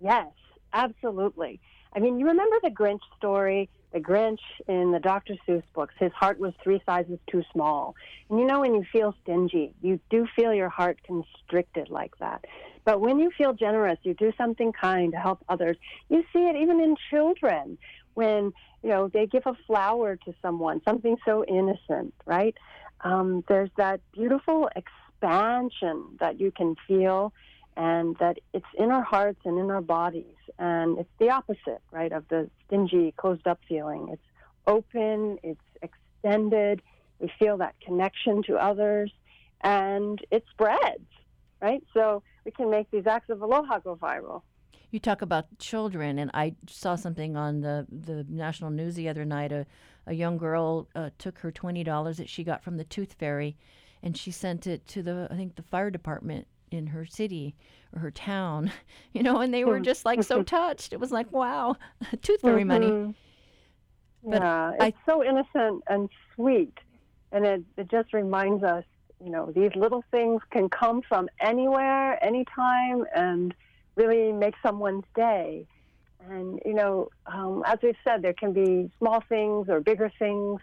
Yes, 0.00 0.28
absolutely. 0.72 1.60
I 1.92 1.98
mean, 1.98 2.18
you 2.18 2.26
remember 2.26 2.56
the 2.62 2.70
Grinch 2.70 3.00
story? 3.16 3.68
The 3.92 3.98
Grinch 3.98 4.38
in 4.68 4.92
the 4.92 5.00
Dr. 5.00 5.34
Seuss 5.46 5.64
books, 5.74 5.94
his 5.98 6.12
heart 6.12 6.38
was 6.38 6.52
three 6.62 6.80
sizes 6.86 7.18
too 7.28 7.42
small. 7.52 7.96
And 8.28 8.38
you 8.38 8.46
know, 8.46 8.60
when 8.60 8.74
you 8.74 8.84
feel 8.92 9.14
stingy, 9.22 9.74
you 9.82 9.98
do 10.10 10.28
feel 10.36 10.54
your 10.54 10.68
heart 10.68 11.00
constricted 11.04 11.88
like 11.90 12.16
that. 12.18 12.44
But 12.84 13.00
when 13.00 13.18
you 13.18 13.30
feel 13.36 13.52
generous, 13.52 13.98
you 14.04 14.14
do 14.14 14.32
something 14.38 14.72
kind 14.72 15.12
to 15.12 15.18
help 15.18 15.44
others. 15.48 15.76
You 16.08 16.22
see 16.32 16.40
it 16.40 16.56
even 16.56 16.80
in 16.80 16.96
children 17.10 17.78
when 18.14 18.52
you 18.82 18.88
know 18.88 19.08
they 19.08 19.26
give 19.26 19.46
a 19.46 19.54
flower 19.66 20.16
to 20.16 20.34
someone, 20.42 20.80
something 20.84 21.16
so 21.24 21.44
innocent, 21.44 22.14
right? 22.26 22.56
Um, 23.02 23.44
there's 23.48 23.70
that 23.76 24.00
beautiful 24.12 24.68
expansion 24.76 26.16
that 26.20 26.40
you 26.40 26.50
can 26.50 26.76
feel, 26.86 27.32
and 27.76 28.16
that 28.18 28.38
it's 28.52 28.66
in 28.78 28.90
our 28.90 29.02
hearts 29.02 29.40
and 29.44 29.58
in 29.58 29.70
our 29.70 29.80
bodies, 29.80 30.36
and 30.58 30.98
it's 30.98 31.10
the 31.18 31.30
opposite, 31.30 31.82
right, 31.90 32.12
of 32.12 32.28
the 32.28 32.50
stingy, 32.66 33.12
closed-up 33.16 33.58
feeling. 33.68 34.08
It's 34.12 34.22
open, 34.66 35.38
it's 35.42 35.60
extended. 35.82 36.82
We 37.18 37.32
feel 37.38 37.58
that 37.58 37.74
connection 37.84 38.42
to 38.44 38.56
others, 38.56 39.12
and 39.60 40.18
it 40.30 40.44
spreads, 40.50 41.08
right? 41.60 41.82
So 41.94 42.22
we 42.44 42.50
can 42.50 42.70
make 42.70 42.90
these 42.90 43.06
acts 43.06 43.30
of 43.30 43.42
aloha 43.42 43.78
go 43.78 43.96
viral 43.96 44.42
you 44.90 44.98
talk 45.00 45.22
about 45.22 45.46
children, 45.58 46.18
and 46.18 46.30
I 46.34 46.54
saw 46.68 46.96
something 46.96 47.36
on 47.36 47.60
the, 47.60 47.86
the 47.90 48.24
national 48.28 48.70
news 48.70 48.94
the 48.94 49.08
other 49.08 49.24
night. 49.24 49.52
A, 49.52 49.66
a 50.06 50.14
young 50.14 50.38
girl 50.38 50.88
uh, 50.94 51.10
took 51.18 51.38
her 51.38 51.52
twenty 51.52 51.84
dollars 51.84 52.16
that 52.16 52.28
she 52.28 52.44
got 52.44 52.62
from 52.62 52.76
the 52.76 52.84
Tooth 52.84 53.14
Fairy, 53.14 53.56
and 54.02 54.16
she 54.16 54.30
sent 54.30 54.66
it 54.66 54.86
to 54.88 55.02
the 55.02 55.28
I 55.30 55.36
think 55.36 55.56
the 55.56 55.62
fire 55.62 55.90
department 55.90 56.46
in 56.70 56.88
her 56.88 57.04
city 57.04 57.54
or 57.94 58.00
her 58.00 58.10
town, 58.10 58.72
you 59.12 59.22
know, 59.22 59.40
and 59.40 59.52
they 59.52 59.64
were 59.64 59.80
just 59.80 60.04
like 60.04 60.22
so 60.22 60.42
touched. 60.44 60.92
It 60.92 61.00
was 61.00 61.12
like, 61.12 61.30
wow, 61.32 61.76
Tooth 62.22 62.40
Fairy 62.40 62.62
mm-hmm. 62.62 62.68
money. 62.68 63.14
But 64.22 64.42
yeah, 64.42 64.72
it's 64.72 64.82
I, 64.84 64.94
so 65.06 65.24
innocent 65.24 65.82
and 65.88 66.08
sweet, 66.34 66.76
and 67.32 67.46
it 67.46 67.62
it 67.76 67.90
just 67.90 68.12
reminds 68.12 68.64
us, 68.64 68.84
you 69.22 69.30
know, 69.30 69.50
these 69.54 69.74
little 69.74 70.04
things 70.10 70.42
can 70.50 70.68
come 70.68 71.02
from 71.02 71.28
anywhere, 71.40 72.22
anytime, 72.22 73.06
and 73.14 73.54
really 73.96 74.32
make 74.32 74.54
someone's 74.62 75.04
day. 75.14 75.66
And, 76.28 76.60
you 76.64 76.74
know, 76.74 77.08
um, 77.26 77.62
as 77.66 77.78
we've 77.82 77.96
said, 78.04 78.22
there 78.22 78.34
can 78.34 78.52
be 78.52 78.90
small 78.98 79.22
things 79.28 79.68
or 79.68 79.80
bigger 79.80 80.12
things. 80.18 80.60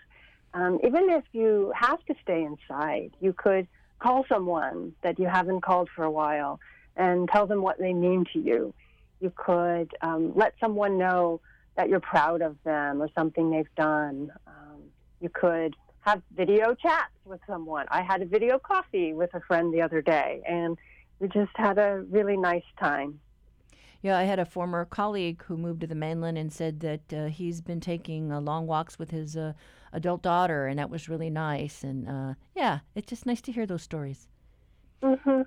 Um, 0.54 0.80
even 0.84 1.10
if 1.10 1.24
you 1.32 1.74
have 1.76 2.04
to 2.06 2.16
stay 2.22 2.44
inside, 2.44 3.12
you 3.20 3.34
could 3.34 3.68
call 4.00 4.26
someone 4.30 4.94
that 5.02 5.20
you 5.20 5.28
haven't 5.28 5.62
called 5.62 5.90
for 5.96 6.04
a 6.04 6.12
while 6.12 6.60
and 6.96 7.28
tell 7.30 7.48
them 7.48 7.62
what 7.62 7.80
they 7.80 7.94
mean 7.94 8.26
to 8.34 8.40
you. 8.40 8.74
You 9.20 9.32
could 9.36 9.96
um, 10.02 10.34
let 10.36 10.54
someone 10.60 10.98
know 10.98 11.42
that 11.76 11.90
you're 11.90 12.00
proud 12.00 12.42
of 12.42 12.58
them 12.64 13.02
or 13.02 13.10
something 13.16 13.50
they've 13.50 13.76
done. 13.76 14.32
Um, 14.46 14.82
you 15.22 15.30
could 15.30 15.76
have 16.02 16.22
video 16.36 16.74
chats 16.74 17.12
with 17.26 17.42
someone. 17.48 17.86
I 17.90 18.02
had 18.02 18.22
a 18.22 18.26
video 18.26 18.60
coffee 18.60 19.14
with 19.14 19.34
a 19.34 19.42
friend 19.42 19.74
the 19.74 19.82
other 19.82 20.02
day, 20.02 20.42
and 20.48 20.78
we 21.20 21.28
just 21.28 21.52
had 21.56 21.78
a 21.78 22.04
really 22.10 22.38
nice 22.38 22.64
time. 22.80 23.20
Yeah, 24.04 24.18
I 24.18 24.24
had 24.24 24.40
a 24.40 24.46
former 24.46 24.86
colleague 24.86 25.44
who 25.48 25.58
moved 25.58 25.82
to 25.82 25.88
the 25.88 25.96
mainland 25.96 26.38
and 26.38 26.54
said 26.54 26.80
that 26.82 27.14
uh, 27.14 27.26
he's 27.28 27.62
been 27.62 27.80
taking 27.80 28.32
uh, 28.32 28.40
long 28.40 28.68
walks 28.68 29.00
with 29.00 29.10
his 29.12 29.36
uh, 29.36 29.54
adult 29.92 30.22
daughter, 30.22 30.68
and 30.68 30.78
that 30.78 30.90
was 30.90 31.10
really 31.10 31.30
nice. 31.32 31.84
And 31.84 32.08
uh, 32.08 32.34
yeah, 32.56 32.80
it's 32.96 33.10
just 33.10 33.26
nice 33.26 33.42
to 33.42 33.52
hear 33.52 33.66
those 33.66 33.82
stories. 33.82 34.28
Mhm. 35.02 35.46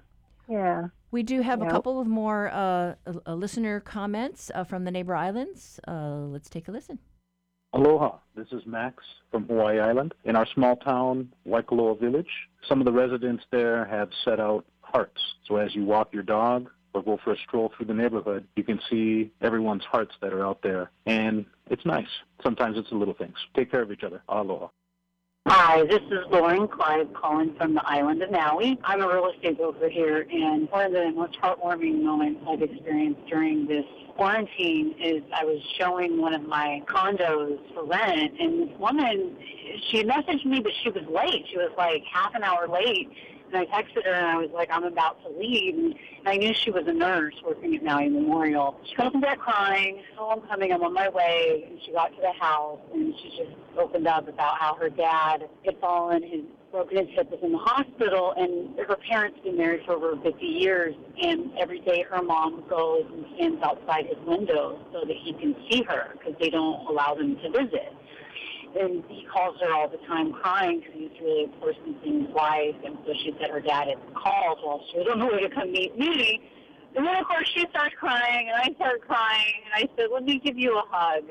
Yeah. 0.48 0.88
We 1.12 1.22
do 1.22 1.42
have 1.42 1.62
a 1.62 1.66
couple 1.66 2.00
of 2.00 2.06
more 2.08 2.48
uh, 2.52 2.94
uh, 3.06 3.34
listener 3.34 3.80
comments 3.80 4.50
uh, 4.54 4.64
from 4.64 4.84
the 4.84 4.90
neighbor 4.90 5.14
islands. 5.14 5.78
Uh, 5.86 6.26
let's 6.26 6.48
take 6.50 6.66
a 6.68 6.72
listen. 6.72 6.98
Aloha, 7.72 8.18
this 8.34 8.48
is 8.50 8.66
Max 8.66 9.04
from 9.30 9.46
Hawaii 9.46 9.78
Island. 9.78 10.12
In 10.24 10.34
our 10.34 10.46
small 10.54 10.74
town, 10.76 11.32
Waikoloa 11.46 12.00
Village, 12.00 12.30
some 12.68 12.80
of 12.80 12.84
the 12.84 12.92
residents 12.92 13.44
there 13.52 13.84
have 13.84 14.08
set 14.24 14.40
out 14.40 14.64
hearts. 14.92 15.20
So 15.46 15.56
as 15.56 15.74
you 15.74 15.84
walk 15.84 16.12
your 16.12 16.22
dog 16.22 16.70
or 16.94 17.02
go 17.02 17.18
for 17.22 17.32
a 17.32 17.36
stroll 17.36 17.72
through 17.76 17.86
the 17.86 17.94
neighborhood, 17.94 18.46
you 18.56 18.64
can 18.64 18.80
see 18.90 19.32
everyone's 19.40 19.84
hearts 19.84 20.14
that 20.20 20.32
are 20.32 20.44
out 20.44 20.62
there. 20.62 20.90
And 21.06 21.46
it's 21.68 21.86
nice. 21.86 22.08
Sometimes 22.42 22.76
it's 22.76 22.90
the 22.90 22.96
little 22.96 23.14
things. 23.14 23.36
Take 23.54 23.70
care 23.70 23.82
of 23.82 23.92
each 23.92 24.02
other. 24.02 24.22
Aloha. 24.28 24.68
Hi, 25.46 25.82
this 25.84 26.02
is 26.10 26.18
Lauren 26.30 26.68
Clive 26.68 27.12
calling 27.14 27.54
from 27.56 27.74
the 27.74 27.82
island 27.86 28.22
of 28.22 28.30
Maui. 28.30 28.78
I'm 28.84 29.00
a 29.00 29.08
real 29.08 29.30
estate 29.34 29.56
broker 29.56 29.88
here, 29.88 30.26
and 30.30 30.70
one 30.70 30.86
of 30.86 30.92
the 30.92 31.10
most 31.12 31.40
heartwarming 31.40 32.02
moments 32.02 32.42
I've 32.46 32.60
experienced 32.60 33.26
during 33.26 33.66
this 33.66 33.86
quarantine 34.16 34.94
is 35.00 35.22
I 35.34 35.44
was 35.44 35.62
showing 35.78 36.20
one 36.20 36.34
of 36.34 36.42
my 36.42 36.82
condos 36.86 37.58
for 37.72 37.84
rent, 37.84 38.38
and 38.38 38.68
this 38.68 38.78
woman, 38.78 39.34
she 39.90 40.04
messaged 40.04 40.44
me, 40.44 40.60
but 40.60 40.72
she 40.82 40.90
was 40.90 41.04
late. 41.10 41.46
She 41.50 41.56
was 41.56 41.72
like 41.78 42.04
half 42.04 42.34
an 42.34 42.44
hour 42.44 42.68
late. 42.68 43.08
And 43.52 43.56
I 43.56 43.66
texted 43.66 44.04
her 44.04 44.12
and 44.12 44.26
I 44.26 44.36
was 44.36 44.50
like, 44.52 44.68
I'm 44.70 44.84
about 44.84 45.22
to 45.24 45.30
leave. 45.30 45.74
And 45.76 45.94
I 46.26 46.36
knew 46.36 46.54
she 46.54 46.70
was 46.70 46.84
a 46.86 46.92
nurse 46.92 47.34
working 47.44 47.74
at 47.74 47.82
Maui 47.82 48.08
Memorial. 48.08 48.78
She 48.84 48.94
in 49.02 49.20
there 49.20 49.36
crying, 49.36 50.02
oh, 50.18 50.30
I'm 50.30 50.40
coming, 50.48 50.72
I'm 50.72 50.82
on 50.82 50.94
my 50.94 51.08
way. 51.08 51.64
And 51.68 51.80
she 51.84 51.92
got 51.92 52.14
to 52.14 52.20
the 52.20 52.32
house 52.32 52.78
and 52.94 53.12
she 53.22 53.30
just 53.30 53.56
opened 53.78 54.06
up 54.06 54.28
about 54.28 54.58
how 54.58 54.74
her 54.74 54.88
dad 54.88 55.48
had 55.64 55.78
fallen, 55.80 56.22
his 56.22 56.42
broken 56.70 56.98
his 56.98 57.08
hip, 57.16 57.28
was 57.30 57.40
in 57.42 57.50
the 57.50 57.58
hospital, 57.58 58.32
and 58.36 58.78
her 58.78 58.96
parents 58.96 59.36
been 59.42 59.56
married 59.56 59.84
for 59.84 59.94
over 59.94 60.16
50 60.22 60.46
years. 60.46 60.94
And 61.20 61.50
every 61.58 61.80
day 61.80 62.04
her 62.08 62.22
mom 62.22 62.62
goes 62.68 63.04
and 63.12 63.24
stands 63.34 63.62
outside 63.64 64.06
his 64.06 64.18
window 64.24 64.78
so 64.92 65.00
that 65.00 65.16
he 65.16 65.32
can 65.32 65.56
see 65.68 65.82
her 65.88 66.14
because 66.16 66.34
they 66.38 66.50
don't 66.50 66.86
allow 66.86 67.14
them 67.14 67.36
to 67.42 67.50
visit 67.50 67.92
and 68.78 69.02
he 69.08 69.26
calls 69.32 69.56
her 69.60 69.72
all 69.72 69.88
the 69.88 69.98
time 70.06 70.32
crying 70.32 70.80
because 70.80 70.94
he's 70.94 71.20
really 71.20 71.44
of 71.44 71.60
course 71.60 71.76
missing 71.86 72.26
his 72.26 72.34
wife. 72.34 72.76
And 72.84 72.98
so 73.06 73.12
she 73.22 73.34
said 73.40 73.50
her 73.50 73.60
dad 73.60 73.88
had 73.88 73.98
called 74.14 74.58
while 74.62 74.84
she 74.90 74.98
was 74.98 75.08
on 75.10 75.18
the 75.18 75.26
way 75.26 75.40
to 75.40 75.50
come 75.50 75.72
meet 75.72 75.98
me. 75.98 76.40
And 76.96 77.06
then 77.06 77.16
of 77.16 77.26
course 77.26 77.48
she 77.54 77.64
starts 77.70 77.94
crying 77.98 78.48
and 78.48 78.56
I 78.56 78.74
start 78.74 79.00
crying 79.02 79.54
and 79.64 79.84
I 79.84 79.88
said, 79.96 80.06
let 80.12 80.24
me 80.24 80.38
give 80.38 80.58
you 80.58 80.78
a 80.78 80.82
hug. 80.88 81.24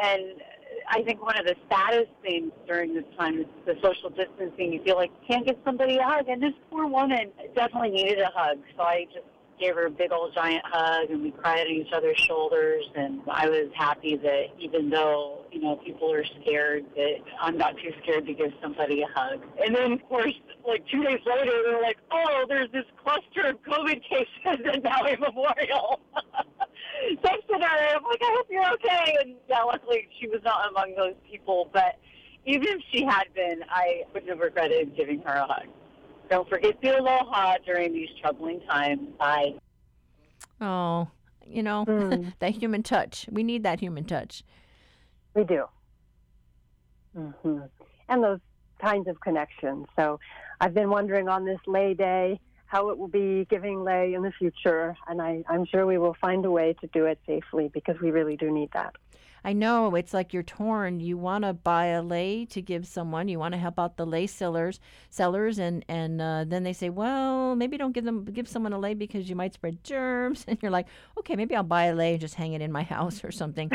And 0.00 0.40
I 0.88 1.02
think 1.02 1.22
one 1.22 1.38
of 1.38 1.46
the 1.46 1.54
saddest 1.70 2.10
things 2.22 2.52
during 2.66 2.94
this 2.94 3.04
time 3.18 3.40
is 3.40 3.46
the 3.66 3.74
social 3.82 4.10
distancing. 4.10 4.72
You 4.72 4.82
feel 4.82 4.96
like 4.96 5.10
you 5.22 5.26
can't 5.34 5.46
give 5.46 5.56
somebody 5.64 5.96
a 5.98 6.04
hug. 6.04 6.28
And 6.28 6.42
this 6.42 6.52
poor 6.70 6.86
woman 6.86 7.30
definitely 7.54 7.90
needed 7.90 8.20
a 8.20 8.30
hug. 8.34 8.58
So 8.76 8.82
I 8.82 9.06
just 9.12 9.26
gave 9.58 9.74
her 9.74 9.86
a 9.86 9.90
big 9.90 10.12
old 10.12 10.34
giant 10.34 10.64
hug 10.64 11.10
and 11.10 11.22
we 11.22 11.30
cried 11.30 11.66
on 11.66 11.72
each 11.72 11.92
other's 11.92 12.18
shoulders 12.18 12.84
and 12.94 13.20
I 13.30 13.48
was 13.48 13.68
happy 13.74 14.16
that 14.16 14.46
even 14.58 14.90
though, 14.90 15.44
you 15.52 15.60
know, 15.60 15.76
people 15.76 16.12
are 16.12 16.24
scared 16.24 16.84
that 16.96 17.16
I'm 17.40 17.56
not 17.56 17.76
too 17.76 17.92
scared 18.02 18.26
to 18.26 18.34
give 18.34 18.52
somebody 18.62 19.02
a 19.02 19.06
hug. 19.14 19.42
And 19.64 19.74
then 19.74 19.92
of 19.92 20.08
course 20.08 20.34
like 20.66 20.86
two 20.88 21.02
days 21.02 21.20
later 21.26 21.52
they're 21.64 21.82
like, 21.82 21.98
Oh, 22.10 22.44
there's 22.48 22.70
this 22.72 22.86
cluster 23.02 23.48
of 23.48 23.62
COVID 23.62 24.02
cases 24.02 24.66
at 24.72 24.82
Maui 24.82 25.16
Memorial 25.16 26.00
Texted 27.22 27.60
her, 27.60 27.96
I'm 27.96 28.04
like, 28.04 28.22
I 28.22 28.34
hope 28.36 28.46
you're 28.50 28.72
okay 28.74 29.16
and 29.20 29.34
yeah, 29.48 29.62
luckily 29.62 30.08
she 30.20 30.28
was 30.28 30.40
not 30.44 30.70
among 30.70 30.94
those 30.96 31.14
people 31.30 31.70
but 31.72 31.98
even 32.46 32.68
if 32.68 32.82
she 32.90 33.04
had 33.04 33.24
been, 33.34 33.64
I 33.70 34.02
wouldn't 34.12 34.30
have 34.30 34.40
regretted 34.40 34.94
giving 34.96 35.20
her 35.22 35.32
a 35.32 35.46
hug. 35.46 35.66
Don't 36.30 36.48
forget 36.48 36.80
the 36.82 36.98
aloha 36.98 37.56
during 37.64 37.92
these 37.92 38.08
troubling 38.20 38.60
times. 38.62 39.00
Bye. 39.18 39.54
Oh, 40.60 41.08
you 41.46 41.62
know, 41.62 41.84
that 42.38 42.50
human 42.50 42.82
touch. 42.82 43.26
We 43.30 43.42
need 43.42 43.62
that 43.64 43.80
human 43.80 44.04
touch. 44.04 44.42
We 45.34 45.44
do. 45.44 45.64
hmm 47.14 47.60
And 48.08 48.22
those 48.22 48.40
kinds 48.80 49.08
of 49.08 49.20
connections. 49.20 49.86
So 49.96 50.18
I've 50.60 50.74
been 50.74 50.90
wondering 50.90 51.28
on 51.28 51.44
this 51.44 51.60
Lei 51.66 51.94
Day 51.94 52.40
how 52.66 52.88
it 52.90 52.98
will 52.98 53.08
be 53.08 53.46
giving 53.50 53.84
lei 53.84 54.14
in 54.14 54.22
the 54.22 54.32
future, 54.32 54.96
and 55.06 55.22
I, 55.22 55.44
I'm 55.48 55.64
sure 55.64 55.86
we 55.86 55.98
will 55.98 56.16
find 56.20 56.44
a 56.44 56.50
way 56.50 56.74
to 56.80 56.86
do 56.88 57.04
it 57.04 57.20
safely 57.26 57.70
because 57.72 57.94
we 58.00 58.10
really 58.10 58.36
do 58.36 58.50
need 58.50 58.70
that. 58.72 58.96
I 59.44 59.52
know 59.52 59.94
it's 59.94 60.14
like 60.14 60.32
you're 60.32 60.42
torn. 60.42 61.00
You 61.00 61.18
want 61.18 61.44
to 61.44 61.52
buy 61.52 61.86
a 61.86 62.02
lei 62.02 62.46
to 62.46 62.62
give 62.62 62.86
someone. 62.86 63.28
You 63.28 63.38
want 63.38 63.52
to 63.52 63.58
help 63.58 63.78
out 63.78 63.98
the 63.98 64.06
lei 64.06 64.26
sellers, 64.26 64.80
sellers, 65.10 65.58
and 65.58 65.84
and 65.86 66.20
uh, 66.20 66.44
then 66.46 66.62
they 66.62 66.72
say, 66.72 66.88
well, 66.88 67.54
maybe 67.54 67.76
don't 67.76 67.92
give 67.92 68.04
them 68.04 68.24
give 68.24 68.48
someone 68.48 68.72
a 68.72 68.78
lei 68.78 68.94
because 68.94 69.28
you 69.28 69.36
might 69.36 69.52
spread 69.54 69.84
germs. 69.84 70.44
And 70.54 70.58
you're 70.62 70.70
like, 70.70 70.86
okay, 71.18 71.36
maybe 71.36 71.56
I'll 71.56 71.64
buy 71.64 71.86
a 71.86 71.94
lei 71.94 72.12
and 72.12 72.20
just 72.20 72.36
hang 72.36 72.52
it 72.52 72.62
in 72.62 72.70
my 72.70 72.84
house 72.84 73.24
or 73.24 73.32
something. 73.32 73.70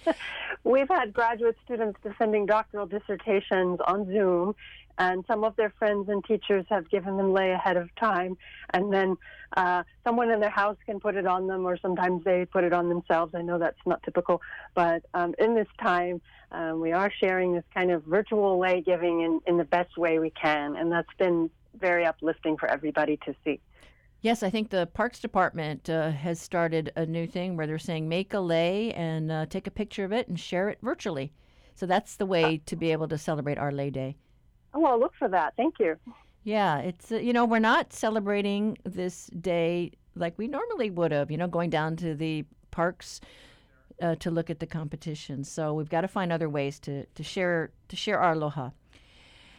We've 0.64 0.88
had 0.88 1.12
graduate 1.12 1.56
students 1.64 1.98
defending 2.02 2.46
doctoral 2.46 2.86
dissertations 2.86 3.78
on 3.86 4.06
Zoom, 4.06 4.54
and 4.98 5.24
some 5.26 5.44
of 5.44 5.56
their 5.56 5.70
friends 5.78 6.08
and 6.08 6.24
teachers 6.24 6.66
have 6.68 6.90
given 6.90 7.16
them 7.16 7.32
lei 7.32 7.52
ahead 7.52 7.76
of 7.76 7.88
time, 7.96 8.36
and 8.70 8.92
then 8.92 9.16
uh, 9.56 9.82
someone 10.04 10.30
in 10.30 10.40
their 10.40 10.50
house 10.50 10.76
can 10.84 11.00
put 11.00 11.14
it 11.14 11.26
on 11.26 11.46
them, 11.46 11.64
or 11.64 11.78
sometimes 11.78 12.24
they 12.24 12.44
put 12.44 12.64
it 12.64 12.72
on 12.72 12.88
themselves. 12.88 13.34
I 13.34 13.42
know 13.42 13.58
that's 13.58 13.78
not 13.86 14.02
typical, 14.02 14.42
but 14.74 15.04
um, 15.14 15.34
in 15.38 15.54
this 15.54 15.68
time, 15.80 16.20
um, 16.52 16.80
we 16.80 16.92
are 16.92 17.10
sharing 17.20 17.54
this 17.54 17.64
kind 17.72 17.90
of 17.90 18.02
virtual 18.04 18.58
lei 18.58 18.80
giving 18.80 19.22
in, 19.22 19.40
in 19.46 19.56
the 19.56 19.64
best 19.64 19.96
way 19.96 20.18
we 20.18 20.30
can, 20.30 20.76
and 20.76 20.90
that's 20.90 21.14
been 21.18 21.50
very 21.78 22.04
uplifting 22.04 22.56
for 22.56 22.68
everybody 22.68 23.16
to 23.24 23.34
see. 23.44 23.60
Yes, 24.20 24.42
I 24.42 24.50
think 24.50 24.70
the 24.70 24.86
Parks 24.86 25.20
Department 25.20 25.88
uh, 25.88 26.10
has 26.10 26.40
started 26.40 26.92
a 26.96 27.06
new 27.06 27.28
thing 27.28 27.56
where 27.56 27.68
they're 27.68 27.78
saying 27.78 28.08
make 28.08 28.34
a 28.34 28.40
lei 28.40 28.90
and 28.92 29.30
uh, 29.30 29.46
take 29.46 29.68
a 29.68 29.70
picture 29.70 30.04
of 30.04 30.12
it 30.12 30.26
and 30.26 30.38
share 30.38 30.68
it 30.68 30.78
virtually. 30.82 31.32
So 31.76 31.86
that's 31.86 32.16
the 32.16 32.26
way 32.26 32.60
to 32.66 32.74
be 32.74 32.90
able 32.90 33.06
to 33.06 33.16
celebrate 33.16 33.58
our 33.58 33.70
Lei 33.70 33.90
Day. 33.90 34.16
Oh, 34.74 34.84
I'll 34.84 35.00
look 35.00 35.14
for 35.18 35.28
that. 35.28 35.54
Thank 35.56 35.78
you. 35.78 35.96
Yeah, 36.44 36.78
it's 36.78 37.12
uh, 37.12 37.16
you 37.16 37.32
know 37.32 37.44
we're 37.44 37.58
not 37.58 37.92
celebrating 37.92 38.78
this 38.84 39.26
day 39.26 39.92
like 40.14 40.38
we 40.38 40.46
normally 40.46 40.90
would 40.90 41.12
have. 41.12 41.30
You 41.30 41.36
know, 41.36 41.48
going 41.48 41.70
down 41.70 41.96
to 41.96 42.14
the 42.14 42.44
parks 42.70 43.20
uh, 44.00 44.14
to 44.16 44.30
look 44.30 44.50
at 44.50 44.60
the 44.60 44.66
competition. 44.66 45.44
So 45.44 45.74
we've 45.74 45.88
got 45.88 46.02
to 46.02 46.08
find 46.08 46.32
other 46.32 46.48
ways 46.48 46.78
to 46.80 47.06
to 47.06 47.22
share 47.22 47.70
to 47.88 47.96
share 47.96 48.18
our 48.18 48.32
aloha. 48.32 48.70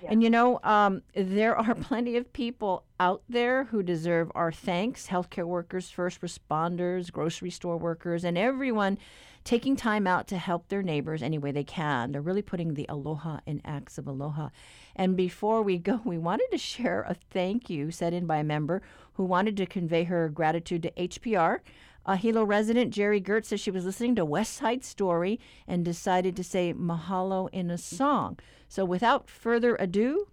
And 0.07 0.23
you 0.23 0.29
know, 0.29 0.59
um, 0.63 1.01
there 1.15 1.55
are 1.57 1.75
plenty 1.89 2.15
of 2.15 2.31
people 2.33 2.83
out 2.99 3.23
there 3.29 3.65
who 3.65 3.83
deserve 3.83 4.31
our 4.35 4.51
thanks 4.51 5.07
healthcare 5.07 5.45
workers, 5.45 5.89
first 5.89 6.21
responders, 6.21 7.11
grocery 7.11 7.49
store 7.49 7.77
workers, 7.77 8.23
and 8.23 8.37
everyone 8.37 8.97
taking 9.43 9.75
time 9.75 10.05
out 10.05 10.27
to 10.27 10.37
help 10.37 10.67
their 10.67 10.83
neighbors 10.83 11.23
any 11.23 11.37
way 11.37 11.51
they 11.51 11.63
can. 11.63 12.11
They're 12.11 12.21
really 12.21 12.41
putting 12.41 12.73
the 12.73 12.85
aloha 12.89 13.39
in 13.45 13.61
acts 13.65 13.97
of 13.97 14.07
aloha. 14.07 14.49
And 14.95 15.15
before 15.15 15.61
we 15.61 15.77
go, 15.77 16.01
we 16.05 16.17
wanted 16.17 16.47
to 16.51 16.57
share 16.57 17.05
a 17.07 17.13
thank 17.13 17.69
you 17.69 17.91
set 17.91 18.13
in 18.13 18.25
by 18.25 18.37
a 18.37 18.43
member 18.43 18.81
who 19.13 19.23
wanted 19.23 19.57
to 19.57 19.65
convey 19.65 20.05
her 20.05 20.29
gratitude 20.29 20.83
to 20.83 20.91
HPR. 20.91 21.59
Uh, 22.05 22.15
Hilo 22.15 22.43
resident 22.43 22.93
Jerry 22.93 23.21
Gertz 23.21 23.45
says 23.45 23.59
she 23.59 23.71
was 23.71 23.85
listening 23.85 24.15
to 24.15 24.25
West 24.25 24.53
Side 24.53 24.83
Story 24.83 25.39
and 25.67 25.85
decided 25.85 26.35
to 26.35 26.43
say 26.43 26.73
mahalo 26.73 27.49
in 27.51 27.69
a 27.69 27.77
song. 27.77 28.39
So 28.67 28.85
without 28.85 29.29
further 29.29 29.75
ado, 29.75 30.27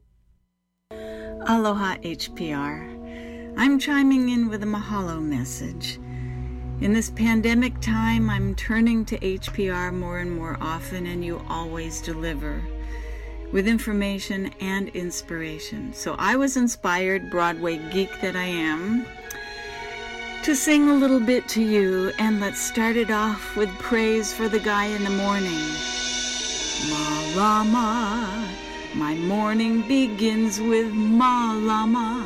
Aloha 0.90 1.96
HPR. 1.98 3.54
I'm 3.56 3.78
chiming 3.78 4.28
in 4.28 4.48
with 4.48 4.62
a 4.62 4.66
mahalo 4.66 5.22
message. 5.22 5.98
In 6.80 6.92
this 6.92 7.10
pandemic 7.10 7.80
time, 7.80 8.28
I'm 8.28 8.54
turning 8.54 9.04
to 9.06 9.18
HPR 9.18 9.94
more 9.94 10.18
and 10.18 10.30
more 10.30 10.58
often, 10.60 11.06
and 11.06 11.24
you 11.24 11.42
always 11.48 12.02
deliver 12.02 12.62
with 13.52 13.66
information 13.66 14.50
and 14.60 14.88
inspiration. 14.90 15.92
So 15.94 16.16
I 16.18 16.36
was 16.36 16.56
inspired, 16.56 17.30
Broadway 17.30 17.78
geek 17.90 18.10
that 18.20 18.36
I 18.36 18.44
am, 18.44 19.06
to 20.46 20.54
sing 20.54 20.88
a 20.88 20.94
little 20.94 21.18
bit 21.18 21.48
to 21.48 21.60
you, 21.60 22.12
and 22.20 22.38
let's 22.38 22.60
start 22.60 22.94
it 22.94 23.10
off 23.10 23.56
with 23.56 23.68
praise 23.80 24.32
for 24.32 24.48
the 24.48 24.60
guy 24.60 24.84
in 24.84 25.02
the 25.02 25.10
morning. 25.10 25.58
Malama, 26.86 28.48
my 28.94 29.16
morning 29.16 29.82
begins 29.88 30.60
with 30.60 30.92
Malama. 30.92 32.22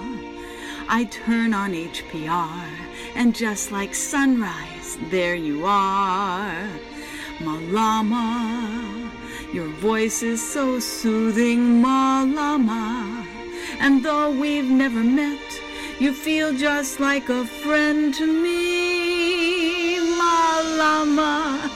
I 0.87 1.05
turn 1.05 1.55
on 1.55 1.73
HPR, 1.73 2.68
and 3.14 3.35
just 3.35 3.73
like 3.73 3.95
sunrise, 3.95 4.99
there 5.09 5.35
you 5.35 5.64
are. 5.64 6.68
Malama, 7.39 9.11
Your 9.55 9.68
voice 9.68 10.23
is 10.23 10.47
so 10.47 10.79
soothing, 10.79 11.83
Malama. 11.83 13.27
And 13.79 14.05
though 14.05 14.31
we've 14.31 14.68
never 14.68 15.03
met, 15.03 15.49
you 16.01 16.14
feel 16.14 16.53
just 16.55 16.98
like 16.98 17.28
a 17.28 17.44
friend 17.44 18.14
to 18.14 18.26
me, 18.26 19.98
Malama. 20.18 21.68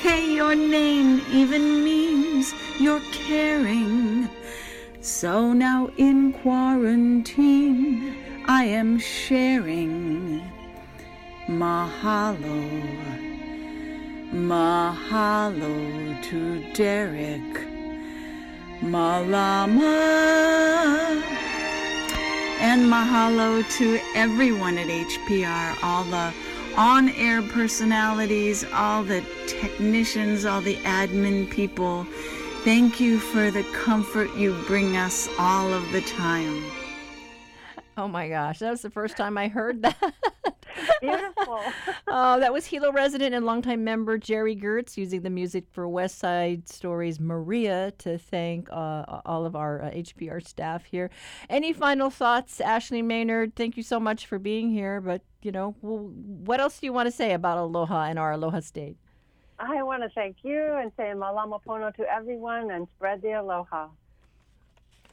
Hey, 0.00 0.32
your 0.34 0.54
name 0.54 1.20
even 1.30 1.84
means 1.84 2.54
you're 2.80 3.02
caring. 3.12 4.30
So 5.02 5.52
now 5.52 5.90
in 5.98 6.32
quarantine, 6.32 8.16
I 8.46 8.64
am 8.64 8.98
sharing. 8.98 10.40
Mahalo. 11.46 12.62
Mahalo 14.32 16.22
to 16.22 16.72
Derek. 16.72 17.66
Malama. 18.80 20.16
And 22.58 22.84
mahalo 22.84 23.62
to 23.78 24.00
everyone 24.14 24.78
at 24.78 24.88
HPR, 24.88 25.76
all 25.82 26.04
the 26.04 26.32
on 26.76 27.08
air 27.10 27.42
personalities, 27.42 28.64
all 28.72 29.02
the 29.02 29.24
technicians, 29.46 30.44
all 30.44 30.60
the 30.60 30.76
admin 30.76 31.48
people. 31.50 32.04
Thank 32.64 33.00
you 33.00 33.18
for 33.18 33.50
the 33.50 33.62
comfort 33.72 34.34
you 34.36 34.54
bring 34.66 34.96
us 34.96 35.28
all 35.38 35.72
of 35.72 35.90
the 35.92 36.02
time. 36.02 36.62
Oh 37.96 38.08
my 38.08 38.28
gosh, 38.28 38.58
that 38.58 38.70
was 38.70 38.82
the 38.82 38.90
first 38.90 39.16
time 39.16 39.38
I 39.38 39.48
heard 39.48 39.82
that. 39.82 40.14
Beautiful. 41.00 41.60
oh, 42.06 42.40
that 42.40 42.52
was 42.52 42.66
Hilo 42.66 42.92
resident 42.92 43.34
and 43.34 43.46
longtime 43.46 43.84
member 43.84 44.18
Jerry 44.18 44.54
Gertz 44.54 44.96
using 44.96 45.22
the 45.22 45.30
music 45.30 45.64
for 45.70 45.88
West 45.88 46.18
Side 46.18 46.68
Stories 46.68 47.18
Maria 47.18 47.92
to 47.98 48.18
thank 48.18 48.68
uh, 48.70 49.20
all 49.24 49.46
of 49.46 49.56
our 49.56 49.82
uh, 49.82 49.90
HPR 49.90 50.46
staff 50.46 50.84
here. 50.84 51.10
Any 51.48 51.72
final 51.72 52.10
thoughts, 52.10 52.60
Ashley 52.60 53.00
Maynard? 53.00 53.56
Thank 53.56 53.76
you 53.76 53.82
so 53.82 53.98
much 53.98 54.26
for 54.26 54.38
being 54.38 54.70
here. 54.70 55.00
But, 55.00 55.22
you 55.42 55.52
know, 55.52 55.74
well, 55.80 56.10
what 56.10 56.60
else 56.60 56.78
do 56.78 56.86
you 56.86 56.92
want 56.92 57.06
to 57.06 57.12
say 57.12 57.32
about 57.32 57.56
Aloha 57.58 58.04
and 58.04 58.18
our 58.18 58.32
Aloha 58.32 58.60
State? 58.60 58.98
I 59.58 59.82
want 59.82 60.02
to 60.02 60.10
thank 60.10 60.36
you 60.42 60.74
and 60.74 60.92
say 60.98 61.12
malama 61.16 61.62
pono 61.64 61.94
to 61.96 62.04
everyone 62.12 62.70
and 62.70 62.86
spread 62.96 63.22
the 63.22 63.32
aloha. 63.40 63.88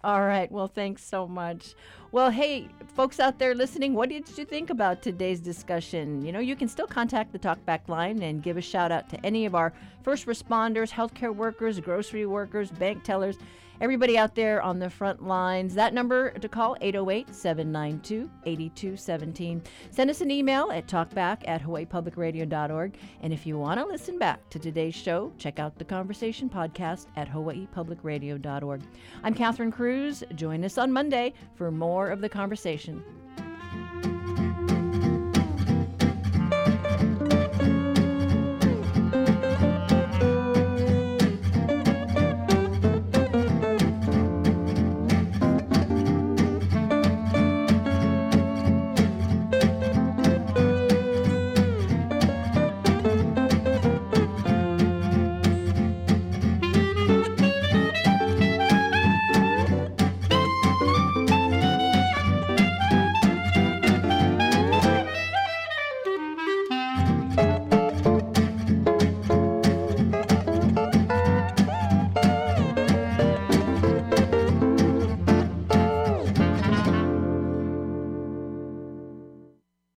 All 0.04 0.22
right. 0.22 0.52
Well, 0.52 0.68
thanks 0.68 1.02
so 1.02 1.26
much. 1.28 1.76
Well, 2.12 2.30
hey, 2.30 2.68
folks 2.94 3.22
out 3.22 3.40
there 3.40 3.56
listening, 3.56 3.94
what 3.94 4.10
did 4.10 4.38
you 4.38 4.44
think 4.44 4.70
about 4.70 5.02
today's 5.02 5.40
discussion? 5.40 6.26
You 6.26 6.34
know, 6.34 6.40
you 6.40 6.58
can 6.58 6.68
still 6.68 6.88
contact 6.88 7.32
the 7.32 7.40
Talkback 7.40 7.88
line 7.88 8.22
and 8.22 8.44
give 8.44 8.58
a 8.58 8.62
shout 8.62 8.92
out 8.92 9.10
to 9.12 9.26
any 9.26 9.46
of 9.46 9.56
our 9.56 9.72
first 10.04 10.26
responders, 10.26 10.92
healthcare 10.92 11.34
workers, 11.34 11.80
grocery 11.80 12.26
workers, 12.26 12.70
bank 12.70 13.04
tellers, 13.04 13.38
everybody 13.82 14.18
out 14.18 14.36
there 14.36 14.62
on 14.62 14.80
the 14.80 14.90
front 14.90 15.26
lines. 15.26 15.74
That 15.76 15.94
number 15.94 16.32
to 16.32 16.50
call 16.50 16.78
808 16.82 17.34
792 17.34 18.30
8217. 18.46 19.64
Send 19.92 20.10
us 20.10 20.22
an 20.22 20.32
email 20.32 20.72
at 20.72 20.88
talkback 20.88 21.48
at 21.48 21.62
hawaiipublicradio.org. 21.62 22.98
And 23.22 23.34
if 23.34 23.46
you 23.46 23.58
want 23.58 23.80
to 23.80 23.86
listen 23.86 24.18
back 24.18 24.50
to 24.50 24.60
today's 24.60 24.96
show, 24.96 25.32
check 25.38 25.60
out 25.60 25.78
the 25.78 25.86
Conversation 25.86 26.50
podcast 26.50 27.08
at 27.16 27.30
hawaiipublicradio.org. 27.30 28.82
I'm 29.24 29.34
Catherine 29.34 29.72
Cruz. 29.72 30.24
Join 30.36 30.64
us 30.64 30.78
on 30.78 30.92
Monday 30.92 31.34
for 31.56 31.72
more 31.72 32.10
of 32.10 32.22
the 32.22 32.30
conversation. 32.30 33.04